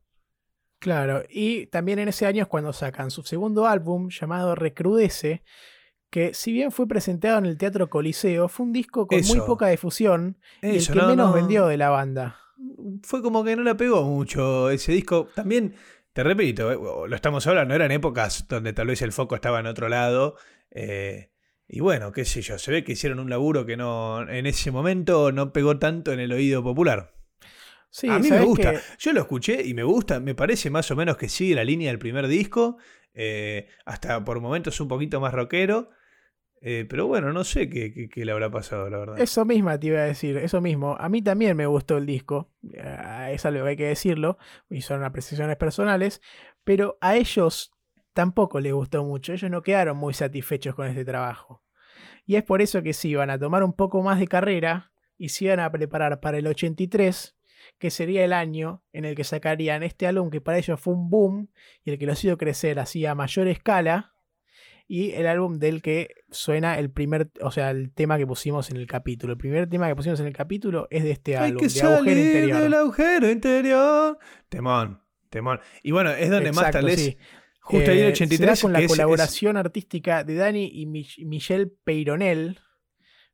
Claro, 0.80 1.24
y 1.30 1.68
también 1.68 2.00
en 2.00 2.10
ese 2.10 2.26
año 2.26 2.42
es 2.42 2.50
cuando 2.50 2.74
sacan 2.74 3.10
su 3.10 3.24
segundo 3.24 3.68
álbum 3.68 4.10
llamado 4.10 4.54
Recrudece, 4.54 5.44
que 6.10 6.34
si 6.34 6.52
bien 6.52 6.72
fue 6.72 6.88
presentado 6.88 7.38
en 7.38 7.46
el 7.46 7.58
Teatro 7.58 7.90
Coliseo, 7.90 8.50
fue 8.50 8.66
un 8.66 8.74
disco 8.74 9.08
con 9.08 9.18
muy 9.26 9.40
poca 9.40 9.68
difusión 9.68 10.38
y 10.62 10.78
el 10.78 10.86
que 10.86 10.96
no, 10.96 11.08
menos 11.08 11.30
no. 11.30 11.34
vendió 11.34 11.68
de 11.68 11.78
la 11.78 11.90
banda. 11.90 12.38
fue 13.02 13.22
como 13.22 13.46
que 13.46 13.56
no 13.56 13.64
la 13.64 13.78
pegó 13.78 14.04
mucho 14.04 14.70
ese 14.70 14.92
disco. 14.92 15.30
También, 15.34 15.74
te 16.12 16.22
repito, 16.22 16.70
eh, 16.72 17.08
lo 17.08 17.16
estamos 17.16 17.48
hablando, 17.48 17.74
eran 17.74 17.92
épocas 17.92 18.46
donde 18.50 18.74
tal 18.74 18.88
vez 18.88 19.02
el 19.02 19.14
foco 19.14 19.36
estaba 19.36 19.62
en 19.62 19.68
otro 19.68 19.88
lado. 19.88 20.36
Eh, 20.74 21.30
y 21.68 21.80
bueno, 21.80 22.12
qué 22.12 22.26
sé 22.26 22.42
yo, 22.42 22.58
se 22.60 22.72
ve 22.72 22.84
que 22.84 22.92
hicieron 22.94 23.20
un 23.20 23.30
laburo 23.30 23.66
que 23.66 23.78
no 23.78 24.28
en 24.30 24.46
ese 24.46 24.72
momento 24.72 25.32
no 25.32 25.54
pegó 25.54 25.80
tanto 25.80 26.12
en 26.12 26.20
el 26.20 26.32
oído 26.34 26.62
popular. 26.64 27.14
Sí, 27.90 28.10
a 28.10 28.16
mí 28.18 28.24
me 28.24 28.30
¿sabés 28.30 28.46
gusta. 28.48 28.72
que- 28.74 28.80
Yo 29.00 29.14
lo 29.14 29.22
escuché 29.22 29.62
y 29.66 29.74
me 29.74 29.84
gusta. 29.84 30.20
Me 30.20 30.34
parece 30.36 30.70
más 30.72 30.90
o 30.92 30.96
menos 30.96 31.16
que 31.16 31.30
sigue 31.30 31.56
la 31.56 31.64
línea 31.64 31.90
del 31.92 32.00
primer 32.00 32.28
disco. 32.28 32.78
eh, 33.16 33.68
hasta 33.86 34.24
por 34.26 34.40
momentos 34.42 34.82
un 34.82 34.88
poquito 34.88 35.22
más 35.22 35.32
rockero. 35.34 35.92
eh, 36.62 36.86
pero 36.90 37.08
bueno, 37.08 37.34
no 37.34 37.44
sé 37.44 37.70
qué, 37.70 37.94
qué- 37.94 38.08
qué 38.10 38.24
le 38.26 38.32
habrá 38.32 38.50
pasado, 38.50 38.90
la 38.90 38.98
verdad. 39.00 39.20
Eso 39.20 39.44
misma 39.46 39.78
te 39.80 39.88
iba 39.88 40.00
a 40.00 40.06
decir, 40.06 40.38
eso 40.38 40.62
mismo. 40.62 40.96
A 40.98 41.10
mí 41.10 41.22
también 41.22 41.58
me 41.58 41.66
gustó 41.68 41.98
el 41.98 42.06
disco, 42.06 42.54
es 43.30 43.46
algo 43.46 43.64
que 43.66 43.70
hay 43.72 43.76
que 43.78 43.88
decirlo, 43.88 44.38
y 44.70 44.82
son 44.82 45.04
apreciaciones 45.04 45.58
personales, 45.58 46.22
pero 46.64 46.98
a 47.02 47.18
ellos 47.18 47.73
tampoco 48.14 48.60
les 48.60 48.74
gustó 48.74 49.04
mucho, 49.04 49.34
ellos 49.34 49.50
no 49.52 49.62
quedaron 49.62 49.98
muy 49.98 50.14
satisfechos 50.14 50.76
con 50.76 50.88
este 50.88 51.06
trabajo. 51.06 51.64
Y 52.26 52.36
es 52.36 52.44
por 52.44 52.62
eso 52.62 52.82
que 52.82 52.94
sí, 52.94 53.10
iban 53.10 53.30
a 53.30 53.40
tomar 53.40 53.64
un 53.64 53.74
poco 53.74 54.02
más 54.02 54.20
de 54.20 54.28
carrera 54.28 54.92
y 55.18 55.30
se 55.30 55.46
iban 55.46 55.60
a 55.60 55.72
preparar 55.72 56.20
para 56.20 56.38
el 56.38 56.48
83, 56.48 57.36
que 57.80 57.90
sería 57.92 58.24
el 58.24 58.34
año 58.34 58.84
en 58.94 59.06
el 59.06 59.16
que 59.16 59.24
sacarían 59.24 59.84
este 59.84 60.08
álbum 60.08 60.30
que 60.30 60.42
para 60.42 60.58
ellos 60.58 60.80
fue 60.80 60.94
un 60.94 61.10
boom 61.10 61.50
y 61.84 61.92
el 61.92 62.00
que 62.00 62.06
los 62.06 62.24
hizo 62.24 62.38
crecer 62.38 62.80
así 62.80 63.06
a 63.06 63.16
mayor 63.16 63.48
escala 63.48 64.14
y 64.88 65.12
el 65.12 65.28
álbum 65.28 65.60
del 65.60 65.82
que 65.82 66.10
suena 66.30 66.78
el 66.78 66.92
primer, 66.92 67.32
o 67.42 67.52
sea, 67.52 67.72
el 67.72 67.94
tema 67.94 68.18
que 68.18 68.28
pusimos 68.28 68.70
en 68.70 68.78
el 68.78 68.86
capítulo. 68.86 69.34
El 69.34 69.40
primer 69.40 69.70
tema 69.70 69.88
que 69.88 69.96
pusimos 69.96 70.20
en 70.20 70.28
el 70.28 70.34
capítulo 70.34 70.88
es 70.92 71.04
de 71.04 71.12
este 71.12 71.38
Hay 71.38 71.52
álbum, 71.52 71.62
que 71.62 71.68
de 71.70 71.82
Agujero 71.82 72.04
salir 72.04 72.18
Interior. 72.18 72.62
del 72.62 72.74
agujero 72.74 73.32
interior. 73.32 74.20
Temón, 74.50 75.02
temón. 75.30 75.60
Y 75.84 75.92
bueno, 75.92 76.12
es 76.12 76.30
donde 76.30 76.52
más 76.52 76.72
tal 76.72 76.86
vez, 76.86 77.00
sí. 77.00 77.18
Justo 77.64 77.92
ahí 77.92 77.98
en 78.00 78.04
Eh, 78.04 78.08
el 78.08 78.14
83, 78.14 78.38
será 78.60 78.62
con 78.62 78.74
la 78.74 78.80
es- 78.82 78.88
colaboración 78.88 79.58
artística 79.58 80.24
de 80.24 80.36
Dani 80.36 80.70
y 80.74 80.86
Mich- 80.86 81.26
Michelle 81.26 81.68
Peyronel. 81.84 82.60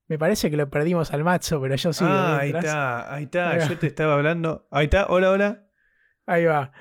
Me 0.07 0.17
parece 0.17 0.49
que 0.49 0.57
lo 0.57 0.69
perdimos 0.69 1.11
al 1.13 1.23
macho, 1.23 1.61
pero 1.61 1.75
yo 1.75 1.93
sí. 1.93 2.03
ah, 2.07 2.39
ahí 2.41 2.49
está, 2.49 3.13
ahí 3.13 3.23
está. 3.25 3.51
Ahí 3.51 3.59
va. 3.59 3.67
Yo 3.67 3.77
te 3.77 3.88
estaba 3.88 4.13
hablando. 4.15 4.67
Ahí 4.71 4.86
está, 4.86 5.05
hola, 5.07 5.30
hola. 5.32 5.67
Ahí 6.25 6.45
va. 6.45 6.71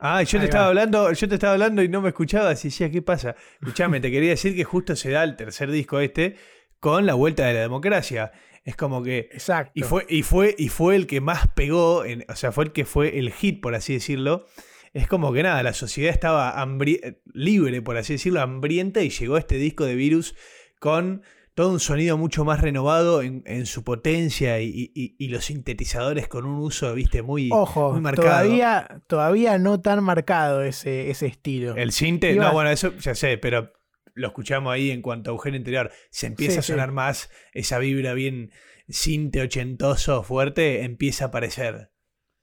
Ah, 0.00 0.22
yo 0.22 0.30
te 0.30 0.38
Ahí 0.38 0.44
estaba 0.44 0.66
hablando, 0.68 1.12
yo 1.12 1.28
te 1.28 1.34
estaba 1.34 1.52
hablando 1.54 1.82
y 1.82 1.88
no 1.88 2.00
me 2.00 2.08
escuchabas 2.10 2.64
y 2.64 2.68
decía, 2.68 2.90
¿qué 2.90 3.02
pasa? 3.02 3.34
Escuchame, 3.60 4.00
te 4.00 4.10
quería 4.10 4.30
decir 4.30 4.54
que 4.54 4.64
justo 4.64 4.94
se 4.96 5.10
da 5.10 5.24
el 5.24 5.34
tercer 5.36 5.70
disco 5.70 5.98
este 6.00 6.36
con 6.80 7.04
la 7.04 7.14
vuelta 7.14 7.46
de 7.46 7.54
la 7.54 7.60
democracia. 7.60 8.30
Es 8.64 8.76
como 8.76 9.02
que. 9.02 9.28
Exacto. 9.32 9.72
Y 9.74 9.82
fue, 9.82 10.06
y 10.08 10.22
fue, 10.22 10.54
y 10.56 10.68
fue 10.68 10.94
el 10.96 11.06
que 11.06 11.20
más 11.20 11.48
pegó, 11.48 12.04
en- 12.04 12.24
o 12.28 12.36
sea, 12.36 12.52
fue 12.52 12.64
el 12.64 12.72
que 12.72 12.84
fue 12.84 13.18
el 13.18 13.32
hit, 13.32 13.60
por 13.60 13.74
así 13.74 13.92
decirlo. 13.94 14.46
Es 14.92 15.06
como 15.06 15.32
que 15.32 15.42
nada, 15.42 15.62
la 15.62 15.72
sociedad 15.74 16.12
estaba 16.12 16.56
hambri- 16.64 17.18
libre, 17.32 17.82
por 17.82 17.96
así 17.96 18.14
decirlo, 18.14 18.40
hambrienta, 18.40 19.02
y 19.02 19.10
llegó 19.10 19.36
este 19.38 19.56
disco 19.56 19.84
de 19.84 19.94
Virus 19.94 20.34
con 20.80 21.22
todo 21.54 21.72
un 21.72 21.80
sonido 21.80 22.16
mucho 22.16 22.44
más 22.44 22.60
renovado 22.60 23.20
en, 23.22 23.42
en 23.46 23.66
su 23.66 23.82
potencia 23.82 24.60
y, 24.60 24.92
y- 24.94 25.16
y 25.18 25.28
los 25.28 25.46
sintetizadores 25.46 26.28
con 26.28 26.46
un 26.46 26.58
uso, 26.60 26.94
viste, 26.94 27.20
muy, 27.22 27.50
Ojo, 27.52 27.90
muy 27.92 28.00
marcado. 28.00 28.28
todavía, 28.28 29.02
todavía 29.08 29.58
no 29.58 29.80
tan 29.80 30.04
marcado 30.04 30.62
ese, 30.62 31.10
ese 31.10 31.26
estilo. 31.26 31.74
El 31.76 31.90
sinte, 31.90 32.32
Iba- 32.32 32.44
no, 32.44 32.52
bueno, 32.52 32.70
eso 32.70 32.96
ya 32.98 33.14
sé, 33.16 33.38
pero 33.38 33.72
lo 34.14 34.28
escuchamos 34.28 34.72
ahí 34.72 34.90
en 34.92 35.02
cuanto 35.02 35.30
a 35.30 35.32
agujero 35.32 35.56
interior. 35.56 35.90
Se 36.10 36.28
empieza 36.28 36.52
Sí, 36.54 36.58
a 36.58 36.62
sí. 36.62 36.72
sonar 36.72 36.92
más 36.92 37.28
esa 37.52 37.78
vibra 37.80 38.14
bien 38.14 38.52
cinte 38.88 39.40
ochentoso, 39.42 40.22
fuerte, 40.22 40.82
empieza 40.84 41.24
a 41.24 41.28
aparecer. 41.28 41.90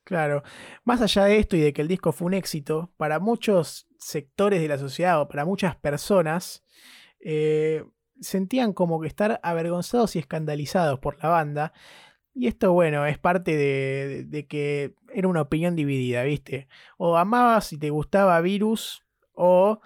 Claro. 0.06 0.43
Más 0.86 1.01
allá 1.01 1.26
de 1.26 1.38
esto 1.39 1.58
y 1.58 1.60
de 1.62 1.74
que 1.74 1.82
el 1.82 1.88
disco 1.89 2.14
fue 2.14 2.28
un 2.28 2.34
éxito, 2.36 2.93
para 2.95 3.20
muchos 3.20 3.88
sectores 3.99 4.62
de 4.62 4.68
la 4.70 4.78
sociedad 4.78 5.20
o 5.20 5.28
para 5.28 5.43
muchas 5.45 5.76
personas, 5.76 6.64
eh, 7.20 7.84
sentían 8.22 8.72
como 8.72 9.01
que 9.01 9.08
estar 9.08 9.39
avergonzados 9.43 10.16
y 10.16 10.20
escandalizados 10.20 10.99
por 10.99 11.22
la 11.22 11.30
banda. 11.30 11.74
Y 12.34 12.47
esto, 12.47 12.72
bueno, 12.74 13.06
es 13.06 13.18
parte 13.18 13.56
de, 13.58 14.08
de- 14.08 14.24
de 14.26 14.47
que 14.47 14.93
era 15.14 15.28
una 15.28 15.41
opinión 15.41 15.76
dividida, 15.76 16.24
¿viste? 16.24 16.68
O 16.97 17.18
amabas 17.18 17.74
y 17.74 17.78
te 17.78 17.89
gustaba 17.89 18.39
Virus, 18.41 19.03
o 19.34 19.82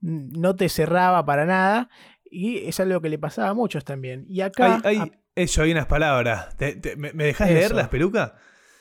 no 0.00 0.54
te 0.54 0.68
cerraba 0.68 1.24
para 1.24 1.46
nada. 1.46 1.88
Y 2.30 2.58
es 2.66 2.78
algo 2.80 3.00
que 3.00 3.08
le 3.08 3.18
pasaba 3.18 3.50
a 3.50 3.54
muchos 3.54 3.84
también. 3.84 4.24
Y 4.28 4.40
acá. 4.42 4.80
Hay, 4.84 4.98
hay- 4.98 5.08
a- 5.08 5.10
eso, 5.34 5.62
hay 5.62 5.72
unas 5.72 5.86
palabras. 5.86 6.54
Te- 6.58 6.76
te- 6.76 6.94
¿Me, 6.96 7.12
me 7.14 7.24
dejás 7.24 7.48
Eso. 7.48 7.58
leerlas, 7.58 7.88
peluca? 7.88 8.34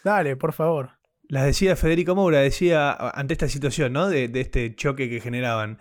Dale, 0.04 0.36
por 0.36 0.54
favor. 0.54 0.91
Las 1.28 1.45
decía 1.45 1.76
Federico 1.76 2.16
Moura, 2.16 2.39
decía 2.39 2.91
ante 2.91 3.34
esta 3.34 3.47
situación, 3.47 3.93
¿no? 3.93 4.10
De, 4.10 4.28
de 4.28 4.41
este 4.41 4.76
choque 4.76 5.10
que 5.10 5.22
generaban. 5.22 5.80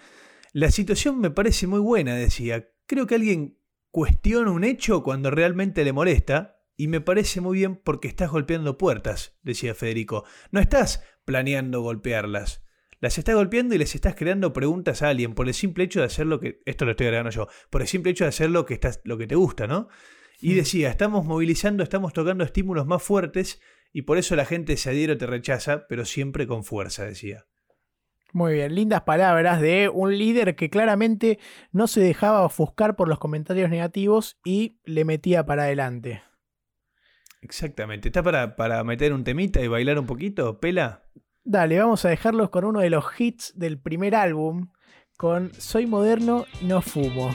La 0.52 0.70
situación 0.70 1.20
me 1.20 1.30
parece 1.30 1.66
muy 1.66 1.80
buena, 1.80 2.14
decía. 2.14 2.68
Creo 2.86 3.06
que 3.06 3.16
alguien 3.16 3.58
cuestiona 3.90 4.50
un 4.50 4.64
hecho 4.64 5.02
cuando 5.02 5.30
realmente 5.30 5.84
le 5.84 5.92
molesta. 5.92 6.56
Y 6.76 6.88
me 6.88 7.02
parece 7.02 7.42
muy 7.42 7.58
bien 7.58 7.76
porque 7.76 8.08
estás 8.08 8.30
golpeando 8.30 8.78
puertas, 8.78 9.38
decía 9.42 9.74
Federico. 9.74 10.24
No 10.50 10.60
estás 10.60 11.04
planeando 11.26 11.82
golpearlas. 11.82 12.64
Las 13.00 13.18
estás 13.18 13.34
golpeando 13.34 13.74
y 13.74 13.78
les 13.78 13.94
estás 13.94 14.14
creando 14.14 14.52
preguntas 14.52 15.02
a 15.02 15.08
alguien 15.08 15.34
por 15.34 15.46
el 15.46 15.52
simple 15.54 15.84
hecho 15.84 16.00
de 16.00 16.06
hacer 16.06 16.26
lo 16.26 16.40
que. 16.40 16.62
Esto 16.64 16.86
lo 16.86 16.92
estoy 16.92 17.08
agregando 17.08 17.30
yo. 17.30 17.48
Por 17.68 17.82
el 17.82 17.88
simple 17.88 18.12
hecho 18.12 18.24
de 18.24 18.28
hacer 18.28 18.50
lo 18.50 18.64
que, 18.64 18.74
estás, 18.74 19.00
lo 19.04 19.18
que 19.18 19.26
te 19.26 19.34
gusta, 19.34 19.66
¿no? 19.66 19.88
Y 20.40 20.54
decía, 20.54 20.88
estamos 20.88 21.26
movilizando, 21.26 21.82
estamos 21.82 22.14
tocando 22.14 22.44
estímulos 22.44 22.86
más 22.86 23.02
fuertes 23.02 23.60
y 23.92 24.02
por 24.02 24.18
eso 24.18 24.36
la 24.36 24.44
gente 24.44 24.76
se 24.76 24.90
adhiere 24.90 25.14
o 25.14 25.18
te 25.18 25.26
rechaza, 25.26 25.86
pero 25.88 26.04
siempre 26.04 26.46
con 26.46 26.64
fuerza, 26.64 27.04
decía. 27.04 27.46
Muy 28.32 28.54
bien, 28.54 28.74
lindas 28.74 29.02
palabras 29.02 29.60
de 29.60 29.88
un 29.88 30.16
líder 30.16 30.54
que 30.54 30.70
claramente 30.70 31.40
no 31.72 31.88
se 31.88 32.00
dejaba 32.00 32.44
ofuscar 32.44 32.94
por 32.94 33.08
los 33.08 33.18
comentarios 33.18 33.70
negativos 33.70 34.38
y 34.44 34.78
le 34.84 35.04
metía 35.04 35.44
para 35.44 35.64
adelante. 35.64 36.22
Exactamente. 37.42 38.08
¿Está 38.08 38.22
para, 38.22 38.54
para 38.54 38.84
meter 38.84 39.12
un 39.12 39.24
temita 39.24 39.60
y 39.60 39.68
bailar 39.68 39.98
un 39.98 40.06
poquito, 40.06 40.60
Pela? 40.60 41.02
Dale, 41.42 41.78
vamos 41.78 42.04
a 42.04 42.10
dejarlos 42.10 42.50
con 42.50 42.64
uno 42.64 42.80
de 42.80 42.90
los 42.90 43.04
hits 43.18 43.58
del 43.58 43.80
primer 43.80 44.14
álbum, 44.14 44.68
con 45.16 45.52
Soy 45.54 45.86
moderno, 45.86 46.44
no 46.62 46.82
fumo. 46.82 47.34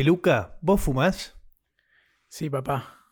Peluca, 0.00 0.56
¿vos 0.62 0.80
fumás? 0.80 1.36
Sí, 2.26 2.48
papá. 2.48 3.04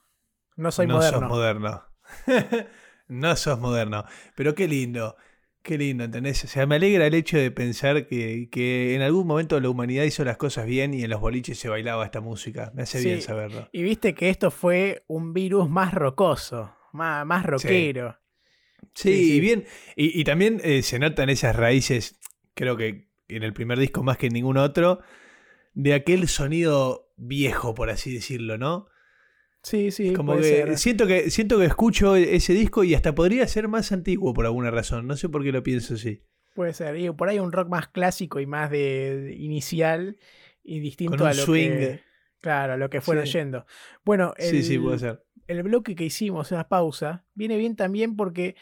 No 0.57 0.72
soy 0.72 0.86
no 0.86 0.95
moderno. 0.95 1.20
sos 1.20 1.28
moderno. 1.28 1.84
no 3.09 3.36
sos 3.36 3.61
moderno. 3.61 4.07
Pero 4.34 4.55
qué 4.55 4.66
lindo. 4.66 5.14
Qué 5.62 5.76
lindo, 5.76 6.05
¿entendés? 6.05 6.45
O 6.45 6.47
sea, 6.47 6.64
me 6.64 6.76
alegra 6.76 7.07
el 7.07 7.12
hecho 7.12 7.36
de 7.36 7.51
pensar 7.51 8.07
que, 8.07 8.49
que 8.51 8.95
en 8.95 9.03
algún 9.03 9.26
momento 9.26 9.61
la 9.61 9.68
humanidad 9.68 10.05
hizo 10.05 10.24
las 10.24 10.39
cosas 10.39 10.64
bien 10.64 10.95
y 10.95 11.05
en 11.05 11.11
los 11.11 11.20
boliches 11.20 11.59
se 11.59 11.68
bailaba 11.68 12.07
esta 12.07 12.22
música. 12.22 12.72
Me 12.74 12.84
hace 12.84 13.01
Sí. 13.01 13.09
bien 13.09 13.20
saberlo. 13.20 13.68
Y 13.70 13.82
viste 13.82 14.14
que 14.14 14.30
esto 14.30 14.51
fue 14.51 15.05
un 15.09 15.34
virus 15.34 15.68
más 15.68 15.93
rocoso, 15.93 16.74
más, 16.95 17.26
más 17.26 17.45
rockero. 17.45 18.16
Sí, 18.95 19.12
Sí, 19.12 19.24
sí. 19.26 19.34
y 19.34 19.41
bien. 19.41 19.66
Y, 19.95 20.18
y 20.18 20.24
también 20.24 20.59
eh, 20.64 20.82
se 20.82 20.99
notan 20.99 21.28
esas 21.28 21.55
raíces, 21.55 22.18
creo 22.55 22.78
que 22.78 23.11
en 23.28 23.43
el 23.43 23.53
primer 23.53 23.78
disco 23.78 24.03
más 24.03 24.16
que 24.16 24.28
en 24.28 24.32
ningún 24.32 24.57
otro, 24.57 25.01
de 25.81 25.95
aquel 25.95 26.26
sonido 26.26 27.12
viejo, 27.16 27.72
por 27.74 27.89
así 27.89 28.12
decirlo, 28.12 28.59
¿no? 28.59 28.89
Sí, 29.62 29.93
sí, 29.93 30.12
Como 30.12 30.33
puede 30.35 30.43
que 30.51 30.57
ser. 30.66 30.79
siento 30.79 31.07
que 31.07 31.31
siento 31.31 31.59
que 31.59 31.66
escucho 31.66 32.16
ese 32.16 32.53
disco 32.53 32.83
y 32.83 32.95
hasta 32.95 33.14
podría 33.14 33.47
ser 33.47 33.68
más 33.68 33.93
antiguo 33.93 34.35
por 34.35 34.45
alguna 34.47 34.70
razón. 34.72 35.07
No 35.07 35.16
sé 35.16 35.29
por 35.29 35.45
qué 35.45 35.53
lo 35.53 35.62
pienso 35.62 35.95
así. 35.95 36.24
Puede 36.55 36.72
ser. 36.74 36.97
Y 36.97 37.11
por 37.12 37.29
ahí 37.29 37.39
un 37.39 37.53
rock 37.53 37.68
más 37.68 37.87
clásico 37.89 38.41
y 38.41 38.47
más 38.47 38.70
de, 38.70 39.20
de 39.20 39.35
inicial 39.37 40.16
y 40.64 40.81
distinto 40.81 41.12
Con 41.16 41.22
un 41.26 41.29
a 41.29 41.35
lo 41.35 41.43
swing. 41.45 41.68
que. 41.70 42.01
Claro, 42.41 42.72
a 42.72 42.76
lo 42.76 42.91
que 42.91 43.01
fueron 43.01 43.26
Sí. 43.26 43.35
yendo. 43.35 43.66
Bueno, 44.05 44.35
el, 44.37 44.51
Sí, 44.51 44.62
sí, 44.64 44.79
puede 44.79 44.99
ser. 44.99 45.24
el 45.47 45.62
bloque 45.62 45.95
que 45.95 46.05
hicimos, 46.05 46.51
esa 46.51 46.68
pausa, 46.68 47.24
viene 47.35 47.57
bien 47.57 47.76
también 47.76 48.16
porque 48.16 48.57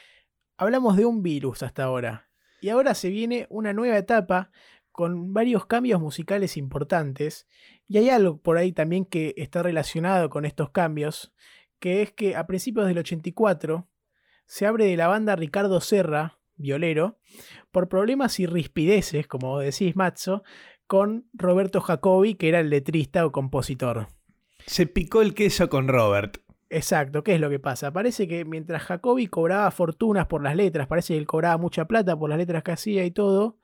hablamos 0.58 0.96
de 0.96 1.04
un 1.06 1.22
virus 1.22 1.62
hasta 1.62 1.84
ahora. 1.84 2.28
Y 2.62 2.70
ahora 2.70 2.94
se 2.94 3.10
viene 3.10 3.46
una 3.50 3.72
nueva 3.74 3.98
etapa 3.98 4.50
con 4.96 5.34
varios 5.34 5.66
cambios 5.66 6.00
musicales 6.00 6.56
importantes. 6.56 7.46
Y 7.86 7.98
hay 7.98 8.08
algo 8.08 8.38
por 8.38 8.56
ahí 8.56 8.72
también 8.72 9.04
que 9.04 9.34
está 9.36 9.62
relacionado 9.62 10.30
con 10.30 10.46
estos 10.46 10.70
cambios, 10.70 11.34
que 11.78 12.00
es 12.00 12.12
que 12.12 12.34
a 12.34 12.46
principios 12.46 12.86
del 12.86 12.96
84 12.96 13.86
se 14.46 14.66
abre 14.66 14.86
de 14.86 14.96
la 14.96 15.06
banda 15.06 15.36
Ricardo 15.36 15.82
Serra, 15.82 16.38
violero, 16.56 17.18
por 17.70 17.90
problemas 17.90 18.40
y 18.40 18.46
rispideces, 18.46 19.26
como 19.26 19.58
decís, 19.58 19.94
Matzo, 19.96 20.42
con 20.86 21.28
Roberto 21.34 21.82
Jacobi, 21.82 22.34
que 22.34 22.48
era 22.48 22.60
el 22.60 22.70
letrista 22.70 23.26
o 23.26 23.32
compositor. 23.32 24.08
Se 24.64 24.86
picó 24.86 25.20
el 25.20 25.34
queso 25.34 25.68
con 25.68 25.88
Robert. 25.88 26.38
Exacto, 26.70 27.22
¿qué 27.22 27.34
es 27.34 27.40
lo 27.40 27.50
que 27.50 27.58
pasa? 27.58 27.92
Parece 27.92 28.26
que 28.26 28.46
mientras 28.46 28.82
Jacobi 28.84 29.26
cobraba 29.26 29.70
fortunas 29.70 30.26
por 30.26 30.42
las 30.42 30.56
letras, 30.56 30.86
parece 30.86 31.12
que 31.12 31.18
él 31.18 31.26
cobraba 31.26 31.58
mucha 31.58 31.84
plata 31.84 32.18
por 32.18 32.30
las 32.30 32.38
letras 32.38 32.62
que 32.62 32.72
hacía 32.72 33.04
y 33.04 33.10
todo, 33.10 33.58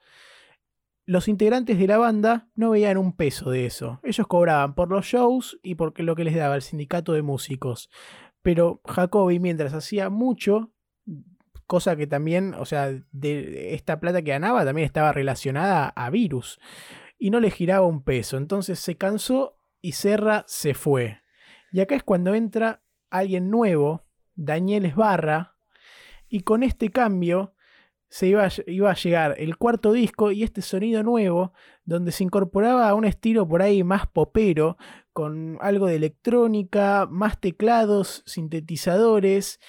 los 1.04 1.28
integrantes 1.28 1.78
de 1.78 1.86
la 1.86 1.98
banda 1.98 2.48
no 2.54 2.70
veían 2.70 2.96
un 2.96 3.14
peso 3.16 3.50
de 3.50 3.66
eso. 3.66 4.00
Ellos 4.02 4.26
cobraban 4.26 4.74
por 4.74 4.90
los 4.90 5.06
shows 5.06 5.58
y 5.62 5.74
por 5.74 5.98
lo 6.00 6.14
que 6.14 6.24
les 6.24 6.36
daba 6.36 6.54
el 6.54 6.62
sindicato 6.62 7.12
de 7.12 7.22
músicos. 7.22 7.90
Pero 8.42 8.80
Jacobi, 8.86 9.38
mientras 9.38 9.74
hacía 9.74 10.10
mucho, 10.10 10.72
cosa 11.66 11.96
que 11.96 12.06
también, 12.06 12.54
o 12.54 12.64
sea, 12.64 12.92
de 13.12 13.74
esta 13.74 13.98
plata 14.00 14.22
que 14.22 14.30
ganaba 14.30 14.64
también 14.64 14.86
estaba 14.86 15.12
relacionada 15.12 15.88
a 15.88 16.10
virus. 16.10 16.60
Y 17.18 17.30
no 17.30 17.40
le 17.40 17.50
giraba 17.50 17.86
un 17.86 18.02
peso. 18.02 18.36
Entonces 18.36 18.78
se 18.78 18.96
cansó 18.96 19.58
y 19.80 19.92
Serra 19.92 20.44
se 20.46 20.74
fue. 20.74 21.20
Y 21.72 21.80
acá 21.80 21.94
es 21.94 22.02
cuando 22.02 22.34
entra 22.34 22.82
alguien 23.10 23.50
nuevo, 23.50 24.04
Daniel 24.34 24.86
Esbarra, 24.86 25.56
y 26.28 26.40
con 26.40 26.62
este 26.62 26.90
cambio 26.90 27.54
se 28.12 28.26
iba 28.26 28.44
a, 28.44 28.50
iba 28.66 28.90
a 28.90 28.94
llegar 28.94 29.34
el 29.38 29.56
cuarto 29.56 29.90
disco 29.90 30.32
y 30.32 30.42
este 30.42 30.60
sonido 30.60 31.02
nuevo, 31.02 31.54
donde 31.86 32.12
se 32.12 32.22
incorporaba 32.24 32.86
a 32.90 32.94
un 32.94 33.06
estilo 33.06 33.48
por 33.48 33.62
ahí 33.62 33.82
más 33.84 34.06
popero, 34.06 34.76
con 35.14 35.56
algo 35.62 35.86
de 35.86 35.96
electrónica, 35.96 37.08
más 37.10 37.40
teclados, 37.40 38.22
sintetizadores, 38.26 39.60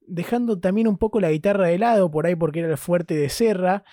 dejando 0.00 0.58
también 0.58 0.88
un 0.88 0.96
poco 0.96 1.20
la 1.20 1.30
guitarra 1.30 1.66
de 1.66 1.76
lado 1.76 2.10
por 2.10 2.24
ahí 2.24 2.34
porque 2.36 2.60
era 2.60 2.70
el 2.70 2.78
fuerte 2.78 3.14
de 3.14 3.28
Serra 3.28 3.84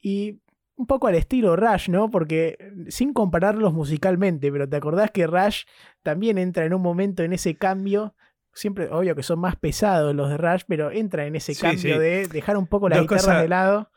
y 0.00 0.38
un 0.76 0.86
poco 0.86 1.08
al 1.08 1.16
estilo 1.16 1.56
Rush, 1.56 1.88
¿no? 1.90 2.10
Porque 2.10 2.58
sin 2.86 3.12
compararlos 3.12 3.74
musicalmente, 3.74 4.52
pero 4.52 4.68
te 4.68 4.76
acordás 4.76 5.10
que 5.10 5.26
Rush 5.26 5.64
también 6.04 6.38
entra 6.38 6.64
en 6.64 6.74
un 6.74 6.82
momento 6.82 7.24
en 7.24 7.32
ese 7.32 7.56
cambio. 7.56 8.14
Siempre, 8.58 8.88
obvio 8.90 9.14
que 9.14 9.22
son 9.22 9.38
más 9.38 9.54
pesados 9.56 10.14
los 10.16 10.28
de 10.30 10.36
Rush, 10.36 10.62
pero 10.66 10.90
entra 10.90 11.26
en 11.26 11.36
ese 11.36 11.54
Sí, 11.54 11.60
cambio 11.62 11.94
sí. 11.94 12.00
de 12.00 12.26
dejar 12.26 12.56
un 12.56 12.66
poco 12.66 12.88
la 12.88 12.96
Dos 12.96 13.04
guitarra 13.04 13.20
cosas- 13.22 13.42
de 13.42 13.48
lado. 13.48 13.90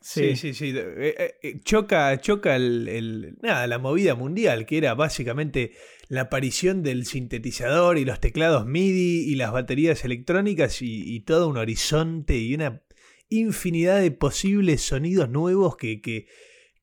Sí, 0.00 0.34
sí, 0.34 0.52
sí. 0.52 0.72
Eh, 0.76 1.14
eh, 1.16 1.34
eh, 1.44 1.60
choca, 1.62 2.20
choca 2.20 2.56
el, 2.56 2.88
el- 2.88 3.36
nada, 3.40 3.68
la 3.68 3.78
movida 3.78 4.16
mundial, 4.16 4.66
que 4.66 4.78
era 4.78 4.94
básicamente 4.94 5.74
la 6.08 6.22
aparición 6.22 6.82
del 6.82 7.06
sintetizador 7.06 7.96
y 7.98 8.04
los 8.04 8.18
teclados 8.18 8.66
MIDI 8.66 9.30
y 9.30 9.36
las 9.36 9.52
baterías 9.52 10.04
electrónicas 10.04 10.82
y, 10.82 11.04
y 11.14 11.20
todo 11.20 11.48
un 11.48 11.56
horizonte 11.56 12.36
y 12.36 12.52
una 12.56 12.82
infinidad 13.28 14.00
de 14.00 14.10
posibles 14.10 14.82
sonidos 14.82 15.28
nuevos 15.30 15.76
que, 15.76 16.00
que, 16.00 16.26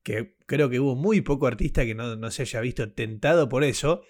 que 0.02 0.36
creo 0.46 0.70
que 0.70 0.80
hubo 0.80 0.96
muy 0.96 1.20
poco 1.20 1.46
artista 1.46 1.84
que 1.84 1.94
no, 1.94 2.16
no 2.16 2.30
se 2.30 2.42
haya 2.42 2.60
visto 2.62 2.90
tentado 2.94 3.50
por 3.50 3.64
eso. 3.64 4.00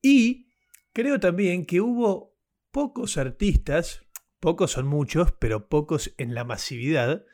Y 0.00 0.46
creo 0.92 1.18
también 1.18 1.66
que 1.66 1.80
hubo 1.80 2.31
pocos 2.72 3.16
artistas, 3.18 4.04
pocos 4.40 4.72
son 4.72 4.88
muchos, 4.88 5.32
pero 5.38 5.68
pocos 5.68 6.12
en 6.18 6.34
la 6.34 6.44
masividad, 6.44 7.24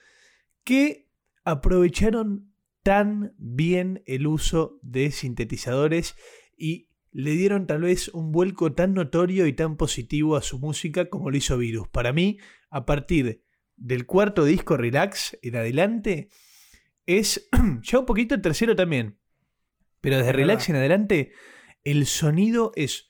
que 0.64 1.08
aprovecharon 1.44 2.52
tan 2.82 3.34
bien 3.38 4.02
el 4.06 4.26
uso 4.26 4.78
de 4.82 5.10
sintetizadores 5.10 6.16
y 6.56 6.88
le 7.12 7.30
dieron 7.32 7.66
tal 7.66 7.82
vez 7.82 8.08
un 8.08 8.32
vuelco 8.32 8.74
tan 8.74 8.94
notorio 8.94 9.46
y 9.46 9.52
tan 9.52 9.76
positivo 9.76 10.36
a 10.36 10.42
su 10.42 10.58
música 10.58 11.08
como 11.08 11.30
lo 11.30 11.36
hizo 11.36 11.56
Virus. 11.56 11.88
Para 11.88 12.12
mí, 12.12 12.38
a 12.70 12.84
partir 12.84 13.42
del 13.76 14.06
cuarto 14.06 14.44
disco 14.44 14.76
Relax 14.76 15.38
en 15.42 15.56
adelante, 15.56 16.28
es 17.06 17.48
ya 17.82 18.00
un 18.00 18.06
poquito 18.06 18.34
el 18.34 18.42
tercero 18.42 18.76
también. 18.76 19.18
Pero 20.00 20.18
desde 20.18 20.30
Es 20.30 20.36
Relax 20.36 20.68
en 20.68 20.76
adelante, 20.76 21.32
el 21.84 22.06
sonido 22.06 22.72
es, 22.76 23.07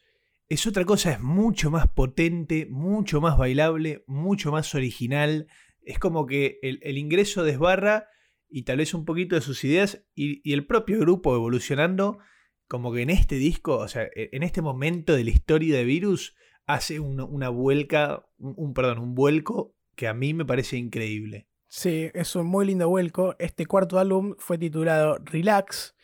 es 0.48 0.66
otra 0.66 0.84
cosa, 0.84 1.12
es 1.12 1.20
mucho 1.20 1.70
más 1.70 1.88
potente, 1.88 2.66
mucho 2.70 3.20
más 3.20 3.36
bailable, 3.36 4.04
mucho 4.06 4.50
más 4.50 4.74
original. 4.74 5.46
Es 5.82 5.98
como 5.98 6.26
que 6.26 6.58
el, 6.62 6.98
ingreso 6.98 7.44
desbarra 7.44 8.08
y 8.48 8.62
tal 8.62 8.78
vez 8.78 8.94
un 8.94 9.04
poquito 9.04 9.34
de 9.34 9.42
sus 9.42 9.62
ideas 9.64 10.04
y, 10.14 10.52
el 10.52 10.66
propio 10.66 10.98
grupo 11.00 11.34
evolucionando, 11.34 12.18
como 12.66 12.92
que 12.92 13.02
en 13.02 13.10
este 13.10 13.36
disco, 13.36 13.76
o 13.76 13.88
sea, 13.88 14.04
e- 14.04 14.30
en 14.32 14.42
este 14.42 14.62
momento 14.62 15.14
de 15.14 15.24
la 15.24 15.30
historia 15.30 15.76
de 15.76 15.84
Virus, 15.84 16.34
hace 16.66 16.98
una, 16.98 17.24
una 17.24 17.50
vuelca, 17.50 18.26
un, 18.38 18.54
un- 18.56 18.74
perdón, 18.74 18.98
un 18.98 19.14
vuelco 19.14 19.74
que 19.96 20.08
a 20.08 20.14
mí 20.14 20.32
me 20.32 20.46
parece 20.46 20.76
increíble. 20.76 21.48
Sí, 21.66 22.10
es 22.14 22.34
un 22.34 22.46
muy 22.46 22.64
lindo 22.64 22.88
vuelco. 22.88 23.36
Este 23.38 23.66
cuarto 23.66 23.98
álbum 23.98 24.34
fue 24.38 24.56
titulado 24.56 25.18
Relax. 25.22 25.94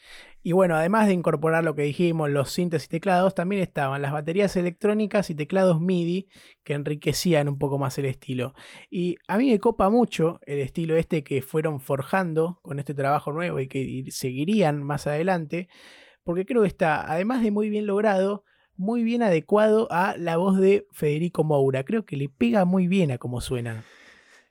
Y 0.46 0.52
bueno, 0.52 0.76
además 0.76 1.06
de 1.06 1.14
incorporar 1.14 1.64
lo 1.64 1.74
que 1.74 1.84
dijimos, 1.84 2.28
los 2.28 2.50
sintes 2.52 2.84
y 2.84 2.88
teclados, 2.88 3.34
también 3.34 3.62
estaban 3.62 4.02
las 4.02 4.12
baterías 4.12 4.54
electrónicas 4.56 5.30
y 5.30 5.34
teclados 5.34 5.80
MIDI 5.80 6.28
que 6.62 6.74
enriquecían 6.74 7.48
un 7.48 7.58
poco 7.58 7.78
más 7.78 7.96
el 7.96 8.04
estilo. 8.04 8.52
Y 8.90 9.16
a 9.26 9.38
mí 9.38 9.50
me 9.50 9.58
copa 9.58 9.88
mucho 9.88 10.40
el 10.44 10.58
estilo 10.58 10.96
este 10.98 11.24
que 11.24 11.40
fueron 11.40 11.80
forjando 11.80 12.60
con 12.60 12.78
este 12.78 12.92
trabajo 12.92 13.32
nuevo 13.32 13.58
y 13.58 13.68
que 13.68 13.78
ir- 13.78 14.10
seguirían 14.10 14.82
más 14.82 15.06
adelante, 15.06 15.68
porque 16.24 16.44
creo 16.44 16.60
que 16.60 16.68
está, 16.68 17.10
además 17.10 17.42
de 17.42 17.50
muy 17.50 17.70
bien 17.70 17.86
logrado, 17.86 18.44
muy 18.76 19.02
bien 19.02 19.22
adecuado 19.22 19.88
a 19.90 20.14
la 20.18 20.36
voz 20.36 20.60
de 20.60 20.86
Federico 20.92 21.42
Moura. 21.42 21.84
Creo 21.84 22.04
que 22.04 22.18
le 22.18 22.28
pega 22.28 22.66
muy 22.66 22.86
bien 22.86 23.12
a 23.12 23.16
cómo 23.16 23.40
suena. 23.40 23.82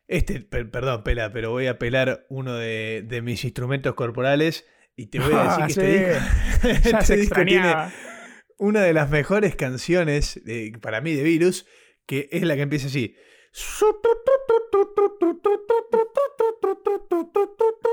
Este, 0.08 0.39
per- 0.39 0.72
perdón, 0.72 1.04
Pela, 1.04 1.32
pero 1.32 1.52
voy 1.52 1.68
a 1.68 1.78
pelar 1.78 2.26
uno 2.30 2.56
de 2.56 3.22
mis 3.24 3.44
instrumentos 3.44 3.94
corporales 3.94 4.66
y 4.96 5.08
te 5.08 5.20
voy 5.20 5.34
a 5.34 5.58
decir 5.58 5.64
Ah, 5.64 5.68
que 5.68 5.74
sí. 5.74 5.82
este 5.82 6.70
disco, 6.74 6.89
Ya 6.91 7.00
este 7.00 7.06
se 7.06 7.18
disco 7.18 7.46
tiene 7.46 7.74
una 8.58 8.82
de 8.82 8.94
las 8.94 9.10
mejores 9.10 9.56
canciones 9.56 10.39
eh, 10.48 10.72
para 10.82 11.02
mí 11.02 11.14
de 11.14 11.24
Virus, 11.24 11.66
que 12.06 12.30
es 12.32 12.44
la 12.44 12.56
que 12.56 12.62
empieza 12.62 12.88
así. 12.88 13.16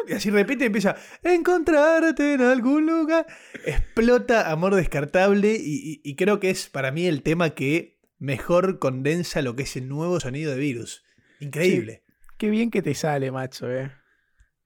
Y 0.08 0.12
así 0.14 0.30
repite 0.30 0.64
y 0.64 0.66
empieza, 0.66 0.96
encontrarte 1.22 2.34
en 2.34 2.40
algún 2.40 2.86
lugar. 2.86 3.26
Explota 3.64 4.50
Amor 4.50 4.74
Descartable 4.74 5.54
y, 5.54 5.74
y- 5.94 6.00
y 6.02 6.16
creo 6.16 6.40
que 6.40 6.50
es 6.50 6.68
para 6.68 6.90
mí 6.90 7.06
el 7.06 7.22
tema 7.22 7.50
que 7.50 7.98
mejor 8.18 8.78
condensa 8.78 9.42
lo 9.42 9.54
que 9.56 9.62
es 9.64 9.76
el 9.76 9.88
nuevo 9.88 10.18
sonido 10.20 10.52
de 10.52 10.58
Virus. 10.58 11.04
Increíble. 11.38 12.02
Qué 12.38 12.50
bien 12.50 12.70
que 12.70 12.82
te 12.82 12.94
sale, 12.94 13.30
macho, 13.30 13.70
eh. 13.70 13.92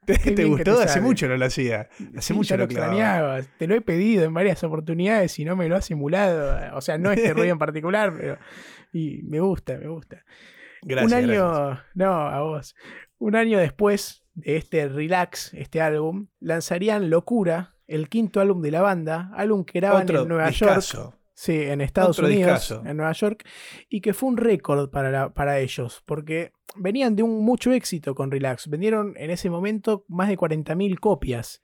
¿Te, 0.06 0.44
gustó? 0.44 0.80
Hace 0.80 1.00
mucho 1.00 1.28
no 1.28 1.36
lo 1.36 1.44
hacía. 1.44 1.88
Hace 2.16 2.28
Sí, 2.28 2.32
mucho 2.34 2.56
lo 2.56 2.64
extrañaba. 2.64 3.40
Te 3.58 3.66
lo 3.66 3.74
he 3.74 3.80
pedido 3.80 4.24
en 4.24 4.34
varias 4.34 4.62
oportunidades 4.64 5.38
y 5.38 5.44
no 5.44 5.56
me 5.56 5.68
lo 5.68 5.76
has 5.76 5.86
simulado. 5.86 6.76
O 6.76 6.80
sea, 6.80 6.98
no 6.98 7.12
este 7.12 7.32
ruido 7.32 7.52
en 7.52 7.58
particular, 7.58 8.12
pero. 8.16 8.38
Y 8.92 9.22
me 9.24 9.40
gusta, 9.40 9.76
me 9.78 9.88
gusta. 9.88 10.24
Gracias, 10.82 11.12
Un 11.12 11.18
año. 11.18 11.48
gracias. 11.48 11.86
No, 11.94 12.12
a 12.12 12.40
vos. 12.42 12.76
Un 13.18 13.36
año 13.36 13.58
después 13.58 14.22
de 14.34 14.56
este 14.56 14.88
Relax, 14.88 15.54
este 15.54 15.80
álbum, 15.80 16.28
lanzarían 16.40 17.10
Locura, 17.10 17.74
el 17.86 18.08
quinto 18.08 18.40
álbum 18.40 18.62
de 18.62 18.70
la 18.70 18.82
banda, 18.82 19.30
álbum 19.34 19.64
que 19.64 19.80
graban 19.80 20.02
Otro 20.02 20.22
en 20.22 20.28
Nueva 20.28 20.50
York. 20.50 20.84
Sí, 21.36 21.52
en 21.62 21.80
Estados 21.80 22.18
Otro 22.18 22.28
Unidos, 22.28 22.60
discazo. 22.60 22.82
en 22.88 22.96
Nueva 22.96 23.12
York, 23.12 23.44
y 23.88 24.00
que 24.00 24.14
fue 24.14 24.28
un 24.28 24.36
récord 24.36 24.88
para, 24.90 25.10
la- 25.10 25.34
para 25.34 25.58
ellos, 25.58 26.02
porque 26.06 26.52
venían 26.76 27.16
de 27.16 27.22
un 27.24 27.44
mucho 27.44 27.72
éxito 27.72 28.14
con 28.14 28.30
Relax. 28.30 28.68
Vendieron 28.68 29.14
en 29.16 29.30
ese 29.30 29.50
momento 29.50 30.04
más 30.08 30.28
de 30.28 30.36
40.000 30.36 30.98
copias. 31.00 31.62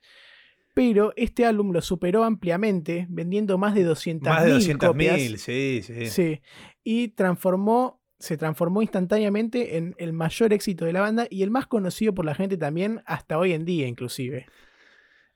Pero 0.73 1.11
este 1.17 1.45
álbum 1.45 1.71
lo 1.71 1.81
superó 1.81 2.23
ampliamente, 2.23 3.05
vendiendo 3.09 3.57
más 3.57 3.73
de 3.75 3.83
200.000 3.83 4.21
Más 4.29 4.45
de 4.45 4.51
200.000, 4.53 4.77
copias. 4.77 5.41
sí, 5.41 5.81
sí. 5.83 6.05
Sí, 6.07 6.41
y 6.83 7.09
transformó, 7.09 8.01
se 8.19 8.37
transformó 8.37 8.81
instantáneamente 8.81 9.77
en 9.77 9.95
el 9.97 10.13
mayor 10.13 10.53
éxito 10.53 10.85
de 10.85 10.93
la 10.93 11.01
banda 11.01 11.27
y 11.29 11.43
el 11.43 11.51
más 11.51 11.67
conocido 11.67 12.13
por 12.13 12.23
la 12.25 12.35
gente 12.35 12.55
también 12.57 13.01
hasta 13.05 13.37
hoy 13.37 13.51
en 13.53 13.65
día, 13.65 13.85
inclusive. 13.87 14.45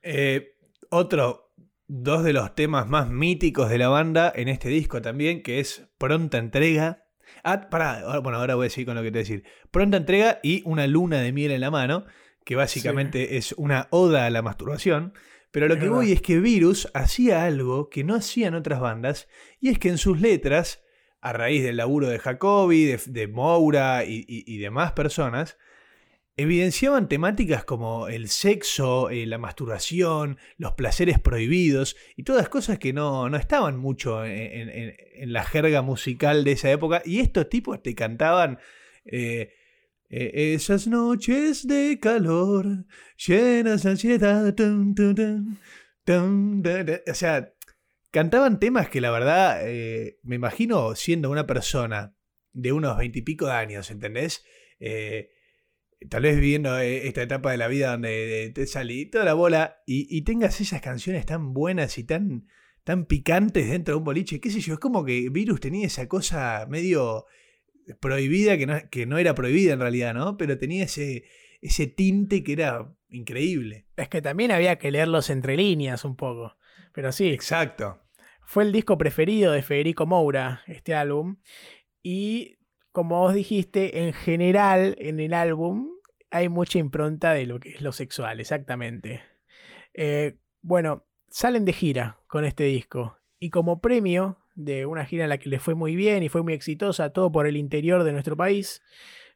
Eh, 0.01 0.53
otro, 0.89 1.44
dos 1.88 2.23
de 2.23 2.33
los 2.33 2.55
temas 2.55 2.88
más 2.88 3.09
míticos 3.09 3.69
de 3.69 3.77
la 3.77 3.89
banda 3.89 4.31
en 4.36 4.47
este 4.47 4.69
disco 4.69 5.01
también, 5.01 5.43
que 5.43 5.59
es 5.59 5.88
Pronta 5.97 6.38
Entrega. 6.38 7.03
Ah, 7.43 7.69
pará, 7.69 8.19
bueno, 8.19 8.38
ahora 8.39 8.55
voy 8.55 8.67
a 8.67 8.69
seguir 8.69 8.88
con 8.88 8.95
lo 8.95 9.01
que 9.03 9.09
te 9.11 9.19
voy 9.19 9.19
a 9.19 9.23
decir. 9.23 9.43
Pronta 9.71 9.97
Entrega 9.97 10.39
y 10.43 10.61
Una 10.65 10.88
Luna 10.88 11.21
de 11.21 11.31
Miel 11.31 11.51
en 11.51 11.61
la 11.61 11.71
Mano, 11.71 12.05
que 12.43 12.55
básicamente 12.55 13.38
es 13.38 13.53
una 13.53 13.88
oda 13.91 14.25
a 14.25 14.29
la 14.29 14.41
masturbación. 14.41 15.13
Pero 15.51 15.67
lo 15.67 15.75
Es 15.75 15.79
que 15.79 15.86
verdad. 15.86 15.97
voy 16.01 16.11
es 16.11 16.21
que 16.21 16.39
Virus 16.39 16.89
hacía 16.93 17.45
algo 17.45 17.89
que 17.89 18.03
no 18.03 18.15
hacían 18.15 18.55
otras 18.55 18.79
bandas, 18.79 19.27
y 19.61 19.69
es 19.69 19.79
que 19.79 19.89
en 19.89 19.97
sus 19.97 20.19
letras, 20.19 20.83
a 21.21 21.33
raíz 21.33 21.63
del 21.63 21.77
laburo 21.77 22.07
de 22.07 22.19
Jacobi, 22.19 22.83
de, 22.86 22.99
de 23.05 23.27
Moura 23.27 24.03
y, 24.05 24.25
y- 24.27 24.43
y 24.45 24.57
demás 24.57 24.91
personas, 24.91 25.57
evidenciaban 26.38 27.07
temáticas 27.07 27.63
como 27.63 28.07
el 28.07 28.27
sexo, 28.27 29.09
eh, 29.09 29.25
la 29.25 29.38
masturbación, 29.38 30.38
los 30.57 30.73
placeres 30.73 31.19
prohibidos 31.19 31.95
y 32.15 32.23
todas 32.23 32.49
cosas 32.49 32.77
que 32.77 32.91
no, 32.91 33.29
no 33.29 33.38
estaban 33.38 33.77
mucho 33.77 34.25
en, 34.25 34.93
la 35.31 35.45
jerga 35.45 35.81
musical 35.81 36.43
de 36.43 36.51
esa 36.53 36.71
época. 36.71 37.01
Y 37.05 37.19
estos 37.19 37.49
tipos 37.49 37.81
te 37.81 37.95
cantaban 37.95 38.59
eh, 39.05 39.53
eh, 40.09 40.53
esas 40.55 40.88
noches 40.88 41.67
de 41.67 41.99
calor, 42.01 42.86
llenas 43.15 43.83
de 43.83 43.89
ansiedad. 43.91 44.53
tun, 44.53 44.93
tun, 44.93 45.15
tun, 45.15 45.59
tun, 46.03 46.61
tun, 46.61 46.86
tun". 46.86 47.01
O 47.09 47.13
sea, 47.13 47.53
cantaban 48.11 48.59
temas 48.59 48.89
que 48.89 48.99
la 48.99 49.11
verdad 49.11 49.63
me 50.23 50.36
imagino 50.36 50.95
siendo 50.95 51.29
una 51.29 51.47
persona 51.47 52.13
de 52.51 52.73
unos 52.73 52.97
veintipico 52.97 53.45
de 53.45 53.53
años, 53.53 53.89
¿entendés? 53.89 54.43
Tal 56.09 56.23
vez 56.23 56.35
viviendo 56.35 56.77
eh, 56.77 57.07
esta 57.07 57.23
etapa 57.23 57.51
de 57.51 57.57
la 57.57 57.67
vida 57.67 57.91
donde 57.91 58.45
eh, 58.45 58.49
te 58.51 58.67
salí 58.67 59.05
toda 59.05 59.25
la 59.25 59.33
bola 59.33 59.81
y, 59.85 60.07
y 60.15 60.23
tengas 60.23 60.59
esas 60.61 60.81
canciones 60.81 61.25
tan 61.25 61.53
buenas 61.53 61.97
y 61.97 62.03
tan, 62.03 62.47
tan 62.83 63.05
picantes 63.05 63.69
dentro 63.69 63.93
de 63.93 63.97
un 63.97 64.03
boliche, 64.03 64.39
qué 64.39 64.49
sé 64.49 64.59
yo, 64.59 64.73
es 64.73 64.79
como 64.79 65.03
que 65.03 65.29
Virus 65.29 65.59
tenía 65.59 65.87
esa 65.87 66.07
cosa 66.07 66.65
medio 66.69 67.25
prohibida, 67.99 68.57
que 68.57 68.65
no, 68.65 68.75
que 68.89 69.05
no 69.05 69.17
era 69.17 69.35
prohibida 69.35 69.73
en 69.73 69.79
realidad, 69.79 70.13
¿no? 70.13 70.37
Pero 70.37 70.57
tenía 70.57 70.85
ese, 70.85 71.25
ese 71.61 71.87
tinte 71.87 72.43
que 72.43 72.53
era 72.53 72.93
increíble. 73.09 73.87
Es 73.95 74.09
que 74.09 74.21
también 74.21 74.51
había 74.51 74.77
que 74.77 74.91
leerlos 74.91 75.29
entre 75.29 75.55
líneas 75.55 76.05
un 76.05 76.15
poco. 76.15 76.57
Pero 76.93 77.11
sí, 77.11 77.29
Exacto. 77.29 78.01
Fue 78.47 78.63
el 78.63 78.71
disco 78.71 78.97
preferido 78.97 79.51
de 79.53 79.63
Federico 79.63 80.05
Moura, 80.05 80.61
este 80.67 80.93
álbum. 80.93 81.37
Y 82.03 82.59
como 82.95 83.19
vos 83.19 83.33
dijiste, 83.33 84.05
en 84.07 84.13
general 84.13 84.95
en 84.99 85.19
el 85.19 85.33
álbum 85.33 85.89
hay 86.31 86.47
mucha 86.47 86.79
impronta 86.79 87.33
de 87.33 87.45
lo 87.45 87.59
que 87.59 87.71
es 87.71 87.81
lo 87.81 87.91
sexual, 87.91 88.39
exactamente. 88.39 89.21
Eh, 89.93 90.37
bueno, 90.61 91.05
salen 91.29 91.65
de 91.65 91.73
gira 91.73 92.17
con 92.27 92.45
este 92.45 92.63
disco. 92.63 93.19
Y 93.37 93.49
como 93.49 93.81
premio 93.81 94.39
de 94.55 94.85
una 94.85 95.05
gira 95.05 95.25
en 95.25 95.29
la 95.29 95.37
que 95.37 95.49
les 95.49 95.61
fue 95.61 95.75
muy 95.75 95.97
bien 95.97 96.23
y 96.23 96.29
fue 96.29 96.41
muy 96.41 96.53
exitosa, 96.53 97.09
todo 97.11 97.33
por 97.33 97.47
el 97.47 97.57
interior 97.57 98.05
de 98.05 98.13
nuestro 98.13 98.37
país, 98.37 98.81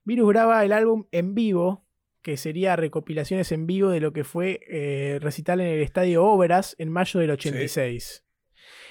Virus 0.05 0.29
graba 0.29 0.63
el 0.63 0.71
álbum 0.71 1.07
en 1.11 1.35
vivo, 1.35 1.85
que 2.21 2.37
sería 2.37 2.77
recopilaciones 2.77 3.51
en 3.51 3.67
vivo 3.67 3.89
de 3.89 3.99
lo 3.99 4.13
que 4.13 4.23
fue 4.23 4.61
eh, 4.69 5.19
recital 5.21 5.59
en 5.59 5.67
el 5.67 5.81
Estadio 5.81 6.23
Óperas 6.23 6.75
en 6.79 6.89
mayo 6.91 7.19
del 7.19 7.31
86. 7.31 8.23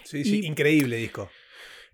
Sí, 0.04 0.24
sí, 0.24 0.40
Y- 0.40 0.46
increíble 0.46 0.96
disco. 0.96 1.30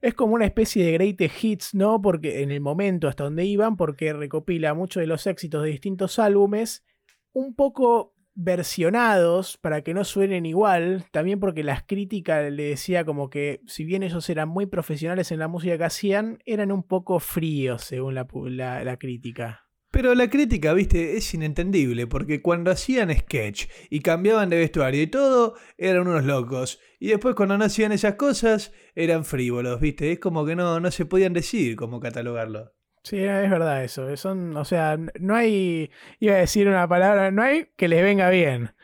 Es 0.00 0.14
como 0.14 0.34
una 0.34 0.44
especie 0.44 0.84
de 0.84 0.92
greatest 0.92 1.42
hits, 1.44 1.74
¿no? 1.74 2.00
Porque 2.02 2.42
en 2.42 2.50
el 2.50 2.60
momento 2.60 3.08
hasta 3.08 3.24
donde 3.24 3.44
iban, 3.44 3.76
porque 3.76 4.12
recopila 4.12 4.74
muchos 4.74 5.00
de 5.00 5.06
los 5.06 5.26
éxitos 5.26 5.62
de 5.62 5.70
distintos 5.70 6.18
álbumes, 6.18 6.84
un 7.32 7.54
poco 7.54 8.14
versionados 8.36 9.56
para 9.58 9.82
que 9.82 9.94
no 9.94 10.04
suenen 10.04 10.44
igual, 10.46 11.04
también 11.12 11.38
porque 11.40 11.62
las 11.62 11.84
críticas 11.84 12.50
le 12.52 12.64
decía 12.64 13.04
como 13.04 13.30
que 13.30 13.60
si 13.66 13.84
bien 13.84 14.02
ellos 14.02 14.28
eran 14.28 14.48
muy 14.48 14.66
profesionales 14.66 15.30
en 15.30 15.38
la 15.38 15.48
música 15.48 15.78
que 15.78 15.84
hacían, 15.84 16.38
eran 16.44 16.72
un 16.72 16.82
poco 16.82 17.20
fríos 17.20 17.82
según 17.82 18.14
la, 18.16 18.26
la- 18.46 18.82
la 18.84 18.96
crítica. 18.98 19.63
Pero 19.94 20.12
la 20.16 20.28
crítica, 20.28 20.72
viste, 20.72 21.16
es 21.16 21.32
inentendible, 21.34 22.08
porque 22.08 22.42
cuando 22.42 22.72
hacían 22.72 23.16
sketch 23.16 23.68
y 23.90 24.00
cambiaban 24.00 24.50
de 24.50 24.58
vestuario 24.58 25.00
y 25.00 25.06
todo, 25.06 25.54
eran 25.78 26.08
unos 26.08 26.24
locos. 26.24 26.80
Y 26.98 27.10
después 27.10 27.36
cuando 27.36 27.56
no 27.56 27.64
hacían 27.64 27.92
esas 27.92 28.16
cosas, 28.16 28.72
eran 28.96 29.24
frívolos, 29.24 29.80
viste. 29.80 30.10
Es 30.10 30.18
como 30.18 30.44
que 30.44 30.56
no, 30.56 30.80
no 30.80 30.90
se 30.90 31.06
podían 31.06 31.32
decir 31.32 31.76
cómo 31.76 32.00
catalogarlo. 32.00 32.72
Sí, 33.04 33.18
es 33.18 33.48
verdad 33.48 33.84
eso. 33.84 34.16
Son, 34.16 34.56
o 34.56 34.64
sea, 34.64 34.98
no 35.20 35.36
hay, 35.36 35.92
iba 36.18 36.34
a 36.34 36.38
decir 36.38 36.66
una 36.66 36.88
palabra, 36.88 37.30
no 37.30 37.44
hay 37.44 37.68
que 37.76 37.86
les 37.86 38.02
venga 38.02 38.28
bien. 38.30 38.74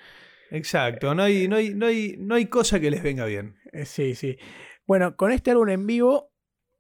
Exacto, 0.52 1.12
no 1.16 1.24
hay, 1.24 1.48
no 1.48 1.56
hay, 1.56 1.74
no 1.74 1.86
hay, 1.86 2.14
no 2.20 2.36
hay 2.36 2.46
cosa 2.46 2.78
que 2.78 2.92
les 2.92 3.02
venga 3.02 3.24
bien. 3.24 3.56
Eh, 3.72 3.84
Sí, 3.84 4.14
sí. 4.14 4.38
Bueno, 4.86 5.16
con 5.16 5.32
este 5.32 5.50
álbum 5.50 5.70
en 5.70 5.88
vivo, 5.88 6.32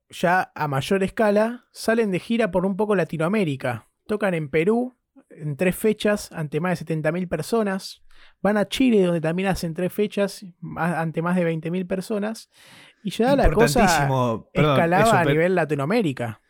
ya 0.08 0.52
a 0.54 0.68
mayor 0.68 1.02
escala, 1.02 1.66
salen 1.72 2.12
de 2.12 2.20
gira 2.20 2.52
por 2.52 2.64
un 2.64 2.76
poco 2.76 2.94
Latinoamérica. 2.94 3.89
Tocan 4.10 4.34
en 4.34 4.48
Perú 4.48 4.96
en 5.30 5.56
tres 5.56 5.76
fechas 5.76 6.32
ante 6.32 6.58
más 6.58 6.84
de 6.84 6.96
70.000 6.96 7.28
personas. 7.28 8.02
Van 8.42 8.56
a 8.56 8.66
Chile, 8.66 9.04
donde 9.04 9.20
también 9.20 9.48
hacen 9.48 9.72
tres 9.72 9.92
fechas 9.92 10.44
ante 10.76 11.22
más 11.22 11.36
de 11.36 11.48
20.000 11.48 11.86
personas. 11.86 12.50
Y 13.04 13.10
ya 13.10 13.36
la 13.36 13.48
cosa 13.52 13.86
perdón, 13.86 14.46
escalaba 14.52 15.20
a 15.20 15.24
nivel 15.24 15.54
Latinoamérica. 15.54 16.40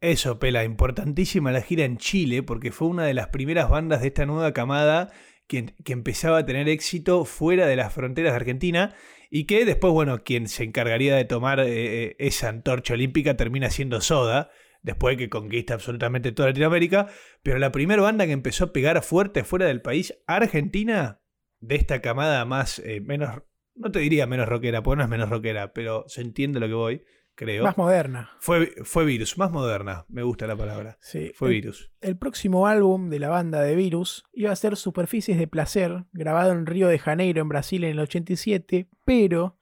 Eso, 0.00 0.38
Pela, 0.38 0.62
importantísima 0.62 1.50
la 1.50 1.60
gira 1.60 1.84
en 1.84 1.96
Chile, 1.96 2.44
porque 2.44 2.70
fue 2.70 2.86
una 2.86 3.02
de 3.02 3.14
las 3.14 3.30
primeras 3.30 3.68
bandas 3.68 4.00
de 4.02 4.06
esta 4.06 4.24
nueva 4.24 4.52
camada 4.52 5.10
que, 5.48 5.74
que 5.84 5.92
empezaba 5.92 6.38
a 6.38 6.46
tener 6.46 6.68
éxito 6.68 7.24
fuera 7.24 7.66
de 7.66 7.74
las 7.74 7.92
fronteras 7.92 8.32
de 8.32 8.36
Argentina 8.36 8.94
y 9.28 9.44
que 9.44 9.64
después, 9.64 9.92
bueno, 9.92 10.22
quien 10.22 10.46
se 10.46 10.62
encargaría 10.62 11.16
de 11.16 11.24
tomar 11.24 11.58
eh, 11.58 11.66
eh, 11.66 12.16
esa 12.20 12.48
antorcha 12.48 12.94
olímpica 12.94 13.36
termina 13.36 13.70
siendo 13.70 14.00
Soda, 14.00 14.50
después 14.88 15.16
de 15.16 15.24
que 15.24 15.28
conquista 15.30 15.74
absolutamente 15.74 16.32
toda 16.32 16.48
Latinoamérica, 16.48 17.06
pero 17.42 17.58
la 17.58 17.70
primera 17.72 18.02
banda 18.02 18.26
que 18.26 18.32
empezó 18.32 18.64
a 18.64 18.72
pegar 18.72 19.02
fuerte 19.02 19.44
fuera 19.44 19.66
del 19.66 19.82
país, 19.82 20.14
Argentina, 20.26 21.20
de 21.60 21.76
esta 21.76 22.00
camada 22.00 22.44
más, 22.44 22.78
eh, 22.80 23.00
menos, 23.00 23.42
no 23.74 23.90
te 23.92 23.98
diría 24.00 24.26
menos 24.26 24.48
rockera, 24.48 24.82
porque 24.82 24.96
no 24.98 25.02
es 25.04 25.08
menos 25.08 25.28
rockera, 25.28 25.72
pero 25.72 26.04
se 26.08 26.22
entiende 26.22 26.58
lo 26.58 26.66
que 26.68 26.72
voy, 26.74 27.02
creo. 27.34 27.64
Más 27.64 27.76
moderna. 27.76 28.30
Fue, 28.40 28.72
fue 28.82 29.04
Virus, 29.04 29.36
más 29.38 29.50
moderna, 29.52 30.06
me 30.08 30.22
gusta 30.22 30.46
la 30.46 30.56
palabra. 30.56 30.96
Sí. 31.00 31.32
Fue 31.34 31.48
El- 31.48 31.54
Virus. 31.54 31.90
El 32.00 32.16
próximo 32.16 32.66
álbum 32.66 33.10
de 33.10 33.18
la 33.18 33.28
banda 33.28 33.60
de 33.60 33.74
Virus 33.76 34.24
iba 34.32 34.50
a 34.52 34.56
ser 34.56 34.76
Superficies 34.76 35.38
de 35.38 35.46
Placer, 35.48 36.04
grabado 36.12 36.52
en 36.52 36.64
Río 36.66 36.88
de 36.88 36.98
Janeiro, 36.98 37.42
en 37.42 37.48
Brasil, 37.48 37.84
en 37.84 37.90
el 37.90 38.00
87, 38.00 38.88
pero 39.04 39.58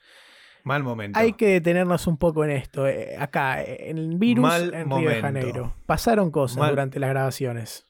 Mal 0.66 0.82
momento. 0.82 1.18
hay 1.18 1.34
que 1.34 1.46
detenernos 1.46 2.06
un 2.08 2.16
poco 2.18 2.44
en 2.44 2.50
esto. 2.50 2.86
eh, 2.88 3.14
acá, 3.18 3.62
en 3.64 4.18
Virus, 4.18 4.42
Mal 4.42 4.62
en 4.62 4.70
Río 4.70 4.80
de 4.80 4.84
momento. 4.86 5.20
Janeiro. 5.22 5.74
Pasaron 5.86 6.30
cosas 6.30 6.58
Mal- 6.58 6.70
durante 6.70 6.98
las 6.98 7.10
grabaciones. 7.10 7.86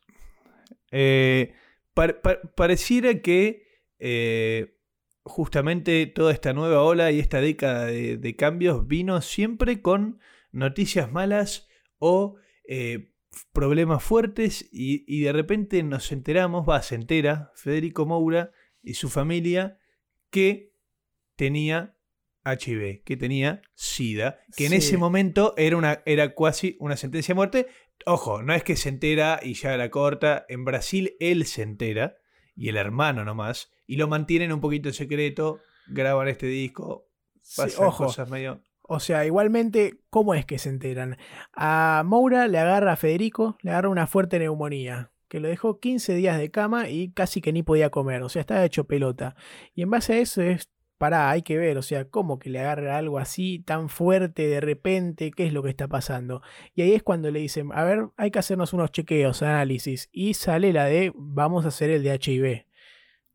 Eh, 0.92 1.54
par- 1.94 2.20
par- 2.20 2.52
pareciera 2.54 3.20
que 3.22 3.66
eh, 3.98 4.76
justamente 5.24 6.06
toda 6.06 6.32
esta 6.32 6.52
nueva 6.52 6.82
ola 6.82 7.10
y 7.10 7.18
esta 7.18 7.40
década 7.40 7.86
de, 7.86 8.18
de 8.18 8.36
cambios 8.36 8.86
vino 8.86 9.20
siempre 9.22 9.80
con 9.80 10.20
noticias 10.52 11.10
malas 11.10 11.68
o 11.98 12.36
problemas 13.52 14.02
fuertes 14.02 14.68
y, 14.70 15.04
y 15.08 15.22
de 15.22 15.32
repente 15.32 15.82
nos 15.82 16.12
enteramos, 16.12 16.68
va, 16.68 16.82
se 16.82 16.94
entera 16.94 17.50
Federico 17.54 18.04
Moura 18.06 18.50
y 18.82 18.94
su 18.94 19.08
familia 19.08 19.78
que 20.30 20.72
tenía 21.36 21.95
HIV, 22.46 23.02
que 23.04 23.16
tenía 23.16 23.62
SIDA, 23.74 24.38
que 24.56 24.64
en 24.66 24.70
Sí. 24.72 24.76
ese 24.78 24.96
momento 24.98 25.54
era, 25.56 25.76
una, 25.76 26.02
era 26.06 26.34
casi 26.34 26.76
una 26.80 26.96
sentencia 26.96 27.32
de 27.32 27.36
muerte. 27.36 27.66
Ojo, 28.04 28.42
no 28.42 28.54
es 28.54 28.62
que 28.62 28.76
se 28.76 28.88
entera 28.88 29.40
y 29.42 29.54
ya 29.54 29.76
la 29.76 29.90
corta. 29.90 30.44
En 30.48 30.64
Brasil 30.64 31.16
él 31.20 31.46
se 31.46 31.62
entera 31.62 32.16
y 32.54 32.68
el 32.68 32.76
hermano 32.76 33.24
nomás. 33.24 33.72
Y 33.86 33.96
lo 33.96 34.08
mantienen 34.08 34.52
un 34.52 34.60
poquito 34.60 34.88
en 34.88 34.94
secreto. 34.94 35.60
Graban 35.88 36.28
este 36.28 36.46
disco. 36.46 37.08
Sí, 37.40 37.62
Pasan 37.62 37.84
ojo, 37.86 38.04
cosas 38.06 38.28
medio. 38.30 38.60
o 38.82 38.98
sea, 39.00 39.24
igualmente, 39.24 40.00
¿cómo 40.10 40.34
es 40.34 40.44
que 40.44 40.58
se 40.58 40.68
enteran? 40.68 41.16
A 41.54 42.02
Moura 42.04 42.48
le 42.48 42.58
agarra 42.58 42.92
a 42.92 42.96
Federico, 42.96 43.56
le 43.62 43.70
agarra 43.70 43.88
una 43.88 44.06
fuerte 44.08 44.38
neumonía, 44.40 45.12
que 45.28 45.38
lo 45.40 45.48
dejó 45.48 45.78
15 45.78 46.14
días 46.14 46.38
de 46.38 46.50
cama 46.50 46.88
y 46.88 47.12
casi 47.12 47.40
que 47.40 47.52
ni 47.52 47.62
podía 47.62 47.90
comer, 47.90 48.22
o 48.22 48.28
sea, 48.28 48.40
estaba 48.40 48.64
hecho 48.64 48.84
pelota. 48.88 49.36
Y 49.74 49.82
en 49.82 49.90
base 49.90 50.14
a 50.14 50.18
eso 50.18 50.42
es, 50.42 50.70
pará, 50.98 51.30
hay 51.30 51.42
que 51.42 51.56
ver, 51.58 51.76
o 51.78 51.82
sea, 51.82 52.06
¿cómo 52.06 52.38
que 52.38 52.50
le 52.50 52.60
agarra 52.60 52.96
algo 52.96 53.18
así 53.18 53.58
tan 53.60 53.88
fuerte 53.88 54.46
de 54.46 54.60
repente? 54.60 55.30
¿Qué 55.30 55.46
es 55.46 55.52
lo 55.52 55.62
que 55.62 55.70
está 55.70 55.88
pasando? 55.88 56.42
Y 56.74 56.82
ahí 56.82 56.92
es 56.92 57.02
cuando 57.02 57.30
le 57.30 57.40
dicen, 57.40 57.68
a 57.74 57.84
ver, 57.84 58.06
hay 58.16 58.30
que 58.30 58.38
hacernos 58.38 58.72
unos 58.72 58.92
chequeos, 58.92 59.42
análisis, 59.42 60.08
y 60.12 60.34
sale 60.34 60.72
la 60.72 60.86
de, 60.86 61.12
vamos 61.14 61.64
a 61.64 61.68
hacer 61.68 61.90
el 61.90 62.02
de 62.02 62.14
HIV. 62.14 62.66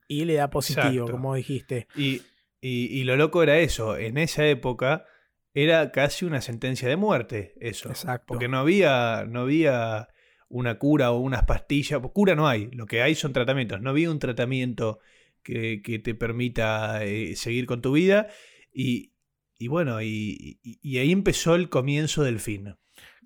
Y 0.07 0.25
le 0.25 0.33
da 0.33 0.49
positivo, 0.49 0.87
Exacto. 0.87 1.11
como 1.11 1.35
dijiste. 1.35 1.87
Y, 1.95 2.21
y- 2.59 2.87
y 2.99 3.03
lo 3.05 3.15
loco 3.15 3.43
era 3.43 3.57
eso. 3.59 3.95
En 3.97 4.17
esa 4.17 4.45
época 4.45 5.05
era 5.53 5.91
casi 5.91 6.25
una 6.25 6.41
sentencia 6.41 6.89
de 6.89 6.97
muerte. 6.97 7.53
Eso. 7.61 7.89
Exacto. 7.89 8.25
Porque 8.27 8.47
no 8.49 8.57
había, 8.59 9.25
no 9.27 9.41
había 9.41 10.09
una 10.49 10.77
cura 10.79 11.11
o 11.11 11.19
unas 11.19 11.43
pastillas. 11.45 12.01
Cura 12.13 12.35
no 12.35 12.47
hay. 12.47 12.69
Lo 12.71 12.87
que 12.87 13.01
hay 13.01 13.15
son 13.15 13.31
tratamientos. 13.31 13.79
No 13.81 13.89
había 13.91 14.11
un 14.11 14.19
tratamiento 14.19 14.99
que, 15.43 15.81
que 15.81 15.99
te 15.99 16.15
permita 16.15 17.03
eh, 17.03 17.35
seguir 17.35 17.65
con 17.65 17.81
tu 17.81 17.91
vida. 17.91 18.27
Y, 18.73 19.13
y 19.57 19.67
bueno, 19.67 20.01
y, 20.01 20.59
y- 20.63 20.79
y 20.81 20.97
ahí 20.99 21.11
empezó 21.11 21.55
el 21.55 21.69
comienzo 21.69 22.23
del 22.23 22.39
fin. 22.39 22.75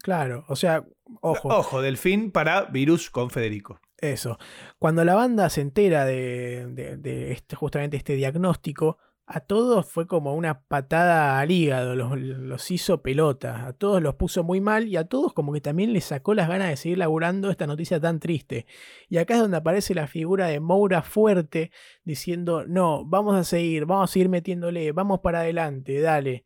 Claro, 0.01 0.45
o 0.47 0.55
sea, 0.55 0.85
ojo. 1.21 1.49
Ojo, 1.49 1.81
del 1.81 1.97
fin 1.97 2.31
para 2.31 2.63
Virus 2.65 3.09
con 3.09 3.29
Federico. 3.29 3.79
Eso. 3.97 4.37
Cuando 4.77 5.03
la 5.05 5.15
banda 5.15 5.49
se 5.49 5.61
entera 5.61 6.05
de, 6.05 6.67
de- 6.67 6.97
de 6.97 7.31
este, 7.31 7.55
justamente 7.55 7.97
este 7.97 8.15
diagnóstico, 8.15 8.97
a 9.27 9.39
todos 9.39 9.87
fue 9.87 10.05
como 10.05 10.35
una 10.35 10.61
patada 10.61 11.39
al 11.39 11.49
hígado, 11.49 11.95
los, 11.95 12.15
los 12.19 12.69
hizo 12.69 13.01
pelota, 13.01 13.65
a 13.65 13.73
todos 13.73 14.01
los 14.01 14.15
puso 14.15 14.43
muy 14.43 14.61
mal 14.61 14.87
y 14.87 14.97
a 14.97 15.05
todos 15.05 15.33
como 15.33 15.51
que 15.51 15.61
también 15.61 15.93
les 15.93 16.05
sacó 16.05 16.35
las 16.35 16.47
ganas 16.47 16.69
de 16.69 16.77
seguir 16.77 16.99
laburando 16.99 17.49
esta 17.49 17.65
noticia 17.65 17.99
tan 17.99 18.19
triste. 18.19 18.67
Y 19.09 19.17
acá 19.17 19.33
es 19.33 19.39
donde 19.39 19.57
aparece 19.57 19.95
la 19.95 20.05
figura 20.07 20.45
de 20.47 20.59
Moura 20.59 21.01
fuerte 21.01 21.71
diciendo, 22.03 22.65
no, 22.67 23.03
vamos 23.03 23.35
a 23.35 23.43
seguir, 23.43 23.85
vamos 23.85 24.11
a 24.11 24.13
seguir 24.13 24.29
metiéndole, 24.29 24.91
vamos 24.91 25.21
para 25.21 25.39
adelante, 25.39 25.99
dale. 26.01 26.45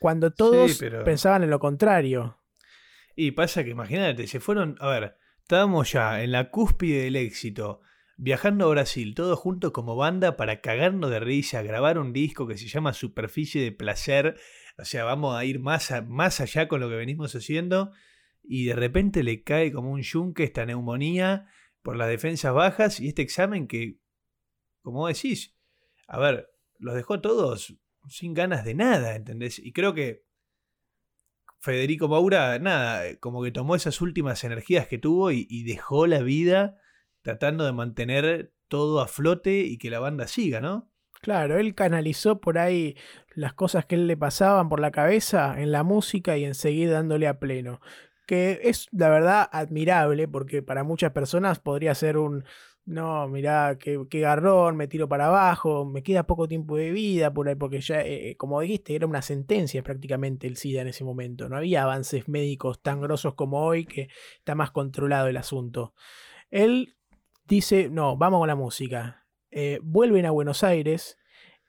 Cuando 0.00 0.30
todos 0.32 0.78
pero- 0.78 1.04
pensaban 1.04 1.42
en 1.42 1.50
lo 1.50 1.58
contrario. 1.58 2.38
Y 3.16 3.32
pasa 3.32 3.64
que 3.64 3.70
imagínate, 3.70 4.26
se 4.28 4.40
fueron, 4.40 4.76
a 4.80 4.88
ver, 4.88 5.16
estábamos 5.42 5.92
ya 5.92 6.22
en 6.22 6.32
la 6.32 6.50
cúspide 6.50 7.02
del 7.02 7.16
éxito, 7.16 7.80
viajando 8.20 8.66
a 8.66 8.70
Brasil, 8.70 9.14
todos 9.14 9.38
juntos 9.38 9.70
como 9.70 9.94
banda 9.94 10.36
para 10.36 10.60
cagarnos 10.60 11.08
de 11.08 11.20
risa, 11.20 11.62
grabar 11.62 11.98
un 11.98 12.12
disco 12.12 12.48
que 12.48 12.58
se 12.58 12.66
llama 12.66 12.92
Superficie 12.92 13.62
de 13.62 13.70
Placer, 13.70 14.36
o 14.76 14.84
sea, 14.84 15.04
vamos 15.04 15.36
a 15.36 15.44
ir 15.44 15.60
más, 15.60 15.92
a- 15.92 16.02
más 16.02 16.40
allá 16.40 16.66
con 16.66 16.80
lo 16.80 16.88
que 16.88 16.96
venimos 16.96 17.34
haciendo, 17.36 17.92
y 18.42 18.66
de 18.66 18.74
repente 18.74 19.22
le 19.22 19.44
cae 19.44 19.72
como 19.72 19.92
un 19.92 20.02
yunque 20.02 20.42
esta 20.42 20.66
neumonía 20.66 21.46
por 21.80 21.96
las 21.96 22.08
defensas 22.08 22.52
bajas 22.52 22.98
y 22.98 23.06
este 23.08 23.22
examen 23.22 23.68
que, 23.68 24.00
como 24.82 25.06
decís, 25.06 25.56
a 26.08 26.18
ver, 26.18 26.50
los 26.78 26.96
dejó 26.96 27.20
todos 27.20 27.76
sin 28.08 28.34
ganas 28.34 28.64
de 28.64 28.74
nada, 28.74 29.14
¿entendés? 29.14 29.60
Y 29.60 29.72
creo 29.72 29.94
que 29.94 30.24
Federico 31.60 32.08
Maura, 32.08 32.58
nada, 32.58 33.16
como 33.20 33.44
que 33.44 33.52
tomó 33.52 33.76
esas 33.76 34.00
últimas 34.00 34.42
energías 34.42 34.88
que 34.88 34.98
tuvo 34.98 35.30
y 35.30 35.62
dejó 35.64 36.06
la 36.08 36.20
vida 36.22 36.80
tratando 37.22 37.64
de 37.64 37.72
mantener 37.72 38.52
todo 38.68 39.00
a 39.00 39.08
flote 39.08 39.60
y 39.60 39.78
que 39.78 39.90
la 39.90 39.98
banda 39.98 40.26
siga, 40.26 40.60
¿no? 40.60 40.90
Claro, 41.20 41.58
él 41.58 41.74
canalizó 41.74 42.40
por 42.40 42.58
ahí 42.58 42.96
las 43.34 43.52
cosas 43.52 43.86
que 43.86 43.96
él 43.96 44.06
le 44.06 44.16
pasaban 44.16 44.68
por 44.68 44.80
la 44.80 44.90
cabeza 44.90 45.60
en 45.60 45.72
la 45.72 45.82
música 45.82 46.36
y 46.36 46.44
en 46.44 46.54
seguir 46.54 46.90
dándole 46.90 47.26
a 47.26 47.38
pleno. 47.40 47.80
Que 48.26 48.60
es, 48.64 48.88
la 48.92 49.08
verdad, 49.08 49.48
admirable 49.52 50.28
porque 50.28 50.62
para 50.62 50.84
muchas 50.84 51.12
personas 51.12 51.58
podría 51.58 51.94
ser 51.94 52.18
un, 52.18 52.44
no, 52.88 53.28
mirá, 53.28 53.78
qué, 53.78 53.98
garrón, 54.20 54.76
me 54.76 54.88
tiro 54.88 55.08
para 55.08 55.26
abajo, 55.26 55.84
me 55.84 56.02
queda 56.02 56.26
poco 56.26 56.48
tiempo 56.48 56.76
de 56.76 56.90
vida 56.90 57.32
por 57.32 57.48
ahí, 57.48 57.54
porque 57.54 57.80
ya, 57.80 58.02
eh, 58.02 58.36
como 58.38 58.60
dijiste, 58.60 58.94
era 58.94 59.06
una 59.06 59.22
sentencia 59.22 59.82
prácticamente 59.82 60.46
el 60.46 60.56
SIDA 60.56 60.82
en 60.82 60.88
ese 60.88 61.04
momento. 61.04 61.48
No 61.48 61.56
había 61.56 61.82
avances 61.82 62.28
médicos 62.28 62.80
tan 62.80 63.00
grosos 63.00 63.34
como 63.34 63.64
hoy 63.64 63.86
que 63.86 64.08
está 64.38 64.54
más 64.54 64.70
controlado 64.70 65.28
el 65.28 65.36
asunto. 65.36 65.94
Él 66.50 66.97
dice, 67.48 67.88
no, 67.90 68.16
vamos 68.16 68.40
con 68.40 68.48
la 68.48 68.54
música. 68.54 69.26
Eh, 69.50 69.80
vuelven 69.82 70.26
a 70.26 70.30
Buenos 70.30 70.62
Aires 70.62 71.18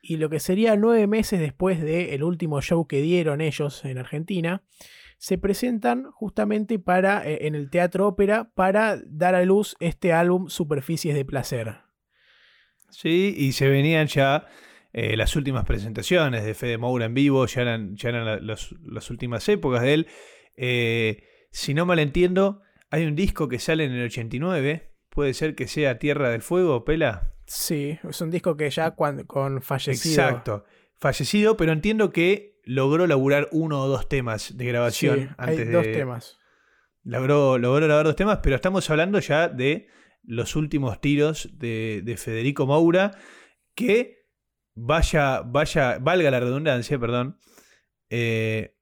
y 0.01 0.17
lo 0.17 0.29
que 0.29 0.39
sería 0.39 0.75
nueve 0.75 1.07
meses 1.07 1.39
después 1.39 1.81
del 1.81 2.23
último 2.23 2.61
show 2.61 2.87
que 2.87 3.01
dieron 3.01 3.41
ellos 3.41 3.83
en 3.85 3.97
Argentina, 3.97 4.63
se 5.17 5.37
presentan 5.37 6.11
justamente 6.11 6.79
para, 6.79 7.27
eh, 7.27 7.47
en 7.47 7.55
el 7.55 7.69
Teatro 7.69 8.07
Ópera 8.07 8.51
para 8.55 9.01
dar 9.05 9.35
a 9.35 9.43
luz 9.43 9.75
este 9.79 10.13
álbum 10.13 10.47
Superficies 10.49 11.15
de 11.15 11.25
Placer. 11.25 11.77
Sí, 12.89 13.33
y 13.37 13.51
se 13.51 13.69
venían 13.69 14.07
ya 14.07 14.47
eh, 14.93 15.15
las 15.17 15.35
últimas 15.35 15.65
presentaciones 15.65 16.45
de 16.45 16.53
Fede 16.53 16.77
Moura 16.77 17.05
en 17.05 17.13
vivo, 17.13 17.45
ya 17.45 17.61
eran, 17.61 17.95
ya 17.95 18.09
eran 18.09 18.47
las 18.47 19.09
últimas 19.09 19.47
épocas 19.49 19.81
de 19.81 19.93
él. 19.93 20.07
Si 21.51 21.73
no 21.73 21.85
mal 21.85 21.99
entiendo, 21.99 22.61
hay 22.89 23.05
un 23.05 23.15
disco 23.15 23.47
que 23.47 23.59
sale 23.59 23.83
en 23.83 23.91
el 23.91 24.05
89, 24.05 24.88
puede 25.19 25.33
ser 25.33 25.53
que 25.53 25.67
sea 25.67 25.99
Tierra 25.99 26.29
del 26.29 26.41
Fuego, 26.41 26.85
Pela. 26.85 27.33
Sí, 27.45 27.99
es 28.07 28.21
un 28.21 28.31
disco 28.31 28.55
que 28.55 28.69
ya 28.69 28.91
cuando, 28.91 29.27
con 29.27 29.61
fallecido. 29.61 30.13
Exacto, 30.13 30.63
fallecido, 30.95 31.57
pero 31.57 31.73
entiendo 31.73 32.13
que 32.13 32.61
logró 32.63 33.05
laburar 33.05 33.49
uno 33.51 33.81
o 33.81 33.89
dos 33.89 34.07
temas 34.07 34.55
de 34.55 34.63
Sí, 34.63 34.69
grabación 34.69 35.35
hay 35.37 35.49
antes 35.49 35.73
dos 35.73 35.83
de, 35.83 35.91
temas. 35.91 36.39
Logró, 37.03 37.57
logró 37.57 37.85
grabar 37.85 38.05
dos 38.05 38.15
temas, 38.15 38.39
pero 38.41 38.55
estamos 38.55 38.89
hablando 38.89 39.19
ya 39.19 39.49
de 39.49 39.89
los 40.23 40.55
últimos 40.55 41.01
tiros 41.01 41.49
de, 41.51 42.01
de 42.05 42.15
Federico 42.15 42.65
Moura, 42.65 43.11
que 43.75 44.25
vaya, 44.75 45.41
vaya, 45.41 45.97
valga 45.99 46.31
la 46.31 46.39
redundancia, 46.39 46.97
perdón, 46.97 47.37
eh, 48.09 48.78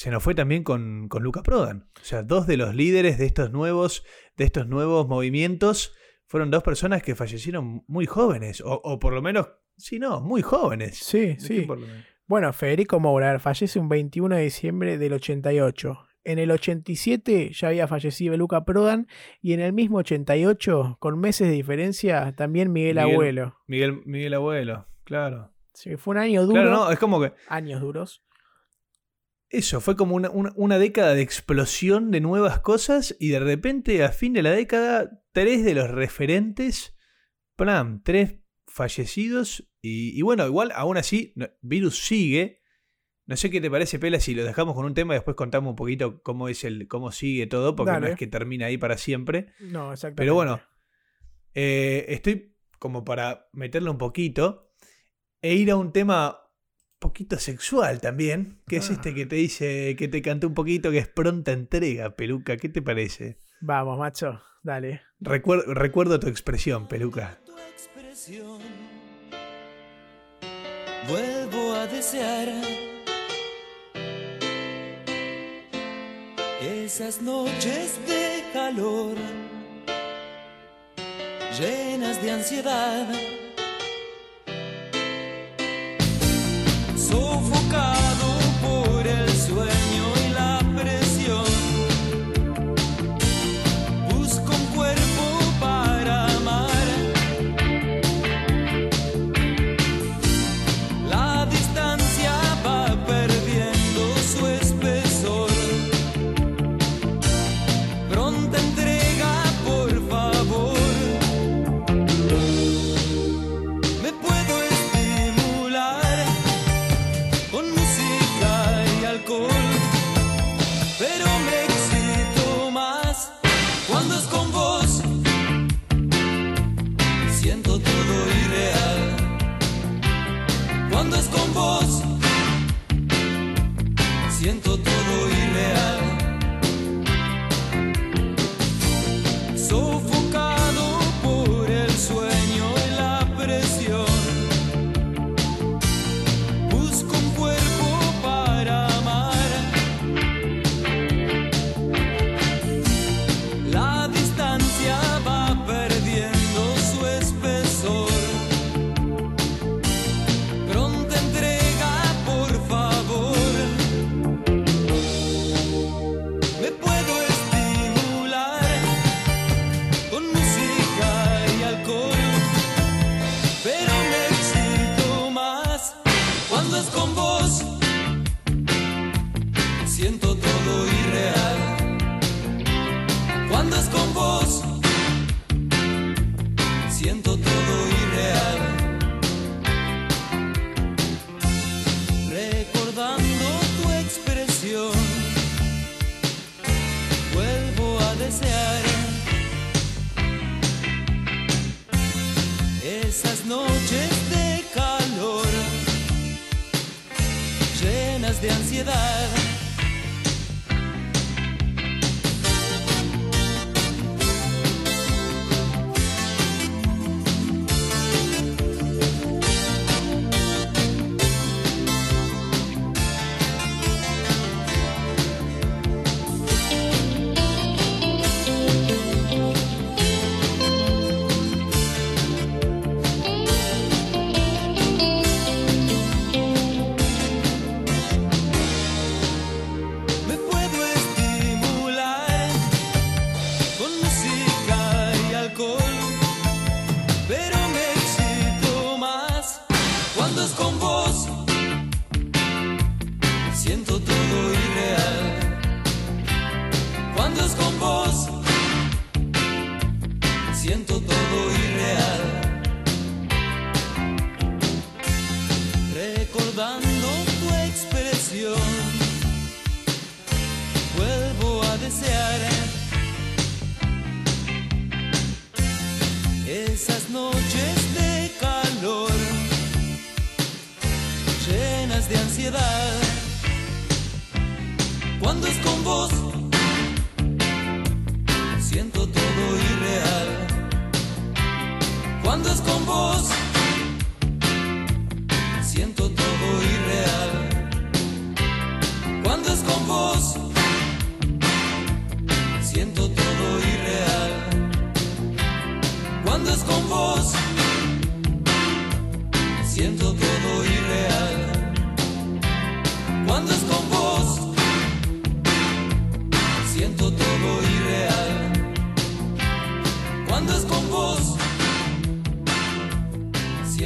se 0.00 0.10
nos 0.10 0.22
fue 0.22 0.34
también 0.34 0.64
con, 0.64 1.08
con 1.10 1.22
Luca 1.22 1.42
Prodan. 1.42 1.90
O 2.00 2.04
sea, 2.04 2.22
dos 2.22 2.46
de 2.46 2.56
los 2.56 2.74
líderes 2.74 3.18
de 3.18 3.26
estos 3.26 3.50
nuevos, 3.52 4.02
de 4.38 4.44
estos 4.44 4.66
nuevos 4.66 5.06
movimientos 5.06 5.92
fueron 6.24 6.50
dos 6.50 6.62
personas 6.62 7.02
que 7.02 7.14
fallecieron 7.14 7.84
muy 7.86 8.06
jóvenes, 8.06 8.62
o, 8.62 8.80
o 8.82 8.98
por 8.98 9.12
lo 9.12 9.20
menos, 9.20 9.50
sí, 9.76 9.98
no, 9.98 10.22
muy 10.22 10.40
jóvenes. 10.40 10.96
Sí, 10.96 11.18
¿De 11.26 11.36
qué 11.36 11.40
sí. 11.42 11.60
por 11.62 11.78
lo 11.78 11.86
menos? 11.86 12.02
Bueno, 12.26 12.50
Federico 12.54 12.98
Moura 12.98 13.38
fallece 13.40 13.78
un 13.78 13.90
21 13.90 14.36
de 14.36 14.42
diciembre 14.44 14.96
del 14.96 15.12
88. 15.12 15.98
En 16.24 16.38
el 16.38 16.50
87 16.50 17.50
ya 17.52 17.68
había 17.68 17.86
fallecido 17.86 18.34
Luca 18.38 18.64
Prodan 18.64 19.06
y 19.42 19.52
en 19.52 19.60
el 19.60 19.74
mismo 19.74 19.98
88, 19.98 20.96
con 20.98 21.20
meses 21.20 21.46
de 21.48 21.54
diferencia, 21.54 22.32
también 22.36 22.72
Miguel, 22.72 22.96
Miguel- 22.96 23.12
Abuelo. 23.12 23.56
Miguel, 23.66 24.00
Miguel 24.06 24.32
Abuelo, 24.32 24.86
claro. 25.04 25.52
Sí, 25.74 25.96
fue 25.96 26.12
un 26.12 26.18
año 26.18 26.42
duro, 26.46 26.54
Claro, 26.54 26.70
no, 26.70 26.90
es 26.90 26.98
como 26.98 27.20
que 27.20 27.32
años 27.48 27.82
duros. 27.82 28.22
Eso, 29.50 29.80
fue 29.80 29.96
como 29.96 30.14
una, 30.14 30.30
una- 30.30 30.52
una 30.56 30.78
década 30.78 31.14
de 31.14 31.22
explosión 31.22 32.10
de 32.12 32.20
nuevas 32.20 32.60
cosas 32.60 33.16
y 33.18 33.28
de 33.30 33.40
repente 33.40 34.02
a 34.04 34.10
fin 34.12 34.32
de 34.32 34.42
la 34.42 34.52
década, 34.52 35.22
tres 35.32 35.64
de 35.64 35.74
los 35.74 35.90
referentes, 35.90 36.96
¡plam! 37.56 38.02
tres 38.04 38.36
fallecidos 38.68 39.68
y, 39.82 40.16
y 40.16 40.22
bueno, 40.22 40.46
igual 40.46 40.70
aún 40.74 40.96
así, 40.96 41.32
no- 41.36 41.48
Virus 41.62 41.98
sigue. 41.98 42.60
No 43.26 43.36
sé 43.36 43.50
qué 43.50 43.60
te 43.60 43.70
parece, 43.70 43.98
Pela, 43.98 44.18
si 44.20 44.34
lo 44.34 44.44
dejamos 44.44 44.74
con 44.74 44.84
un 44.84 44.94
tema 44.94 45.14
y 45.14 45.16
después 45.18 45.36
contamos 45.36 45.70
un 45.70 45.76
poquito 45.76 46.22
cómo 46.22 46.48
es 46.48 46.64
el, 46.64 46.86
cómo 46.88 47.12
sigue 47.12 47.46
todo, 47.46 47.76
porque 47.76 47.92
no 47.92 48.06
es 48.12 48.16
que 48.18 48.26
termina 48.26 48.66
ahí 48.66 48.76
para 48.78 48.96
siempre. 48.98 49.48
No, 49.60 49.92
exactamente. 49.92 50.20
Pero 50.22 50.34
bueno, 50.34 50.60
eh, 51.54 52.06
estoy 52.08 52.56
como 52.78 53.04
para 53.04 53.48
meterle 53.52 53.90
un 53.90 53.98
poquito 53.98 54.72
e 55.42 55.54
ir 55.54 55.70
a 55.70 55.76
un 55.76 55.92
tema 55.92 56.38
poquito 57.00 57.38
sexual 57.38 58.00
también, 58.00 58.60
que 58.68 58.76
es 58.76 58.90
Ah. 58.90 58.92
este 58.92 59.12
que 59.14 59.26
te 59.26 59.34
dice, 59.36 59.96
que 59.96 60.06
te 60.06 60.22
canté 60.22 60.46
un 60.46 60.54
poquito, 60.54 60.92
que 60.92 60.98
es 60.98 61.08
pronta 61.08 61.50
entrega, 61.52 62.10
Peluca. 62.14 62.56
¿Qué 62.56 62.68
te 62.68 62.80
parece? 62.82 63.38
Vamos, 63.60 63.98
macho, 63.98 64.40
dale. 64.62 65.02
Recuer- 65.20 65.64
recuerdo 65.66 66.20
tu 66.20 66.28
expresión, 66.28 66.86
Peluca. 66.86 67.40
tu 67.44 67.52
expresión. 67.74 68.60
Vuelvo 71.08 71.74
a 71.74 71.86
desear 71.88 72.48
esas 76.62 77.22
noches 77.22 77.98
de 78.06 78.44
calor 78.52 79.16
llenas 81.58 82.22
de 82.22 82.30
ansiedad, 82.30 83.08
sufocado. 87.10 87.99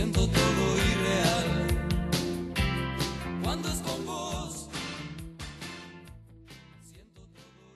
Siento 0.04 0.28
todo 0.28 0.76
irreal. 0.76 1.66
Cuando 3.42 3.68
es 3.68 3.80
con 3.80 4.04
vos, 4.04 4.68
siento 6.82 7.22
todo 7.32 7.72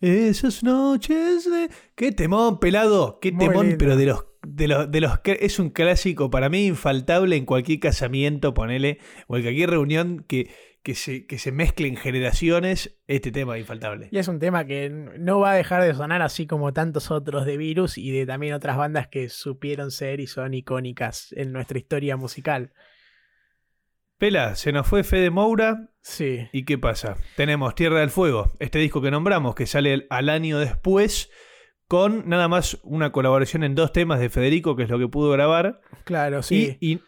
irreal. 0.00 0.28
Esas 0.30 0.62
noches 0.62 1.44
de. 1.50 1.68
¡Qué 1.94 2.12
temón, 2.12 2.60
pelado! 2.60 3.18
¡Qué 3.20 3.30
Muy 3.30 3.46
temón! 3.46 3.66
lindo. 3.66 3.78
Pero 3.78 3.96
de 3.96 4.06
los, 4.06 4.24
de 4.46 4.68
los. 4.68 4.90
de 4.90 5.00
los 5.02 5.18
que 5.18 5.38
es 5.42 5.58
un 5.58 5.68
clásico 5.68 6.30
para 6.30 6.48
mí 6.48 6.66
infaltable 6.66 7.36
en 7.36 7.44
cualquier 7.44 7.80
casamiento, 7.80 8.54
ponele, 8.54 9.00
o 9.26 9.36
en 9.36 9.42
cualquier 9.42 9.68
reunión 9.68 10.24
que, 10.26 10.50
que, 10.82 10.94
se, 10.94 11.26
que 11.26 11.38
se 11.38 11.52
mezclen 11.52 11.96
generaciones. 11.96 12.98
Este 13.06 13.30
tema 13.30 13.56
es 13.56 13.60
infaltable. 13.60 14.08
Y 14.10 14.18
es 14.18 14.28
un 14.28 14.38
tema 14.38 14.66
que 14.66 14.90
no 14.90 15.40
va 15.40 15.52
a 15.52 15.54
dejar 15.54 15.82
de 15.82 15.94
sonar 15.94 16.22
así 16.22 16.46
como 16.46 16.72
tantos 16.72 17.10
otros 17.10 17.46
de 17.46 17.56
Virus 17.56 17.98
y 17.98 18.10
de 18.10 18.26
también 18.26 18.54
otras 18.54 18.76
bandas 18.76 19.08
que 19.08 19.28
supieron 19.28 19.90
ser 19.90 20.20
y 20.20 20.26
son 20.26 20.54
icónicas 20.54 21.32
en 21.32 21.52
nuestra 21.52 21.78
historia 21.78 22.16
musical. 22.16 22.72
Pela, 24.18 24.56
se 24.56 24.72
nos 24.72 24.86
fue 24.86 25.04
Fede 25.04 25.30
Moura. 25.30 25.90
Sí. 26.00 26.48
¿Y 26.52 26.64
qué 26.64 26.76
pasa? 26.76 27.16
Tenemos 27.36 27.76
Tierra 27.76 28.00
del 28.00 28.10
Fuego, 28.10 28.50
este 28.58 28.80
disco 28.80 29.00
que 29.00 29.12
nombramos, 29.12 29.54
que 29.54 29.66
sale 29.66 30.06
al 30.10 30.28
año 30.28 30.58
después, 30.58 31.30
con 31.86 32.28
nada 32.28 32.48
más 32.48 32.78
una 32.82 33.12
colaboración 33.12 33.62
en 33.62 33.76
dos 33.76 33.92
temas 33.92 34.18
de 34.18 34.28
Federico, 34.28 34.74
que 34.74 34.82
es 34.82 34.88
lo 34.88 34.98
que 34.98 35.06
pudo 35.06 35.30
grabar. 35.30 35.80
Claro, 36.04 36.42
sí. 36.42 36.76
Y, 36.80 36.94
y, 36.94 37.00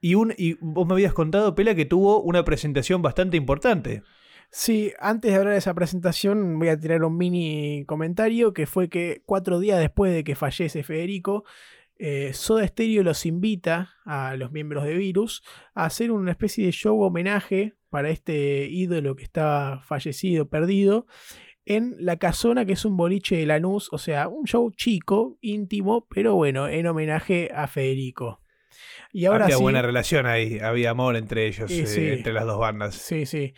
y 0.00 0.14
un, 0.14 0.34
y 0.36 0.54
vos 0.60 0.86
me 0.86 0.94
habías 0.94 1.12
contado, 1.12 1.54
Pela, 1.54 1.74
que 1.74 1.84
tuvo 1.84 2.22
una 2.22 2.44
presentación 2.44 3.02
bastante 3.02 3.36
importante. 3.36 4.02
Sí, 4.50 4.92
antes 4.98 5.30
de 5.30 5.36
hablar 5.36 5.52
de 5.52 5.58
esa 5.58 5.74
presentación 5.74 6.58
voy 6.58 6.68
a 6.68 6.78
tirar 6.78 7.04
un 7.04 7.16
mini 7.16 7.84
comentario 7.86 8.52
que 8.52 8.66
fue 8.66 8.88
que 8.88 9.22
cuatro 9.24 9.60
días 9.60 9.78
después 9.78 10.12
de 10.12 10.24
que 10.24 10.34
fallece 10.34 10.82
Federico, 10.82 11.44
eh, 11.96 12.32
Soda 12.32 12.66
Stereo 12.66 13.02
los 13.02 13.26
invita 13.26 13.94
a 14.04 14.34
los 14.36 14.50
miembros 14.50 14.84
de 14.84 14.94
Virus 14.94 15.42
a 15.74 15.84
hacer 15.84 16.10
una 16.10 16.32
especie 16.32 16.64
de 16.66 16.72
show 16.72 17.00
homenaje 17.00 17.74
para 17.90 18.10
este 18.10 18.68
ídolo 18.68 19.14
que 19.14 19.22
estaba 19.22 19.82
fallecido, 19.82 20.48
perdido, 20.48 21.06
en 21.66 21.94
La 21.98 22.16
Casona, 22.16 22.64
que 22.64 22.72
es 22.72 22.84
un 22.84 22.96
boliche 22.96 23.36
de 23.36 23.46
Lanús, 23.46 23.88
o 23.92 23.98
sea, 23.98 24.28
un 24.28 24.46
show 24.46 24.70
chico, 24.72 25.36
íntimo, 25.40 26.06
pero 26.08 26.34
bueno, 26.34 26.68
en 26.68 26.86
homenaje 26.86 27.50
a 27.54 27.68
Federico. 27.68 28.40
Y 29.12 29.24
ahora 29.24 29.44
había 29.44 29.56
sí, 29.56 29.62
buena 29.62 29.82
relación 29.82 30.26
ahí, 30.26 30.58
había 30.60 30.90
amor 30.90 31.16
entre 31.16 31.46
ellos, 31.46 31.70
eh, 31.70 31.86
sí. 31.86 32.08
entre 32.08 32.32
las 32.32 32.46
dos 32.46 32.58
bandas. 32.58 32.94
Sí, 32.94 33.26
sí. 33.26 33.54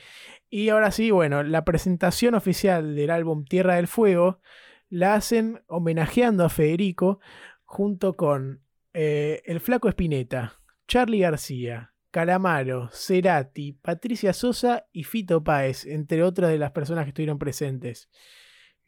Y 0.49 0.69
ahora 0.69 0.91
sí, 0.91 1.11
bueno, 1.11 1.43
la 1.43 1.65
presentación 1.65 2.35
oficial 2.35 2.95
del 2.95 3.11
álbum 3.11 3.45
Tierra 3.45 3.77
del 3.77 3.89
Fuego 3.89 4.41
la 4.89 5.15
hacen 5.15 5.63
homenajeando 5.67 6.45
a 6.45 6.49
Federico 6.49 7.21
junto 7.65 8.17
con 8.17 8.61
eh, 8.93 9.43
el 9.47 9.61
Flaco 9.61 9.89
Espineta, 9.89 10.61
Charlie 10.87 11.21
García, 11.21 11.95
Calamaro, 12.11 12.91
Cerati, 12.93 13.73
Patricia 13.73 14.35
Sosa 14.35 14.87
y 14.93 15.05
Fito 15.05 15.43
Páez, 15.43 15.87
entre 15.87 16.23
otras 16.23 16.51
de 16.51 16.59
las 16.59 16.73
personas 16.73 17.05
que 17.05 17.09
estuvieron 17.11 17.39
presentes. 17.39 18.11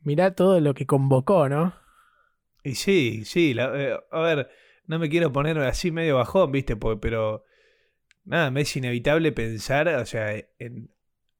Mirá 0.02 0.34
todo 0.34 0.60
lo 0.60 0.74
que 0.74 0.84
convocó, 0.84 1.48
¿no? 1.48 1.74
Y 2.62 2.74
sí, 2.74 3.24
sí, 3.24 3.54
la- 3.54 3.72
eh, 3.74 3.98
a 4.10 4.20
ver, 4.20 4.50
no 4.86 4.98
me 4.98 5.08
quiero 5.08 5.32
poner 5.32 5.58
así 5.58 5.90
medio 5.90 6.16
bajón, 6.16 6.52
¿viste? 6.52 6.76
Pero 6.76 7.44
nada, 8.24 8.50
me 8.50 8.62
es 8.62 8.76
inevitable 8.76 9.32
pensar, 9.32 9.88
o 9.88 10.06
sea, 10.06 10.34
en 10.58 10.90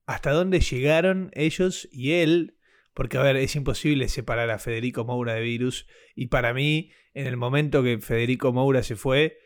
hasta 0.07 0.33
dónde 0.33 0.61
llegaron 0.61 1.31
ellos 1.35 1.89
y 1.91 2.13
él, 2.13 2.57
porque 2.93 3.17
a 3.17 3.23
ver, 3.23 3.37
es 3.37 3.57
imposible 3.57 4.09
separar 4.09 4.51
a 4.51 4.59
Federico 4.59 5.05
Moura 5.05 5.35
de 5.35 5.43
Virus, 5.43 5.87
y 6.15 6.27
para 6.27 6.53
mí, 6.53 6.91
en 7.15 7.27
el 7.27 7.37
momento 7.37 7.83
que 7.83 7.99
Federico 7.99 8.53
Moura 8.53 8.83
se 8.83 8.97
fue, 8.97 9.39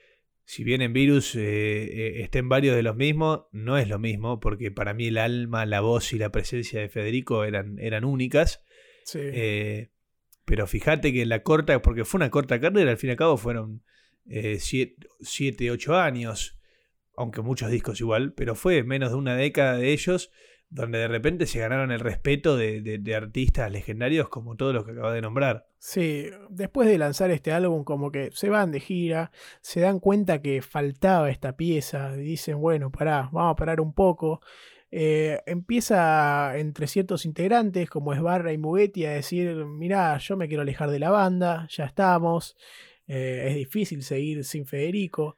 si 0.44 0.64
bien 0.64 0.80
en 0.80 0.92
Virus 0.94 1.34
eh, 1.36 1.40
eh, 1.40 2.22
estén 2.22 2.49
varios 2.49 2.74
de 2.74 2.82
los 2.82 2.96
mismos, 2.96 3.42
no 3.53 3.76
es 3.76 3.86
lo 3.88 3.99
mismo, 3.99 4.40
porque 4.40 4.70
para 4.70 4.94
mí 4.94 5.09
el 5.09 5.18
alma, 5.18 5.66
la 5.66 5.80
voz 5.80 6.12
y 6.12 6.18
la 6.18 6.32
presencia 6.32 6.80
de 6.80 6.88
Federico 6.88 7.44
eran, 7.44 7.78
eran 7.78 8.05
únicas. 8.05 8.64
Sí. 9.05 9.18
Eh, 9.22 9.90
pero 10.49 10.66
fíjate 10.66 11.12
que 11.12 11.26
la 11.26 11.42
corta, 11.42 11.82
porque 11.82 12.07
fue 12.07 12.18
una 12.18 12.30
corta 12.30 12.59
carrera, 12.59 12.90
al 12.90 12.96
fin 12.96 13.09
y 13.09 13.11
al 13.11 13.18
cabo 13.18 13.36
fueron 13.36 13.82
7, 14.24 15.70
8 15.70 15.96
años, 15.96 16.59
aunque 17.14 17.42
muchos 17.42 17.70
discos 17.70 18.01
igual, 18.01 18.32
pero 18.32 18.55
fue 18.55 18.82
menos 18.82 19.11
de 19.11 19.16
una 19.16 19.36
década 19.36 19.76
de 19.76 19.92
ellos 19.92 20.30
donde 20.70 21.01
de 21.01 21.09
repente 21.09 21.44
se 21.44 21.59
ganaron 21.59 21.92
el 21.92 22.01
respeto 22.01 22.57
de, 22.57 23.14
artistas 23.14 23.70
legendarios 23.70 24.30
como 24.30 24.57
todos 24.57 24.74
los 24.74 24.86
que 24.86 24.92
acabo 24.92 25.11
de 25.11 25.20
nombrar. 25.20 25.66
Sí, 25.78 26.24
después 26.49 26.88
de 26.88 26.96
lanzar 26.96 27.30
este 27.30 27.53
álbum 27.53 27.84
como 27.84 28.11
que 28.11 28.30
se 28.32 28.49
van 28.49 28.72
de 28.72 28.80
gira, 28.80 29.30
se 29.61 29.80
dan 29.80 30.01
cuenta 30.01 30.40
que 30.40 30.62
faltaba 30.62 31.28
esta 31.28 31.59
pieza, 31.59 32.14
dicen, 32.16 32.59
bueno, 32.59 32.90
pará, 32.90 33.28
vamos 33.32 33.53
a 33.53 33.57
parar 33.57 33.82
un 33.82 33.92
poco. 33.92 34.40
Eh, 34.91 35.41
empieza 35.47 36.57
entre 36.59 36.86
ciertos 36.86 37.26
integrantes 37.26 37.91
como 37.91 38.14
Esbarra 38.14 38.53
y 38.53 38.59
Mugetti 38.59 39.05
a 39.05 39.11
decir, 39.11 39.55
mirá, 39.66 40.16
yo 40.18 40.36
me 40.36 40.49
quiero 40.49 40.62
alejar 40.62 40.91
de 40.91 40.99
la 40.99 41.11
banda, 41.11 41.68
ya 41.70 41.84
estamos, 41.84 42.57
eh, 43.07 43.47
es 43.49 43.55
difícil 43.55 44.03
seguir 44.03 44.45
sin 44.45 44.66
Federico. 44.66 45.36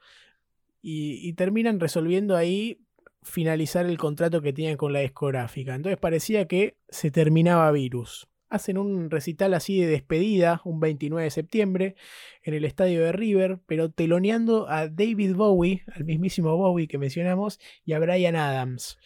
Y, 0.83 1.29
y 1.29 1.35
terminan 1.35 1.81
resolviendo 1.81 2.37
ahí 2.37 2.81
finalizar 3.23 3.87
el 3.87 3.99
contrato 3.99 4.41
que 4.41 4.53
tienen 4.53 4.77
con 4.77 4.93
la 4.93 5.01
discográfica. 5.01 5.75
Entonces 5.75 5.99
parecía 5.99 6.47
que 6.47 6.77
se 6.89 7.11
terminaba 7.11 7.71
Virus. 7.73 8.29
Hacen 8.49 8.79
un 8.79 9.11
recital 9.11 9.55
así 9.55 9.81
de 9.81 9.87
despedida, 9.87 10.61
un 10.65 10.81
29 10.81 11.25
de 11.25 11.31
septiembre, 11.31 11.95
en 12.43 12.55
el 12.55 12.65
estadio 12.65 13.05
de 13.05 13.13
River, 13.13 13.61
pero 13.67 13.91
teloneando 13.91 14.69
a 14.69 14.89
David 14.89 15.37
Bowie, 15.37 15.85
al 15.95 16.05
mismísimo 16.05 16.57
Bowie 16.57 16.89
que 16.89 16.99
mencionamos, 16.99 17.61
y 17.85 17.93
a 17.93 18.01
Brian 18.01 18.35
Adams. 18.35 18.99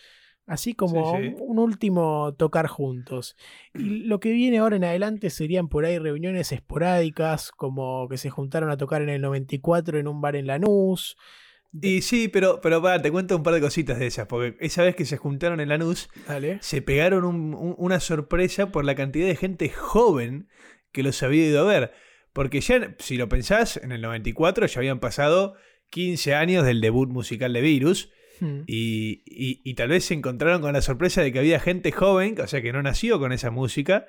Así 0.46 0.74
como 0.74 1.16
Sí, 1.16 1.28
sí. 1.28 1.34
un 1.40 1.58
último 1.58 2.34
tocar 2.36 2.66
juntos. 2.66 3.34
Y 3.74 4.04
lo 4.04 4.20
que 4.20 4.30
viene 4.32 4.58
ahora 4.58 4.76
en 4.76 4.84
adelante 4.84 5.30
serían 5.30 5.68
por 5.68 5.84
ahí 5.86 5.98
reuniones 5.98 6.52
esporádicas, 6.52 7.50
como 7.50 8.08
que 8.08 8.18
se 8.18 8.28
juntaron 8.30 8.70
a 8.70 8.76
tocar 8.76 9.00
en 9.00 9.08
el 9.08 9.22
94 9.22 9.98
en 9.98 10.06
un 10.08 10.20
bar 10.20 10.36
en 10.36 10.46
Lanús. 10.46 11.16
Y 11.80 12.02
sí, 12.02 12.28
pero, 12.28 12.60
pero 12.60 12.80
te 13.00 13.10
cuento 13.10 13.36
un 13.36 13.42
par 13.42 13.54
de 13.54 13.60
cositas 13.60 13.98
de 13.98 14.06
esas, 14.06 14.26
porque 14.26 14.56
esa 14.60 14.82
vez 14.82 14.94
que 14.94 15.04
se 15.06 15.16
juntaron 15.16 15.60
en 15.60 15.70
Lanús, 15.70 16.08
Dale. 16.28 16.58
se 16.60 16.82
pegaron 16.82 17.24
un- 17.24 17.54
un- 17.54 17.74
una 17.78 17.98
sorpresa 17.98 18.70
por 18.70 18.84
la 18.84 18.94
cantidad 18.94 19.26
de 19.26 19.34
gente 19.36 19.70
joven 19.70 20.48
que 20.92 21.02
los 21.02 21.22
había 21.22 21.46
ido 21.46 21.60
a 21.62 21.64
ver. 21.64 21.92
Porque 22.32 22.60
ya, 22.60 22.94
si 22.98 23.16
lo 23.16 23.28
pensás, 23.28 23.76
en 23.78 23.92
el 23.92 24.02
94 24.02 24.66
ya 24.66 24.78
habían 24.80 25.00
pasado 25.00 25.54
15 25.90 26.34
años 26.34 26.64
del 26.64 26.80
debut 26.80 27.08
musical 27.08 27.52
de 27.52 27.60
Virus. 27.62 28.12
Hmm. 28.40 28.62
Y, 28.66 29.22
y- 29.26 29.60
y 29.64 29.74
tal 29.74 29.88
vez 29.88 30.04
se 30.04 30.14
encontraron 30.14 30.60
con 30.60 30.72
la 30.72 30.82
sorpresa 30.82 31.22
de 31.22 31.32
que 31.32 31.38
había 31.38 31.60
gente 31.60 31.92
joven, 31.92 32.36
o 32.40 32.46
sea 32.46 32.62
que 32.62 32.72
no 32.72 32.82
nació 32.82 33.18
con 33.18 33.32
esa 33.32 33.50
música, 33.50 34.06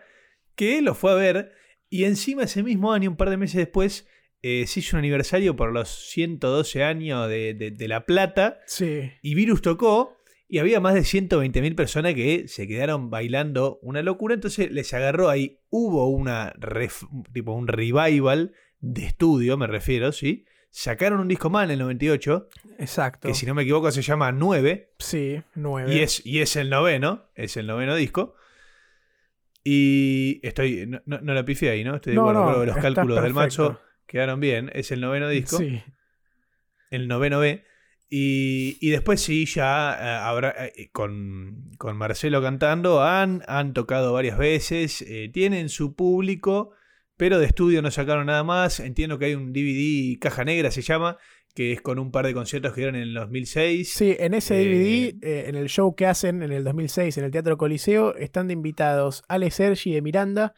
que 0.56 0.82
lo 0.82 0.96
fue 0.96 1.12
a 1.12 1.16
ver. 1.16 1.52
Y 1.90 2.06
encima 2.06 2.44
ese 2.44 2.64
mismo 2.64 2.94
año, 2.94 3.10
un 3.12 3.18
par 3.18 3.30
de 3.30 3.38
meses 3.38 3.58
después, 3.58 4.08
eh, 4.42 4.66
se 4.68 4.80
hizo 4.80 4.96
un 4.98 5.00
aniversario 5.00 5.56
por 5.56 5.72
los 5.72 5.90
112 6.10 6.84
años 6.84 7.28
de, 7.30 7.54
de- 7.54 7.72
de 7.72 7.88
La 7.88 8.06
Plata. 8.06 8.60
Sí. 8.66 9.12
Y 9.22 9.36
Virus 9.36 9.62
tocó. 9.62 10.18
Y 10.48 10.60
había 10.60 10.80
más 10.80 10.94
de 10.94 11.02
120.000 11.04 11.74
personas 11.76 12.14
que 12.14 12.48
se 12.48 12.68
quedaron 12.68 13.10
bailando 13.10 13.80
una 13.82 14.04
locura. 14.04 14.36
Entonces 14.36 14.70
les 14.72 14.94
agarró 14.94 15.30
ahí. 15.30 15.60
Hubo 15.72 16.08
una 16.08 16.54
ref- 16.54 17.08
tipo 17.34 17.54
un 17.54 17.68
revival 17.68 18.54
de 18.80 19.06
estudio, 19.08 19.58
me 19.58 19.66
refiero, 19.66 20.12
¿sí? 20.12 20.46
Sacaron 20.78 21.22
un 21.22 21.30
disco 21.30 21.50
más 21.50 21.64
en 21.64 21.72
el 21.72 21.80
98, 21.80 22.50
Exacto. 22.80 23.30
que 23.30 23.34
si 23.34 23.46
no 23.46 23.54
me 23.54 23.62
equivoco 23.62 23.90
se 23.92 24.02
llama 24.02 24.34
9. 24.34 24.92
Sí, 25.00 25.42
nueve. 25.56 25.96
Y 25.96 26.00
es, 26.00 26.22
y 26.26 26.42
es 26.42 26.58
el 26.58 26.70
noveno, 26.70 27.30
es 27.34 27.56
el 27.56 27.66
noveno 27.66 27.96
disco. 27.96 28.36
Y 29.64 30.42
estoy, 30.44 30.86
no, 30.86 31.02
no, 31.06 31.22
no 31.22 31.34
la 31.34 31.46
pifié 31.46 31.70
ahí, 31.70 31.84
¿no? 31.86 31.96
Estoy 31.96 32.12
de 32.12 32.16
No, 32.18 32.30
acuerdo, 32.30 32.58
no, 32.60 32.66
los 32.66 32.76
cálculos 32.76 33.24
del 33.24 33.34
macho 33.34 33.80
quedaron 34.06 34.42
bien. 34.42 34.70
Es 34.74 34.92
el 34.92 35.00
noveno 35.00 35.30
disco, 35.30 35.58
Sí. 35.58 35.82
el 36.92 37.08
noveno 37.08 37.40
B. 37.40 37.64
Y, 38.10 38.78
y 38.82 38.90
después 38.90 39.22
sí, 39.22 39.46
ya 39.46 39.98
eh, 39.98 40.08
habrá, 40.24 40.54
eh, 40.68 40.90
con, 40.92 41.72
con 41.78 41.96
Marcelo 41.96 42.42
cantando, 42.42 43.02
han, 43.02 43.44
han 43.48 43.74
tocado 43.74 44.12
varias 44.12 44.38
veces, 44.38 45.02
eh, 45.04 45.30
tienen 45.34 45.70
su 45.70 45.96
público, 45.96 46.72
pero 47.18 47.40
de 47.40 47.46
estudio 47.46 47.82
no 47.82 47.92
sacaron 47.92 48.28
nada 48.28 48.44
más. 48.44 48.80
Entiendo 48.80 49.18
que 49.20 49.26
hay 49.26 49.36
un 49.36 49.54
DVD, 49.54 50.18
Caja 50.20 50.44
Negra 50.44 50.72
se 50.72 50.82
llama, 50.82 51.18
que 51.54 51.72
es 51.72 51.82
con 51.82 52.00
un 52.00 52.12
par 52.12 52.26
de 52.26 52.34
conciertos 52.34 52.74
que 52.74 52.82
dieron 52.82 52.96
en 52.96 53.04
el 53.04 53.14
2006. 53.14 53.94
Sí, 53.94 54.16
en 54.20 54.34
ese 54.34 54.62
Eh, 54.62 54.66
DVD, 54.66 55.26
eh, 55.28 55.46
en 55.48 55.56
el 55.56 55.70
show 55.70 55.96
que 55.96 56.06
hacen 56.06 56.44
en 56.44 56.52
el 56.52 56.64
2006 56.64 57.18
en 57.18 57.24
el 57.26 57.32
Teatro 57.32 57.58
Coliseo, 57.58 58.16
están 58.16 58.48
de 58.48 58.54
invitados 58.54 59.24
Ale 59.28 59.52
Sergi 59.52 59.94
de 59.94 60.02
Miranda, 60.02 60.54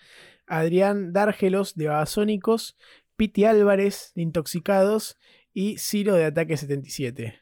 Adrián 0.48 1.14
Dárgelos 1.14 1.76
de 1.76 1.88
Babasónicos, 1.90 2.78
Piti 3.16 3.46
Álvarez 3.46 4.12
de 4.16 4.22
Intoxicados 4.24 5.18
y 5.54 5.78
Ciro 5.78 6.16
de 6.16 6.26
Ataque 6.26 6.56
77. 6.58 7.40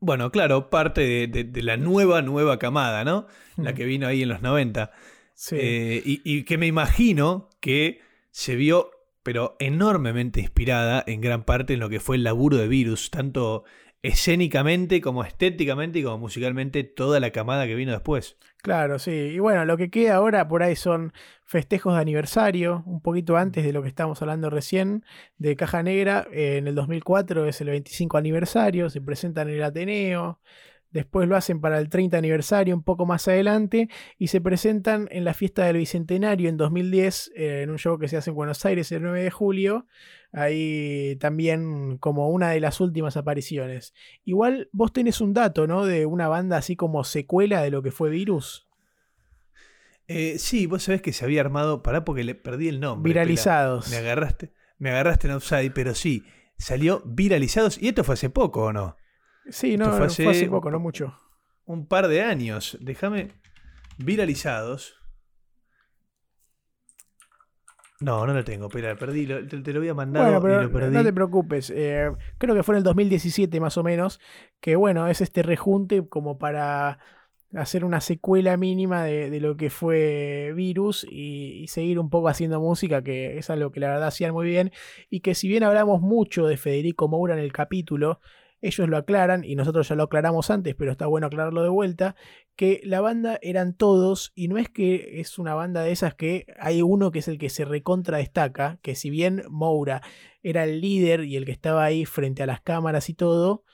Bueno, 0.00 0.30
claro, 0.30 0.70
parte 0.70 1.00
de, 1.00 1.26
de- 1.26 1.44
de 1.44 1.62
la 1.62 1.76
nueva, 1.76 2.22
nueva 2.22 2.58
camada, 2.58 3.04
¿no? 3.04 3.26
La 3.56 3.74
que 3.74 3.84
vino 3.84 4.06
ahí 4.06 4.22
en 4.22 4.28
los 4.28 4.42
90. 4.42 4.92
Sí. 5.40 5.56
Eh, 5.56 6.02
y, 6.04 6.20
y 6.24 6.42
que 6.42 6.58
me 6.58 6.66
imagino 6.66 7.48
que 7.60 8.00
se 8.32 8.56
vio, 8.56 8.90
pero 9.22 9.54
enormemente 9.60 10.40
inspirada 10.40 11.04
en 11.06 11.20
gran 11.20 11.44
parte 11.44 11.74
en 11.74 11.80
lo 11.80 11.88
que 11.88 12.00
fue 12.00 12.16
el 12.16 12.24
laburo 12.24 12.56
de 12.56 12.66
Virus, 12.66 13.12
tanto 13.12 13.62
escénicamente 14.02 15.00
como 15.00 15.22
estéticamente 15.22 16.00
y 16.00 16.02
como 16.02 16.18
musicalmente, 16.18 16.82
toda 16.82 17.20
la 17.20 17.30
camada 17.30 17.68
que 17.68 17.76
vino 17.76 17.92
después. 17.92 18.36
Claro, 18.62 18.98
sí. 18.98 19.12
Y 19.12 19.38
bueno, 19.38 19.64
lo 19.64 19.76
que 19.76 19.90
queda 19.90 20.16
ahora 20.16 20.48
por 20.48 20.64
ahí 20.64 20.74
son 20.74 21.12
festejos 21.44 21.94
de 21.94 22.00
aniversario, 22.00 22.82
un 22.84 23.00
poquito 23.00 23.36
antes 23.36 23.64
de 23.64 23.72
lo 23.72 23.82
que 23.82 23.88
estábamos 23.88 24.20
hablando 24.20 24.50
recién, 24.50 25.04
de 25.36 25.54
Caja 25.54 25.84
Negra. 25.84 26.26
Eh, 26.32 26.56
en 26.56 26.66
el 26.66 26.74
2004 26.74 27.46
es 27.46 27.60
el 27.60 27.68
25 27.68 28.18
aniversario, 28.18 28.90
se 28.90 29.00
presentan 29.00 29.48
en 29.50 29.54
el 29.54 29.62
Ateneo. 29.62 30.40
Después 30.90 31.28
lo 31.28 31.36
hacen 31.36 31.60
para 31.60 31.78
el 31.78 31.90
30 31.90 32.16
aniversario, 32.16 32.74
un 32.74 32.82
poco 32.82 33.04
más 33.04 33.28
adelante, 33.28 33.88
y 34.18 34.28
se 34.28 34.40
presentan 34.40 35.06
en 35.10 35.24
la 35.24 35.34
fiesta 35.34 35.66
del 35.66 35.76
Bicentenario 35.76 36.48
en 36.48 36.56
2010, 36.56 37.32
eh, 37.36 37.62
en 37.62 37.70
un 37.70 37.78
show 37.78 37.98
que 37.98 38.08
se 38.08 38.16
hace 38.16 38.30
en 38.30 38.36
Buenos 38.36 38.64
Aires 38.64 38.90
el 38.92 39.02
9 39.02 39.22
de 39.22 39.30
julio. 39.30 39.86
Ahí 40.32 41.16
también 41.20 41.98
como 41.98 42.30
una 42.30 42.50
de 42.50 42.60
las 42.60 42.80
últimas 42.80 43.16
apariciones. 43.16 43.94
Igual 44.24 44.68
vos 44.72 44.92
tenés 44.92 45.20
un 45.20 45.34
dato, 45.34 45.66
¿no? 45.66 45.84
De 45.84 46.06
una 46.06 46.28
banda 46.28 46.56
así 46.56 46.76
como 46.76 47.04
secuela 47.04 47.62
de 47.62 47.70
lo 47.70 47.82
que 47.82 47.90
fue 47.90 48.10
Virus. 48.10 48.66
Eh, 50.06 50.38
sí, 50.38 50.66
vos 50.66 50.82
sabés 50.82 51.02
que 51.02 51.12
se 51.12 51.24
había 51.24 51.42
armado, 51.42 51.82
pará 51.82 52.04
porque 52.04 52.24
le 52.24 52.34
perdí 52.34 52.68
el 52.68 52.80
nombre. 52.80 53.12
Pela. 53.12 53.24
Viralizados. 53.24 53.90
Me 53.90 53.96
agarraste, 53.96 54.52
me 54.78 54.90
agarraste 54.90 55.28
en 55.28 55.34
offside, 55.34 55.70
pero 55.74 55.94
sí, 55.94 56.24
salió 56.56 57.02
viralizados. 57.04 57.80
Y 57.80 57.88
esto 57.88 58.04
fue 58.04 58.14
hace 58.14 58.30
poco, 58.30 58.64
¿o 58.64 58.72
no? 58.72 58.96
Sí, 59.50 59.76
no, 59.76 59.86
fue 59.96 60.08
fue 60.10 60.28
hace- 60.30 60.48
poco, 60.48 60.70
no 60.70 60.78
mucho. 60.78 61.14
Un 61.64 61.86
par 61.86 62.08
de 62.08 62.22
años. 62.22 62.76
Déjame. 62.80 63.32
Viralizados. 63.98 64.94
No, 68.00 68.24
no 68.26 68.32
lo 68.32 68.44
tengo, 68.44 68.66
espera, 68.68 68.94
perdí, 68.96 69.26
lo- 69.26 69.44
te, 69.46 69.58
te 69.60 69.72
lo 69.72 69.80
había 69.80 69.92
mandado 69.92 70.24
Bueno, 70.24 70.38
y 70.38 70.42
pero 70.42 70.62
lo 70.62 70.72
perdí. 70.72 70.94
no 70.94 71.02
te 71.02 71.12
preocupes. 71.12 71.70
eh, 71.74 72.12
creo 72.38 72.54
que 72.54 72.62
fue 72.62 72.74
en 72.76 72.78
el 72.78 72.84
2017 72.84 73.58
más 73.58 73.76
o 73.76 73.82
menos. 73.82 74.20
Que 74.60 74.76
bueno, 74.76 75.08
es 75.08 75.20
este 75.20 75.42
rejunte 75.42 76.06
como 76.08 76.38
para 76.38 77.00
hacer 77.56 77.84
una 77.84 78.00
secuela 78.00 78.56
mínima 78.56 79.02
de, 79.02 79.30
de 79.30 79.40
lo 79.40 79.56
que 79.56 79.68
fue 79.70 80.52
Virus 80.54 81.04
y, 81.10 81.62
y 81.64 81.68
seguir 81.68 81.98
un 81.98 82.08
poco 82.08 82.28
haciendo 82.28 82.60
música, 82.60 83.02
que 83.02 83.36
es 83.38 83.50
algo 83.50 83.72
que 83.72 83.80
la 83.80 83.88
verdad 83.88 84.06
hacían 84.08 84.32
muy 84.32 84.46
bien. 84.46 84.70
Y 85.10 85.18
que 85.20 85.34
si 85.34 85.48
bien 85.48 85.64
hablamos 85.64 86.00
mucho 86.00 86.46
de 86.46 86.56
Federico 86.56 87.08
Moura 87.08 87.34
en 87.34 87.40
el 87.40 87.52
capítulo, 87.52 88.20
ellos 88.60 88.88
lo 88.88 88.96
aclaran, 88.96 89.44
y 89.44 89.54
nosotros 89.54 89.88
ya 89.88 89.94
lo 89.94 90.04
aclaramos 90.04 90.50
antes, 90.50 90.74
pero 90.74 90.92
está 90.92 91.06
bueno 91.06 91.26
aclararlo 91.28 91.62
de 91.62 91.68
vuelta, 91.68 92.16
que 92.56 92.80
la 92.84 93.00
banda 93.00 93.38
eran 93.42 93.74
todos, 93.74 94.32
y 94.34 94.48
no 94.48 94.58
es 94.58 94.68
que 94.68 95.20
es 95.20 95.38
una 95.38 95.54
banda 95.54 95.82
de 95.82 95.92
esas 95.92 96.14
que 96.14 96.46
hay 96.58 96.82
uno 96.82 97.10
que 97.10 97.20
es 97.20 97.28
el 97.28 97.38
que 97.38 97.50
se 97.50 97.64
recontra 97.64 98.18
destaca, 98.18 98.78
que 98.82 98.94
si 98.94 99.10
bien 99.10 99.44
Moura 99.48 100.02
era 100.42 100.64
el 100.64 100.80
líder 100.80 101.24
y 101.24 101.36
el 101.36 101.44
que 101.44 101.52
estaba 101.52 101.84
ahí 101.84 102.04
frente 102.04 102.42
a 102.42 102.46
las 102.46 102.60
cámaras 102.60 103.08
y 103.08 103.14
todo, 103.14 103.64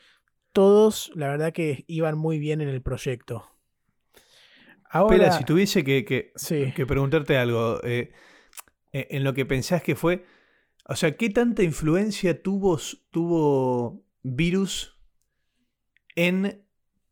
todos 0.53 1.11
la 1.15 1.29
verdad 1.29 1.53
que 1.53 1.85
iban 1.89 2.17
muy 2.17 2.39
bien 2.39 2.61
en 2.61 2.69
el 2.69 2.83
proyecto. 2.83 3.45
Ahora, 4.91 5.17
Espera, 5.17 5.33
si 5.33 5.45
tuviese 5.45 5.83
que, 5.83 6.05
que- 6.05 6.33
sí. 6.37 6.73
que 6.75 6.87
preguntarte 6.87 7.37
algo, 7.37 7.81
eh, 7.83 8.13
eh, 8.93 9.09
en 9.11 9.25
lo 9.25 9.35
que 9.35 9.45
pensás 9.45 9.83
que 9.83 9.97
fue, 9.97 10.25
o 10.87 10.95
sea, 10.95 11.17
¿qué 11.17 11.31
tanta 11.31 11.63
influencia 11.65 12.43
tuvo, 12.43 12.79
tuvo 13.11 14.03
Virus 14.25 14.99
en 16.17 16.65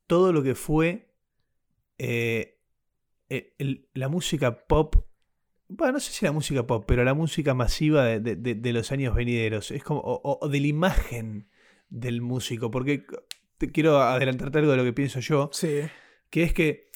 todo 0.07 0.33
lo 0.33 0.43
que 0.43 0.55
fue 0.55 1.15
eh, 1.99 2.59
el- 3.29 3.89
la 3.95 4.09
música 4.09 4.67
pop? 4.67 4.97
Bueno, 5.69 5.95
no 5.95 6.01
sé 6.01 6.13
si 6.13 6.25
la 6.25 6.33
música 6.33 6.67
pop, 6.67 6.85
pero 6.87 7.05
la 7.05 7.15
música 7.15 7.55
masiva 7.55 8.05
de, 8.05 8.21
de- 8.37 8.55
de- 8.55 8.73
los 8.73 8.91
años 8.93 9.15
venideros, 9.15 9.71
es 9.71 9.85
como, 9.85 10.01
o 10.05 10.49
de 10.49 10.61
la 10.61 10.67
imagen 10.67 11.49
del 11.89 12.21
músico, 12.21 12.71
porque 12.71 13.05
te 13.59 13.71
quiero 13.71 14.01
adelantarte 14.01 14.59
algo 14.59 14.73
de 14.73 14.77
lo 14.79 14.85
que 14.85 14.93
pienso 14.93 15.21
yo 15.21 15.51
Sí, 15.53 15.81
que 16.31 16.43
es 16.43 16.53
que 16.53 16.91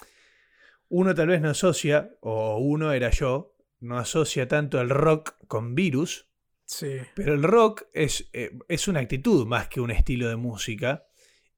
uno 0.89 1.15
tal 1.15 1.29
vez 1.29 1.41
no 1.41 1.51
asocia, 1.51 2.17
o 2.21 2.59
uno 2.59 2.93
era 2.93 3.11
yo, 3.11 3.55
no 3.81 3.99
asocia 3.99 4.49
tanto 4.49 4.81
el 4.81 4.89
rock 4.91 5.35
con 5.47 5.75
virus, 5.75 6.29
sí. 6.67 6.99
pero 7.15 7.33
el 7.35 7.43
rock 7.43 7.85
es, 7.95 8.29
eh, 8.35 8.51
es 8.69 8.87
una 8.89 9.01
actitud 9.01 9.47
más 9.47 9.69
que 9.69 9.81
un 9.81 9.91
estilo 9.91 10.29
de 10.29 10.37
música. 10.37 11.07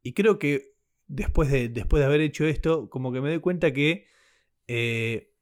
Y 0.03 0.13
creo 0.13 0.39
que 0.39 0.75
después 1.09 1.51
de, 1.51 1.69
después 1.69 2.01
de 2.01 2.07
haber 2.07 2.21
hecho 2.21 2.47
esto, 2.47 2.89
como 2.89 3.13
que 3.13 3.21
me 3.21 3.31
doy 3.31 3.41
cuenta 3.41 3.73
que 3.73 4.07
eh, 4.69 5.33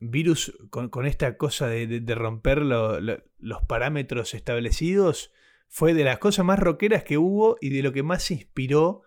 Virus, 0.00 0.52
con, 0.70 1.06
esta 1.06 1.38
cosa 1.38 1.68
de, 1.68 1.86
de- 1.86 2.14
romper 2.14 2.58
lo- 2.62 3.00
lo- 3.00 3.22
los 3.38 3.62
parámetros 3.62 4.34
establecidos, 4.34 5.32
fue 5.68 5.94
de 5.94 6.04
las 6.04 6.18
cosas 6.18 6.44
más 6.44 6.58
rockeras 6.58 7.04
que 7.04 7.16
hubo 7.16 7.56
y 7.60 7.70
de 7.70 7.82
lo 7.82 7.92
que 7.92 8.02
más 8.02 8.30
inspiró 8.30 9.02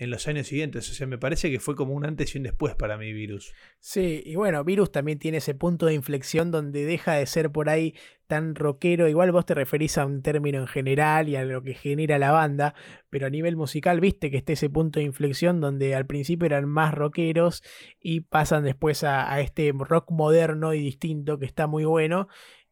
en 0.00 0.08
los 0.08 0.26
años 0.26 0.46
siguientes. 0.46 0.90
O 0.90 0.94
sea, 0.94 1.06
me 1.06 1.18
parece 1.18 1.50
que 1.50 1.60
fue 1.60 1.76
como 1.76 1.92
un 1.92 2.06
antes 2.06 2.34
y 2.34 2.38
un 2.38 2.44
después 2.44 2.74
para 2.74 2.96
mí, 2.96 3.12
Virus. 3.12 3.52
Sí, 3.80 4.22
y 4.24 4.34
bueno, 4.34 4.64
Virus 4.64 4.90
también 4.90 5.18
tiene 5.18 5.38
ese 5.38 5.54
punto 5.54 5.84
de 5.84 5.92
inflexión 5.92 6.50
donde 6.50 6.86
deja 6.86 7.14
de 7.14 7.26
ser 7.26 7.52
por 7.52 7.68
ahí 7.68 7.94
tan 8.26 8.54
rockero. 8.54 9.08
Igual 9.08 9.30
vos 9.30 9.44
te 9.44 9.54
referís 9.54 9.98
a 9.98 10.06
un 10.06 10.22
término 10.22 10.58
en 10.58 10.66
general 10.66 11.28
y 11.28 11.36
a 11.36 11.44
lo 11.44 11.62
que 11.62 11.74
genera 11.74 12.18
la 12.18 12.32
banda, 12.32 12.74
pero 13.10 13.26
a 13.26 13.30
nivel 13.30 13.56
musical 13.56 14.00
viste 14.00 14.30
que 14.30 14.38
está 14.38 14.54
ese 14.54 14.70
punto 14.70 15.00
de 15.00 15.04
inflexión 15.04 15.60
donde 15.60 15.94
al 15.94 16.06
principio 16.06 16.46
eran 16.46 16.66
más 16.66 16.94
rockeros 16.94 17.62
y 18.00 18.20
pasan 18.20 18.64
después 18.64 19.04
a, 19.04 19.30
a 19.30 19.42
este 19.42 19.70
rock 19.76 20.10
moderno 20.10 20.72
y 20.72 20.80
distinto 20.80 21.38
que 21.38 21.44
está 21.44 21.66
muy 21.66 21.84
bueno 21.84 22.26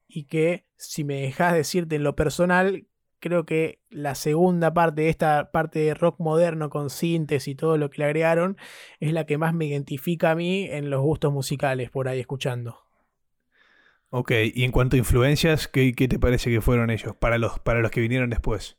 y 0.07 0.25
que 0.25 0.65
si 0.77 1.05
me 1.05 1.21
dejas 1.21 1.53
decirte 1.53 1.97
en 1.97 2.05
lo 2.05 2.17
personal, 2.17 2.87
creo 3.21 3.45
que 3.45 3.81
la 3.91 4.15
segunda 4.15 4.75
parte 4.75 5.03
de 5.03 5.09
esta 5.09 5.51
parte 5.51 5.79
de 5.81 5.95
rock 5.95 6.19
moderno 6.19 6.71
con 6.71 6.91
sintes 6.91 7.49
y 7.49 7.55
todo 7.55 7.77
lo 7.79 7.91
que 7.91 7.99
le 7.99 8.05
agregaron 8.05 8.57
es 9.01 9.13
la 9.13 9.27
que 9.27 9.39
más 9.39 9.55
me 9.55 9.67
identifica 9.67 10.31
a 10.31 10.35
mí 10.35 10.67
en 10.71 10.91
los 10.91 11.01
gustos 11.03 11.33
musicales 11.33 11.91
por 11.91 12.09
ahí 12.09 12.21
escuchando. 12.21 12.81
Ok, 14.11 14.33
y 14.55 14.65
en 14.65 14.73
cuanto 14.73 14.97
a 14.97 14.99
influencias, 14.99 15.69
¿qué, 15.69 15.93
qué 15.93 16.09
te 16.09 16.19
parece 16.19 16.51
que 16.51 16.63
fueron 16.63 16.91
ellos 16.91 17.15
para 17.15 17.37
los, 17.37 17.59
para 17.59 17.81
los 17.81 17.91
que 17.91 18.01
vinieron 18.01 18.31
después? 18.31 18.79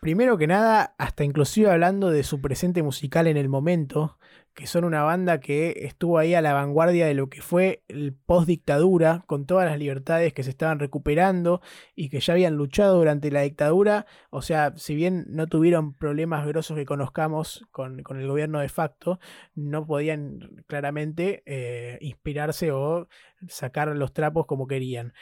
Primero 0.00 0.36
que 0.36 0.48
nada, 0.48 0.96
hasta 0.98 1.22
inclusive 1.22 1.70
hablando 1.70 2.10
de 2.10 2.24
su 2.24 2.40
presente 2.40 2.82
musical 2.82 3.28
en 3.28 3.36
el 3.36 3.48
momento, 3.48 4.18
que 4.54 4.66
son 4.66 4.84
una 4.84 5.02
banda 5.02 5.40
que 5.40 5.84
estuvo 5.86 6.18
ahí 6.18 6.34
a 6.34 6.42
la 6.42 6.52
vanguardia 6.52 7.06
de 7.06 7.14
lo 7.14 7.28
que 7.28 7.40
fue 7.40 7.82
el 7.88 8.14
post 8.14 8.46
dictadura, 8.46 9.24
con 9.26 9.46
todas 9.46 9.68
las 9.68 9.78
libertades 9.78 10.32
que 10.32 10.42
se 10.42 10.50
estaban 10.50 10.78
recuperando 10.78 11.62
y 11.94 12.10
que 12.10 12.20
ya 12.20 12.34
habían 12.34 12.56
luchado 12.56 12.98
durante 12.98 13.30
la 13.30 13.42
dictadura. 13.42 14.06
O 14.30 14.42
sea, 14.42 14.74
si 14.76 14.94
bien 14.94 15.24
no 15.28 15.46
tuvieron 15.46 15.94
problemas 15.94 16.46
grosos 16.46 16.76
que 16.76 16.84
conozcamos 16.84 17.66
con, 17.70 18.02
con 18.02 18.20
el 18.20 18.28
gobierno 18.28 18.60
de 18.60 18.68
facto, 18.68 19.18
no 19.54 19.86
podían 19.86 20.64
claramente 20.66 21.42
eh, 21.46 21.98
inspirarse 22.00 22.72
o 22.72 23.08
sacar 23.48 23.88
los 23.88 24.12
trapos 24.12 24.46
como 24.46 24.66
querían. 24.66 25.12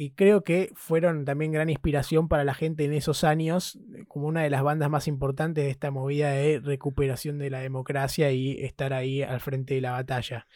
Y 0.00 0.12
creo 0.12 0.44
que 0.44 0.72
fueron 0.76 1.26
también 1.26 1.52
gran 1.52 1.68
inspiración 1.68 2.26
para 2.26 2.42
la 2.42 2.54
gente 2.54 2.86
en 2.86 2.94
esos 2.94 3.22
años, 3.22 3.78
eh, 3.94 4.06
como 4.08 4.28
una 4.28 4.42
de 4.42 4.48
las 4.48 4.62
bandas 4.62 4.88
más 4.88 5.06
importantes 5.06 5.62
de 5.62 5.70
esta 5.70 5.90
movida 5.90 6.30
de 6.30 6.58
recuperación 6.58 7.36
de 7.36 7.50
la 7.50 7.58
democracia 7.58 8.32
y 8.32 8.52
estar 8.64 8.94
ahí 8.94 9.20
al 9.20 9.40
frente 9.40 9.74
de 9.74 9.82
la 9.82 9.90
batalla, 9.90 10.46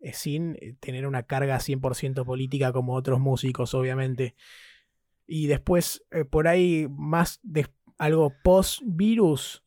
eh, 0.00 0.14
sin 0.14 0.56
eh, 0.62 0.74
tener 0.80 1.06
una 1.06 1.24
carga 1.24 1.60
100% 1.60 2.24
política 2.24 2.72
como 2.72 2.94
otros 2.94 3.20
músicos, 3.20 3.74
obviamente. 3.74 4.36
Y 5.26 5.48
después, 5.48 6.06
por 6.30 6.48
ahí, 6.48 6.86
más 6.88 7.40
de 7.42 7.66
algo 7.98 8.32
post-virus, 8.42 9.64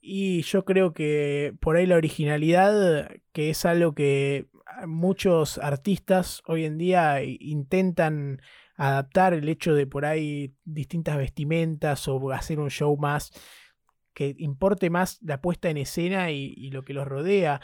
y 0.00 0.42
yo 0.42 0.64
creo 0.64 0.92
que 0.94 1.54
por 1.60 1.76
ahí 1.76 1.86
la 1.86 1.94
originalidad, 1.94 3.08
que 3.30 3.50
es 3.50 3.64
algo 3.64 3.94
que 3.94 4.48
muchos 4.86 5.58
artistas 5.58 6.42
hoy 6.46 6.64
en 6.64 6.78
día 6.78 7.22
intentan 7.22 8.40
adaptar 8.76 9.34
el 9.34 9.48
hecho 9.48 9.74
de 9.74 9.86
por 9.86 10.04
ahí 10.04 10.54
distintas 10.64 11.16
vestimentas 11.16 12.06
o 12.08 12.30
hacer 12.30 12.60
un 12.60 12.70
show 12.70 12.96
más 12.96 13.32
que 14.14 14.34
importe 14.38 14.90
más 14.90 15.20
la 15.22 15.40
puesta 15.40 15.70
en 15.70 15.76
escena 15.76 16.30
y, 16.30 16.70
lo 16.70 16.84
que 16.84 16.92
los 16.92 17.06
rodea. 17.06 17.60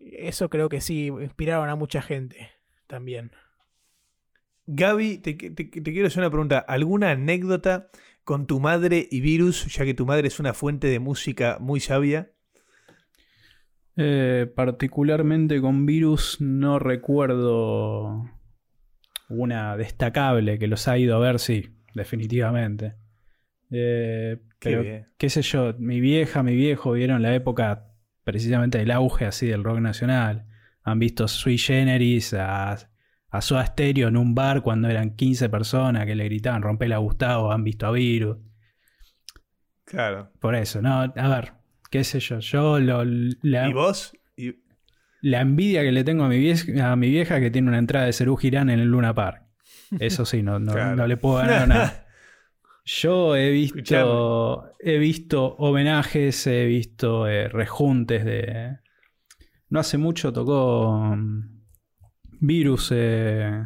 Eso 0.00 0.48
creo 0.48 0.68
que 0.68 0.80
sí, 0.80 1.06
inspiraron 1.06 1.68
a 1.68 1.76
mucha 1.76 2.02
gente 2.02 2.50
también. 2.86 3.32
Gaby, 4.66 5.18
te- 5.18 5.34
te 5.34 5.70
quiero 5.70 6.06
hacer 6.06 6.20
una 6.22 6.30
pregunta. 6.30 6.58
¿Alguna 6.58 7.10
anécdota 7.10 7.90
con 8.24 8.46
tu 8.46 8.60
madre 8.60 9.08
y 9.10 9.20
Virus, 9.20 9.66
ya 9.74 9.84
que 9.84 9.94
tu 9.94 10.06
madre 10.06 10.28
es 10.28 10.38
una 10.40 10.54
fuente 10.54 10.86
de 10.88 10.98
música 11.00 11.58
muy 11.60 11.80
sabia? 11.80 12.32
Eh, 14.02 14.50
particularmente 14.56 15.60
con 15.60 15.84
Virus 15.84 16.40
no 16.40 16.78
recuerdo 16.78 18.30
una 19.28 19.76
destacable 19.76 20.58
que 20.58 20.68
los 20.68 20.88
ha 20.88 20.96
ido 20.96 21.16
a 21.16 21.18
ver, 21.18 21.38
sí, 21.38 21.76
definitivamente. 21.94 22.94
Eh, 23.70 24.40
Qué 24.58 24.70
pero, 24.70 25.06
qué 25.18 25.28
sé 25.28 25.42
yo, 25.42 25.74
mi 25.78 26.00
vieja, 26.00 26.42
mi 26.42 26.56
viejo 26.56 26.92
vieron 26.92 27.20
la 27.20 27.34
época 27.34 27.92
precisamente 28.24 28.78
del 28.78 28.90
auge 28.90 29.26
así 29.26 29.46
del 29.46 29.64
rock 29.64 29.80
nacional. 29.80 30.46
Han 30.82 30.98
visto 30.98 31.28
Sui 31.28 31.58
Generis 31.58 32.32
a, 32.32 32.78
a 33.28 33.40
Soda 33.42 33.66
Stereo 33.66 34.08
en 34.08 34.16
un 34.16 34.34
bar 34.34 34.62
cuando 34.62 34.88
eran 34.88 35.14
15 35.14 35.50
personas 35.50 36.06
que 36.06 36.14
le 36.14 36.24
gritaban 36.24 36.62
rompela 36.62 36.96
a 36.96 37.00
Gustavo, 37.00 37.52
han 37.52 37.64
visto 37.64 37.86
a 37.86 37.90
Virus. 37.90 38.38
Claro. 39.84 40.30
Por 40.40 40.54
eso, 40.54 40.80
no, 40.80 41.00
a 41.02 41.28
ver, 41.28 41.59
qué 41.90 42.04
sé 42.04 42.20
yo, 42.20 42.38
yo 42.40 42.78
lo, 42.80 43.04
la, 43.04 43.68
¿Y 43.68 43.72
vos? 43.72 44.12
Y- 44.36 44.54
la 45.22 45.40
envidia 45.42 45.82
que 45.82 45.92
le 45.92 46.02
tengo 46.04 46.24
a 46.24 46.28
mi, 46.28 46.38
vieja, 46.38 46.92
a 46.92 46.96
mi 46.96 47.10
vieja 47.10 47.40
que 47.40 47.50
tiene 47.50 47.68
una 47.68 47.78
entrada 47.78 48.06
de 48.06 48.12
Cerú 48.12 48.36
Girán 48.36 48.70
en 48.70 48.80
el 48.80 48.88
Luna 48.88 49.14
Park. 49.14 49.42
Eso 49.98 50.24
sí, 50.24 50.42
no, 50.42 50.58
no, 50.58 50.72
Claro. 50.72 50.96
no 50.96 51.06
le 51.06 51.16
puedo 51.16 51.36
ganar 51.36 51.68
nada. 51.68 52.06
Yo 52.86 53.36
he 53.36 53.50
visto, 53.50 53.78
Escuchame. 53.78 54.72
he 54.80 54.98
visto 54.98 55.44
homenajes, 55.58 56.46
he 56.46 56.64
visto 56.64 57.28
eh, 57.28 57.48
rejuntes 57.48 58.24
de... 58.24 58.78
No 59.68 59.78
hace 59.80 59.98
mucho 59.98 60.32
tocó 60.32 61.14
mm, 61.16 61.60
Virus, 62.40 62.90
eh, 62.94 63.62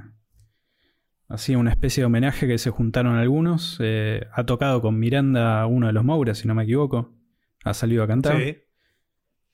así 1.29 1.55
una 1.55 1.71
especie 1.71 2.03
de 2.03 2.07
homenaje 2.07 2.47
que 2.47 2.59
se 2.59 2.71
juntaron 2.71 3.17
algunos. 3.17 3.79
eh, 3.81 4.27
ha 4.33 4.45
tocado 4.45 4.81
con 4.83 4.99
Miranda 4.99 5.65
uno 5.67 5.87
de 5.87 5.93
los 5.93 6.05
Mouras, 6.05 6.39
si 6.39 6.49
no 6.49 6.55
me 6.55 6.65
equivoco. 6.65 7.14
Ha 7.65 7.75
salido 7.75 8.03
a 8.05 8.07
cantar. 8.07 8.37
Sí. 8.41 8.59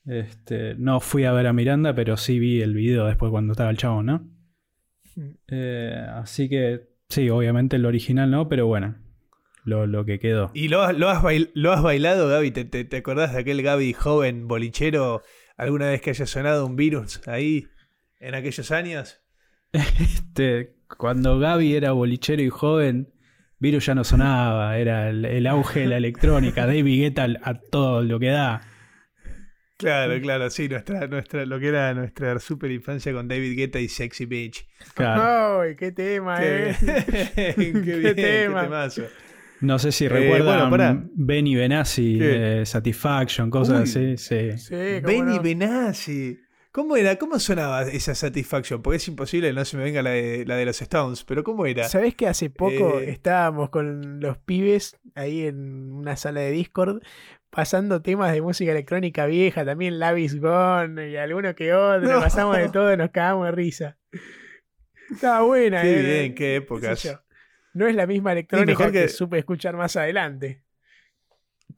Este, 0.07 0.75
no 0.77 1.01
fui 1.01 1.25
a 1.25 1.33
ver 1.33 1.47
a 1.47 1.53
Miranda, 1.53 1.95
pero 1.95 2.17
sí 2.17 2.39
vi 2.39 2.63
el 2.63 2.75
video 2.75 3.07
después 3.07 3.31
cuando 3.31 3.53
estaba 3.53 3.71
el 3.71 3.77
chabón, 3.77 4.07
¿no? 4.07 4.29
Mm. 5.17 5.31
Eh, 5.49 6.07
así 6.15 6.49
que 6.49 6.89
sí, 7.09 7.29
obviamente 7.31 7.77
el 7.77 7.87
original 7.87 8.31
no, 8.31 8.49
pero 8.49 8.67
bueno, 8.67 8.97
lo, 9.65 9.87
lo 9.87 10.05
que 10.05 10.19
quedó. 10.19 10.51
¿Y 10.55 10.69
lo, 10.69 10.83
has- 10.83 10.97
lo 10.97 11.09
has, 11.11 11.23
bail- 11.23 11.51
lo 11.55 11.73
has 11.73 11.83
bailado, 11.83 12.29
Gaby? 12.29 12.51
¿Te, 12.51 12.65
te, 12.65 12.85
te 12.85 12.97
acordás 12.97 13.33
de 13.35 13.41
aquel 13.41 13.63
Gaby 13.63 13.93
joven 13.93 14.49
bolichero 14.49 15.23
alguna 15.57 15.89
vez 15.91 16.01
que 16.01 16.11
haya 16.11 16.27
sonado 16.27 16.67
un 16.67 16.77
virus 16.77 17.27
ahí 17.29 17.67
en 18.19 18.35
aquellos 18.35 18.71
años? 18.71 19.21
Este, 19.73 20.75
cuando 20.99 21.39
Gaby 21.39 21.75
era 21.75 21.93
bolichero 21.93 22.43
y 22.43 22.49
joven, 22.49 23.13
Virus 23.61 23.87
ya 23.87 23.95
no 23.95 24.05
sonaba, 24.05 24.77
era 24.79 25.11
el, 25.11 25.25
el 25.25 25.47
auge 25.47 25.81
de 25.81 25.87
la 25.87 25.97
electrónica, 25.99 26.67
David 26.67 27.01
Guetta 27.03 27.29
a 27.43 27.55
todo 27.55 28.03
lo 28.03 28.19
que 28.19 28.29
da. 28.29 28.63
Claro, 29.77 30.21
claro, 30.21 30.51
sí, 30.51 30.69
nuestra, 30.69 31.07
nuestra, 31.07 31.47
lo 31.47 31.59
que 31.59 31.69
era 31.69 31.95
nuestra 31.95 32.39
super 32.39 32.71
infancia 32.71 33.13
con 33.15 33.29
David 33.29 33.57
Guetta 33.57 33.81
y 33.81 33.89
Sexy 33.89 34.27
Bitch. 34.27 34.67
Claro. 34.95 35.63
¡Ay, 35.63 35.75
qué 35.77 35.91
tema, 35.93 36.39
Qué, 36.39 36.71
eh! 36.71 36.75
qué 37.55 37.55
bien, 37.57 37.83
qué 38.03 38.15
tema. 38.15 38.63
temazo. 38.65 39.05
No 39.63 39.79
sé 39.79 39.93
si 39.93 40.05
Eh, 40.07 40.09
recuerdan 40.11 40.71
bueno. 40.71 41.09
Benny 41.15 41.55
Benassi, 41.55 42.19
eh, 42.21 42.63
Satisfaction, 42.67 43.49
cosas 43.51 43.95
Uy. 43.97 44.15
así, 44.15 44.17
sí. 44.19 44.59
Sí, 44.59 44.75
Benny 45.03 45.37
no. 45.37 45.43
Benassi. 45.43 46.39
¿Cómo 46.73 46.97
era? 46.97 47.17
¿Cómo 47.17 47.39
sonaba 47.41 47.83
esa 47.83 48.15
Satisfaction? 48.15 48.81
Porque 48.81 48.99
es 48.99 49.09
imposible 49.09 49.53
no 49.53 49.65
se 49.65 49.77
me 49.77 49.83
venga 49.85 50.03
la 50.03 50.11
de, 50.11 50.45
la 50.47 50.57
de 50.57 50.67
los 50.67 50.81
Stones, 50.81 51.25
pero 51.25 51.43
¿cómo 51.43 51.67
era? 51.67 51.89
¿Sabés 51.89 52.15
que 52.15 52.29
hace 52.29 52.49
poco 52.49 53.01
Eh, 53.01 53.11
estábamos 53.11 53.71
con 53.71 54.21
los 54.21 54.39
pibes 54.39 54.97
ahí 55.17 55.47
en 55.47 55.91
una 55.93 56.17
sala 56.17 56.41
de 56.41 56.53
Discord 56.53 57.03
pasando 57.51 58.01
temas 58.03 58.33
de 58.33 58.41
música 58.43 58.71
electrónica 58.71 59.27
vieja, 59.27 59.65
también 59.65 59.99
Lavis 59.99 60.41
Gone 60.41 61.11
y 61.11 61.17
alguno 61.17 61.57
que 61.57 61.75
otro, 61.75 62.09
No. 62.09 62.21
pasamos 62.21 62.57
de 62.57 62.69
todo 62.69 62.93
y 62.93 62.97
nos 62.97 63.11
cagamos 63.11 63.47
de 63.47 63.53
risa. 63.53 63.99
Estaba 65.11 65.41
buena, 65.43 65.83
Qué 65.83 65.99
eh, 65.99 66.03
bien, 66.21 66.35
qué 66.37 66.57
épocas. 66.57 67.19
No 67.75 67.89
es 67.89 67.97
la 67.97 68.07
misma 68.07 68.31
electrónica 68.33 68.71
mejor 68.79 68.93
que... 68.93 69.03
que- 69.03 69.09
supe 69.09 69.39
escuchar 69.39 69.77
más 69.77 69.97
adelante. 69.97 70.63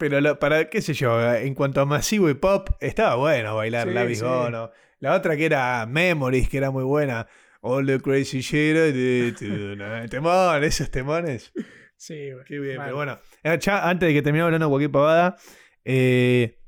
Pero 0.02 0.20
la- 0.20 0.36
para, 0.36 0.68
qué 0.68 0.82
sé 0.82 0.94
yo, 0.94 1.32
en 1.32 1.54
cuanto 1.54 1.80
a 1.80 1.84
masivo 1.86 2.28
y 2.28 2.34
pop, 2.34 2.70
estaba 2.80 3.14
bueno 3.14 3.54
bailar 3.54 3.86
Sí, 3.86 3.94
La 3.94 4.08
sí. 4.08 4.70
La 4.98 5.14
otra 5.14 5.36
que 5.36 5.44
era 5.46 5.86
Memories, 5.86 6.48
que 6.48 6.58
era 6.58 6.72
muy 6.72 6.82
buena. 6.82 7.28
All 7.60 7.86
the 7.86 8.00
crazy 8.00 8.40
shit 8.40 8.74
I 8.76 8.90
did 8.90 9.36
tonight. 9.36 10.10
Temón, 10.10 10.64
esos 10.64 10.90
temones. 10.90 11.52
Sí, 11.96 12.32
güey. 12.32 12.44
Qué 12.46 12.58
bien, 12.58 12.78
pero 12.82 12.96
bueno. 12.96 13.20
Eh, 13.44 13.56
Ya 13.60 13.88
antes 13.88 14.08
de 14.08 14.12
que 14.12 14.22
terminemos 14.22 14.48
hablando 14.48 14.68
cualquier 14.68 14.90
pavada, 14.90 15.36
eh, 15.84 16.58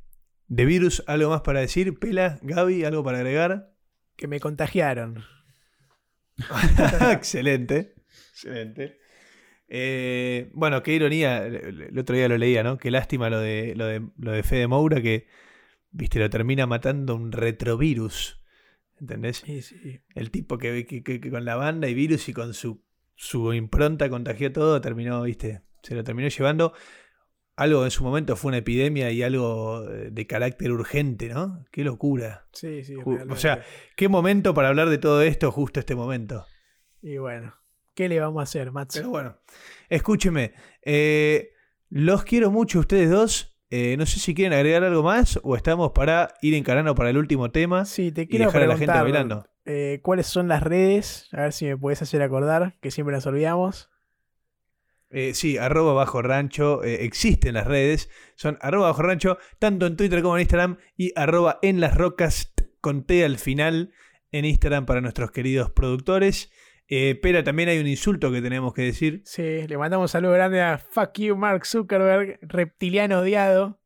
de 0.47 0.65
virus, 0.65 1.02
¿algo 1.09 1.31
más 1.31 1.40
para 1.40 1.59
decir? 1.59 1.98
Pela, 1.98 2.39
Gaby, 2.43 2.85
¿algo 2.85 3.02
para 3.02 3.19
agregar? 3.19 3.73
Que 4.16 4.28
me 4.28 4.39
contagiaron. 4.39 5.24
Excelente. 7.11 7.94
Excelente. 8.31 8.98
Eh, 9.76 10.51
bueno, 10.52 10.84
qué 10.84 10.94
ironía. 10.94 11.44
El 11.44 11.98
otro 11.98 12.14
día 12.14 12.28
lo 12.28 12.38
leía, 12.38 12.62
¿no? 12.62 12.78
Qué 12.78 12.92
lástima 12.92 13.28
lo 13.28 13.40
de, 13.40 13.74
lo 13.74 13.86
de, 13.86 14.02
lo 14.18 14.30
de 14.30 14.44
Fede 14.44 14.68
Moura 14.68 15.02
que, 15.02 15.26
viste, 15.90 16.20
lo 16.20 16.30
termina 16.30 16.64
matando 16.66 17.16
un 17.16 17.32
retrovirus. 17.32 18.40
¿Entendés? 19.01 19.38
Sí, 19.44 19.62
sí. 19.62 20.01
El 20.14 20.30
tipo 20.30 20.59
que, 20.59 20.86
que- 20.86 21.02
que- 21.02 21.20
que 21.20 21.30
con 21.30 21.44
la 21.44 21.56
banda 21.56 21.88
y 21.88 21.94
virus 21.94 22.28
y 22.28 22.32
con 22.32 22.55
su, 22.55 22.84
su 23.16 23.52
impronta 23.52 24.09
contagió 24.09 24.52
todo, 24.52 24.80
terminó, 24.80 25.22
viste, 25.22 25.62
se 25.82 25.96
lo 25.96 26.05
terminó 26.05 26.28
llevando. 26.28 26.72
Algo 27.56 27.84
en 27.84 27.90
su 27.90 28.05
momento 28.05 28.36
fue 28.36 28.51
una 28.51 28.59
epidemia 28.59 29.10
y 29.10 29.24
algo 29.24 29.88
eh, 29.90 30.10
de 30.12 30.26
carácter 30.28 30.70
urgente, 30.70 31.28
¿no? 31.30 31.64
Qué 31.72 31.82
locura. 31.82 32.46
Sí, 32.52 32.84
sí. 32.84 32.94
O 32.94 33.02
realmente. 33.05 33.40
sea, 33.40 33.64
Qué 33.96 34.09
momento 34.09 34.55
para 34.55 34.68
hablar 34.68 34.88
de 34.88 34.98
todo 34.98 35.22
esto, 35.22 35.51
justo 35.51 35.80
este 35.80 35.96
momento. 35.96 36.46
Y 37.02 37.18
bueno, 37.18 37.55
¿qué 37.94 38.08
le 38.08 38.20
vamos 38.20 38.40
a 38.40 38.44
hacer, 38.44 38.70
Mats? 38.72 38.94
Pero 38.96 39.10
bueno, 39.10 39.38
escúcheme. 39.88 40.52
eh, 40.82 41.50
los 41.90 42.24
quiero 42.24 42.50
mucho 42.50 42.80
ustedes 42.80 43.10
dos. 43.10 43.56
Eh, 43.70 43.96
no 43.96 44.06
sé 44.06 44.20
si 44.20 44.34
quieren 44.34 44.52
agregar 44.52 44.84
algo 44.84 45.02
más 45.02 45.40
o 45.42 45.56
estamos 45.56 45.92
para 45.92 46.34
ir 46.42 46.54
encarando 46.54 46.94
para 46.94 47.10
el 47.10 47.16
último 47.16 47.50
tema 47.50 47.84
Sí, 47.86 48.12
te 48.12 48.22
y 48.22 48.26
quiero 48.28 48.46
dejar 48.46 48.62
a 48.62 48.66
la 48.66 48.76
gente 48.76 48.92
bailando. 48.92 49.46
eh, 49.64 50.00
¿Cuáles 50.02 50.26
son 50.26 50.46
las 50.48 50.62
redes? 50.62 51.28
A 51.32 51.42
ver 51.42 51.52
si 51.52 51.64
me 51.66 51.76
puedes 51.76 52.00
hacer 52.02 52.22
acordar, 52.22 52.76
que 52.80 52.90
siempre 52.90 53.14
nos 53.14 53.26
olvidamos. 53.26 53.90
Eh, 55.10 55.34
sí, 55.34 55.58
arroba 55.58 55.92
bajo 55.92 56.22
rancho. 56.22 56.82
eh, 56.84 57.04
existen 57.04 57.54
las 57.54 57.66
redes. 57.66 58.10
Son 58.36 58.58
arroba 58.60 58.88
bajo 58.88 59.02
rancho, 59.02 59.38
tanto 59.58 59.86
en 59.86 59.96
Twitter 59.96 60.22
como 60.22 60.36
en 60.36 60.42
Instagram. 60.42 60.78
Y 60.96 61.12
arroba 61.16 61.58
en 61.62 61.80
las 61.80 61.96
rocas 61.96 62.52
con 62.80 63.04
T 63.04 63.24
al 63.24 63.38
final 63.38 63.92
en 64.32 64.44
Instagram 64.44 64.86
para 64.86 65.00
nuestros 65.00 65.30
queridos 65.30 65.70
productores. 65.70 66.50
Eh, 66.89 67.19
pero 67.23 67.43
también 67.43 67.69
hay 67.70 67.78
un 67.78 67.86
insulto 67.86 68.31
que 68.31 68.43
tenemos 68.43 68.74
que 68.74 68.82
decir. 68.82 69.23
Sí, 69.24 69.66
le 69.66 69.78
mandamos 69.78 70.05
un 70.05 70.09
saludo 70.09 70.32
grande 70.32 70.61
a 70.61 70.78
Fuck 70.78 71.19
You 71.19 71.36
Mark 71.36 71.65
Zuckerberg, 71.66 72.39
reptiliano 72.43 73.20
odiado. 73.20 73.81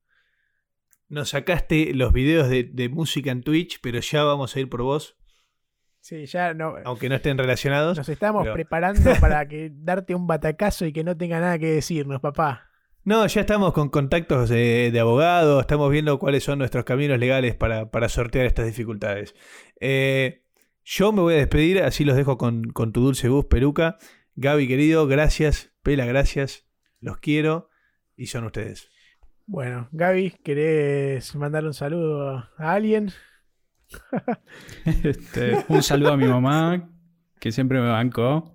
Nos 1.08 1.30
sacaste 1.30 1.94
los 1.94 2.12
videos 2.12 2.48
de, 2.50 2.64
de 2.64 2.88
música 2.88 3.30
en 3.30 3.42
Twitch, 3.42 3.78
pero 3.80 4.00
ya 4.00 4.24
vamos 4.24 4.54
a 4.56 4.60
ir 4.60 4.68
por 4.68 4.82
vos, 4.82 5.14
Sí, 6.00 6.26
ya 6.26 6.54
no, 6.54 6.74
aunque 6.84 7.08
no 7.08 7.16
estén 7.16 7.36
relacionados. 7.36 7.98
nos 7.98 8.08
estamos 8.08 8.42
pero- 8.42 8.54
preparando 8.54 9.10
para 9.20 9.46
que 9.48 9.70
darte 9.72 10.14
un 10.14 10.26
batacazo 10.26 10.86
y 10.86 10.92
que 10.92 11.04
no 11.04 11.16
tenga 11.16 11.40
nada 11.40 11.58
que 11.58 11.66
decirnos, 11.66 12.20
papá. 12.20 12.64
No, 13.04 13.26
ya 13.26 13.40
estamos 13.40 13.72
con 13.72 13.88
contactos 13.90 14.48
de, 14.48 14.90
de 14.92 15.00
abogados, 15.00 15.60
estamos 15.60 15.90
viendo 15.90 16.18
cuáles 16.18 16.44
son 16.44 16.58
nuestros 16.58 16.84
caminos 16.84 17.18
legales 17.18 17.54
para, 17.56 17.90
para 17.90 18.08
sortear 18.08 18.44
estas 18.46 18.66
dificultades. 18.66 19.34
Eh, 19.80 20.44
yo 20.90 21.12
me 21.12 21.20
voy 21.20 21.34
a 21.34 21.36
despedir, 21.36 21.82
así 21.82 22.02
los 22.06 22.16
dejo 22.16 22.38
con, 22.38 22.70
con 22.70 22.92
tu 22.92 23.02
dulce 23.02 23.28
voz, 23.28 23.44
peruca. 23.44 23.98
Gaby, 24.36 24.66
querido, 24.66 25.06
gracias. 25.06 25.70
Pela, 25.82 26.06
gracias. 26.06 26.66
Los 26.98 27.18
quiero 27.18 27.68
y 28.16 28.26
son 28.28 28.44
ustedes. 28.44 28.88
Bueno, 29.44 29.90
Gaby, 29.92 30.30
¿querés 30.42 31.34
mandar 31.36 31.66
un 31.66 31.74
saludo 31.74 32.48
a 32.56 32.72
alguien? 32.72 33.10
Este, 35.04 35.62
un 35.68 35.82
saludo 35.82 36.12
a 36.12 36.16
mi 36.16 36.26
mamá, 36.26 36.90
que 37.38 37.52
siempre 37.52 37.80
me 37.80 37.88
bancó. 37.88 38.54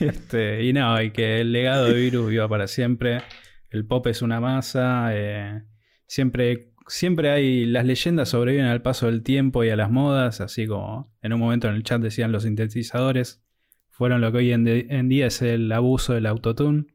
Este, 0.00 0.64
y 0.64 0.72
no, 0.72 1.00
y 1.00 1.12
que 1.12 1.40
el 1.40 1.52
legado 1.52 1.86
de 1.86 1.94
Virus 1.94 2.30
viva 2.30 2.48
para 2.48 2.66
siempre. 2.66 3.22
El 3.68 3.86
pop 3.86 4.08
es 4.08 4.22
una 4.22 4.40
masa. 4.40 5.10
eh, 5.12 5.62
siempre, 6.06 6.69
siempre 6.90 7.30
hay. 7.30 7.64
Las 7.66 7.84
leyendas 7.86 8.28
sobreviven 8.28 8.66
al 8.66 8.82
paso 8.82 9.06
del 9.06 9.22
tiempo 9.22 9.64
y 9.64 9.70
a 9.70 9.76
las 9.76 9.90
modas. 9.90 10.40
Así 10.40 10.66
como 10.66 11.12
en 11.22 11.32
un 11.32 11.40
momento 11.40 11.68
en 11.68 11.74
el 11.74 11.82
chat 11.82 12.00
decían 12.00 12.32
los 12.32 12.42
sintetizadores. 12.42 13.42
Fueron 13.88 14.20
lo 14.20 14.32
que 14.32 14.38
hoy 14.38 14.52
en, 14.52 14.64
de- 14.64 14.86
en 14.90 15.08
día 15.08 15.26
es 15.26 15.42
el 15.42 15.70
abuso 15.72 16.14
del 16.14 16.26
autotune. 16.26 16.86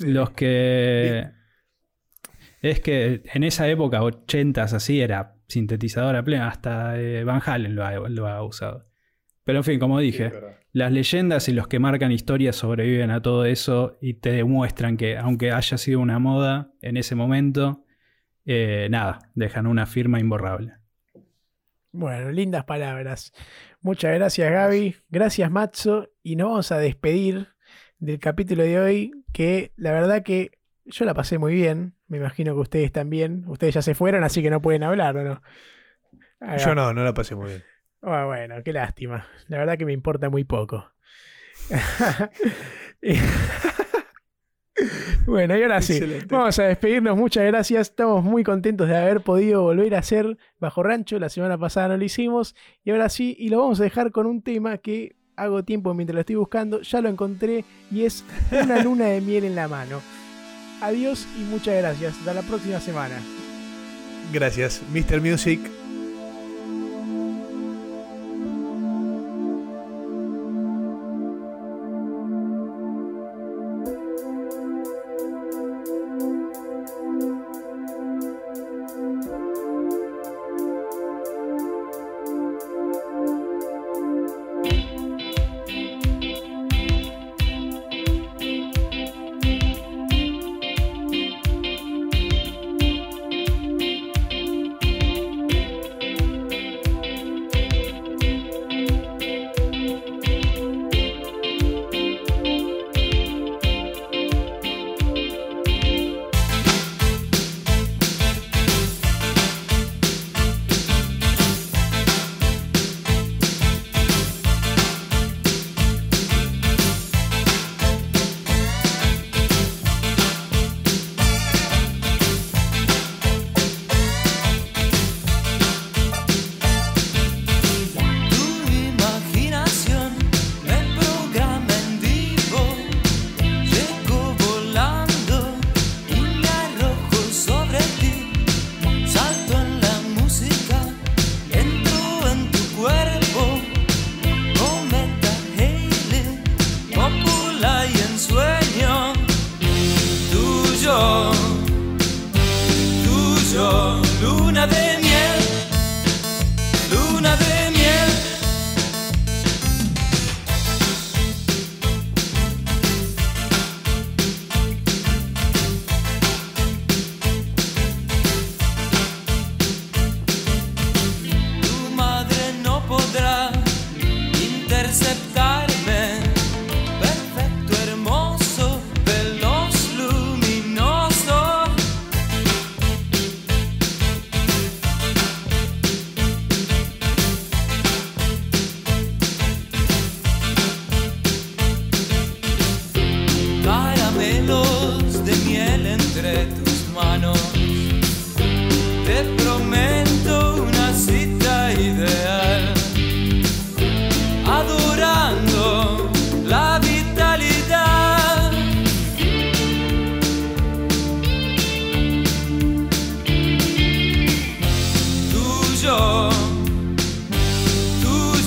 Los 0.00 0.30
que. 0.30 1.26
Es 2.60 2.80
que 2.80 3.22
en 3.34 3.42
esa 3.44 3.68
época, 3.68 4.00
80s 4.02 4.72
así, 4.72 5.00
era 5.00 5.34
sintetizadora 5.48 6.22
plena. 6.24 6.48
Hasta 6.48 7.00
eh, 7.00 7.24
Van 7.24 7.42
Halen 7.44 7.74
lo 7.74 7.84
ha, 7.84 7.92
lo 8.08 8.26
ha 8.28 8.42
usado. 8.44 8.86
Pero 9.44 9.58
en 9.58 9.64
fin, 9.64 9.80
como 9.80 9.98
dije, 9.98 10.30
las 10.72 10.92
leyendas 10.92 11.48
y 11.48 11.52
los 11.52 11.66
que 11.66 11.80
marcan 11.80 12.12
historias 12.12 12.54
sobreviven 12.54 13.10
a 13.10 13.20
todo 13.20 13.44
eso 13.44 13.98
y 14.00 14.14
te 14.14 14.30
demuestran 14.30 14.96
que, 14.96 15.18
aunque 15.18 15.50
haya 15.50 15.76
sido 15.76 15.98
una 15.98 16.20
moda 16.20 16.70
en 16.80 16.96
ese 16.96 17.16
momento, 17.16 17.81
eh, 18.44 18.88
nada, 18.90 19.18
dejan 19.34 19.66
una 19.66 19.86
firma 19.86 20.20
imborrable. 20.20 20.74
Bueno, 21.92 22.30
lindas 22.30 22.64
palabras. 22.64 23.32
Muchas 23.80 24.14
gracias, 24.14 24.50
Gaby. 24.50 24.96
Gracias, 25.10 25.50
Matzo. 25.50 26.08
Y 26.22 26.36
nos 26.36 26.48
vamos 26.48 26.72
a 26.72 26.78
despedir 26.78 27.48
del 27.98 28.18
capítulo 28.18 28.62
de 28.62 28.80
hoy, 28.80 29.12
que 29.32 29.72
la 29.76 29.92
verdad 29.92 30.22
que 30.22 30.58
yo 30.86 31.04
la 31.04 31.14
pasé 31.14 31.38
muy 31.38 31.54
bien. 31.54 31.94
Me 32.08 32.16
imagino 32.16 32.54
que 32.54 32.60
ustedes 32.60 32.92
también. 32.92 33.44
Ustedes 33.46 33.74
ya 33.74 33.82
se 33.82 33.94
fueron, 33.94 34.24
así 34.24 34.42
que 34.42 34.50
no 34.50 34.62
pueden 34.62 34.82
hablar, 34.82 35.16
¿o 35.18 35.24
no? 35.24 35.42
Yo 36.58 36.74
no, 36.74 36.92
no 36.92 37.04
la 37.04 37.14
pasé 37.14 37.34
muy 37.34 37.48
bien. 37.48 37.64
Ah, 38.02 38.24
bueno, 38.24 38.56
qué 38.64 38.72
lástima. 38.72 39.26
La 39.48 39.58
verdad 39.58 39.78
que 39.78 39.84
me 39.84 39.92
importa 39.92 40.28
muy 40.28 40.44
poco. 40.44 40.90
bueno, 45.26 45.56
y 45.56 45.62
ahora 45.62 45.80
sí, 45.82 45.94
Excelente. 45.94 46.26
vamos 46.30 46.58
a 46.58 46.64
despedirnos. 46.64 47.16
Muchas 47.16 47.44
gracias. 47.44 47.88
Estamos 47.88 48.24
muy 48.24 48.42
contentos 48.44 48.88
de 48.88 48.96
haber 48.96 49.20
podido 49.22 49.62
volver 49.62 49.94
a 49.94 49.98
hacer 49.98 50.36
Bajo 50.58 50.82
Rancho. 50.82 51.18
La 51.18 51.28
semana 51.28 51.56
pasada 51.58 51.88
no 51.88 51.96
lo 51.96 52.04
hicimos. 52.04 52.54
Y 52.84 52.90
ahora 52.90 53.08
sí, 53.08 53.36
y 53.38 53.48
lo 53.48 53.58
vamos 53.60 53.80
a 53.80 53.84
dejar 53.84 54.10
con 54.12 54.26
un 54.26 54.42
tema 54.42 54.78
que 54.78 55.16
hago 55.36 55.64
tiempo 55.64 55.94
mientras 55.94 56.14
lo 56.14 56.20
estoy 56.20 56.36
buscando. 56.36 56.82
Ya 56.82 57.00
lo 57.00 57.08
encontré 57.08 57.64
y 57.90 58.04
es 58.04 58.24
Una 58.50 58.82
luna 58.84 59.06
de 59.06 59.20
miel 59.20 59.44
en 59.44 59.54
la 59.54 59.68
mano. 59.68 60.00
Adiós 60.80 61.26
y 61.38 61.42
muchas 61.44 61.76
gracias. 61.76 62.18
Hasta 62.18 62.34
la 62.34 62.42
próxima 62.42 62.80
semana. 62.80 63.16
Gracias, 64.32 64.82
Mr. 64.92 65.20
Music. 65.20 65.60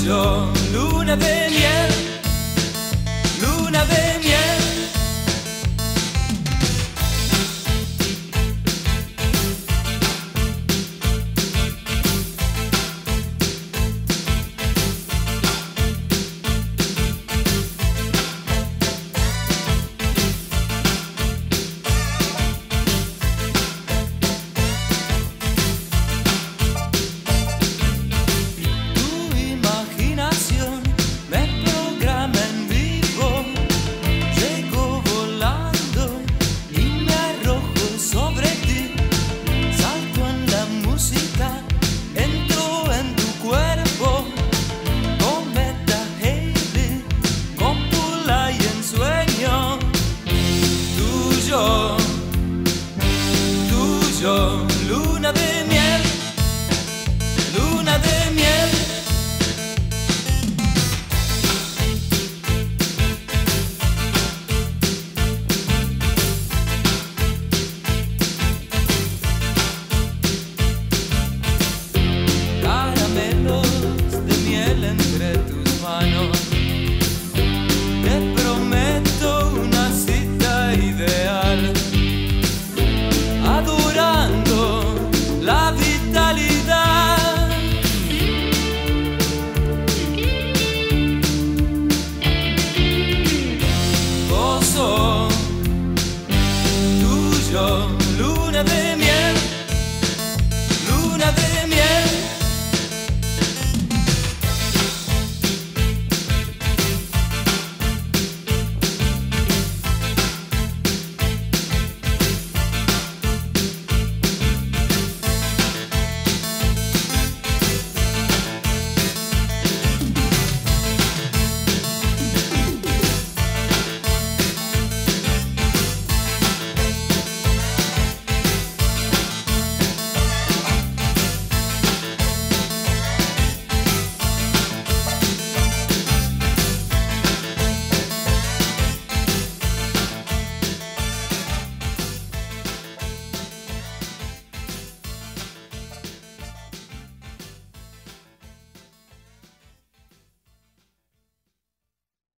Tuyo, 0.06 0.48
luna 0.72 1.16
de 1.16 1.50
miel. 1.50 1.85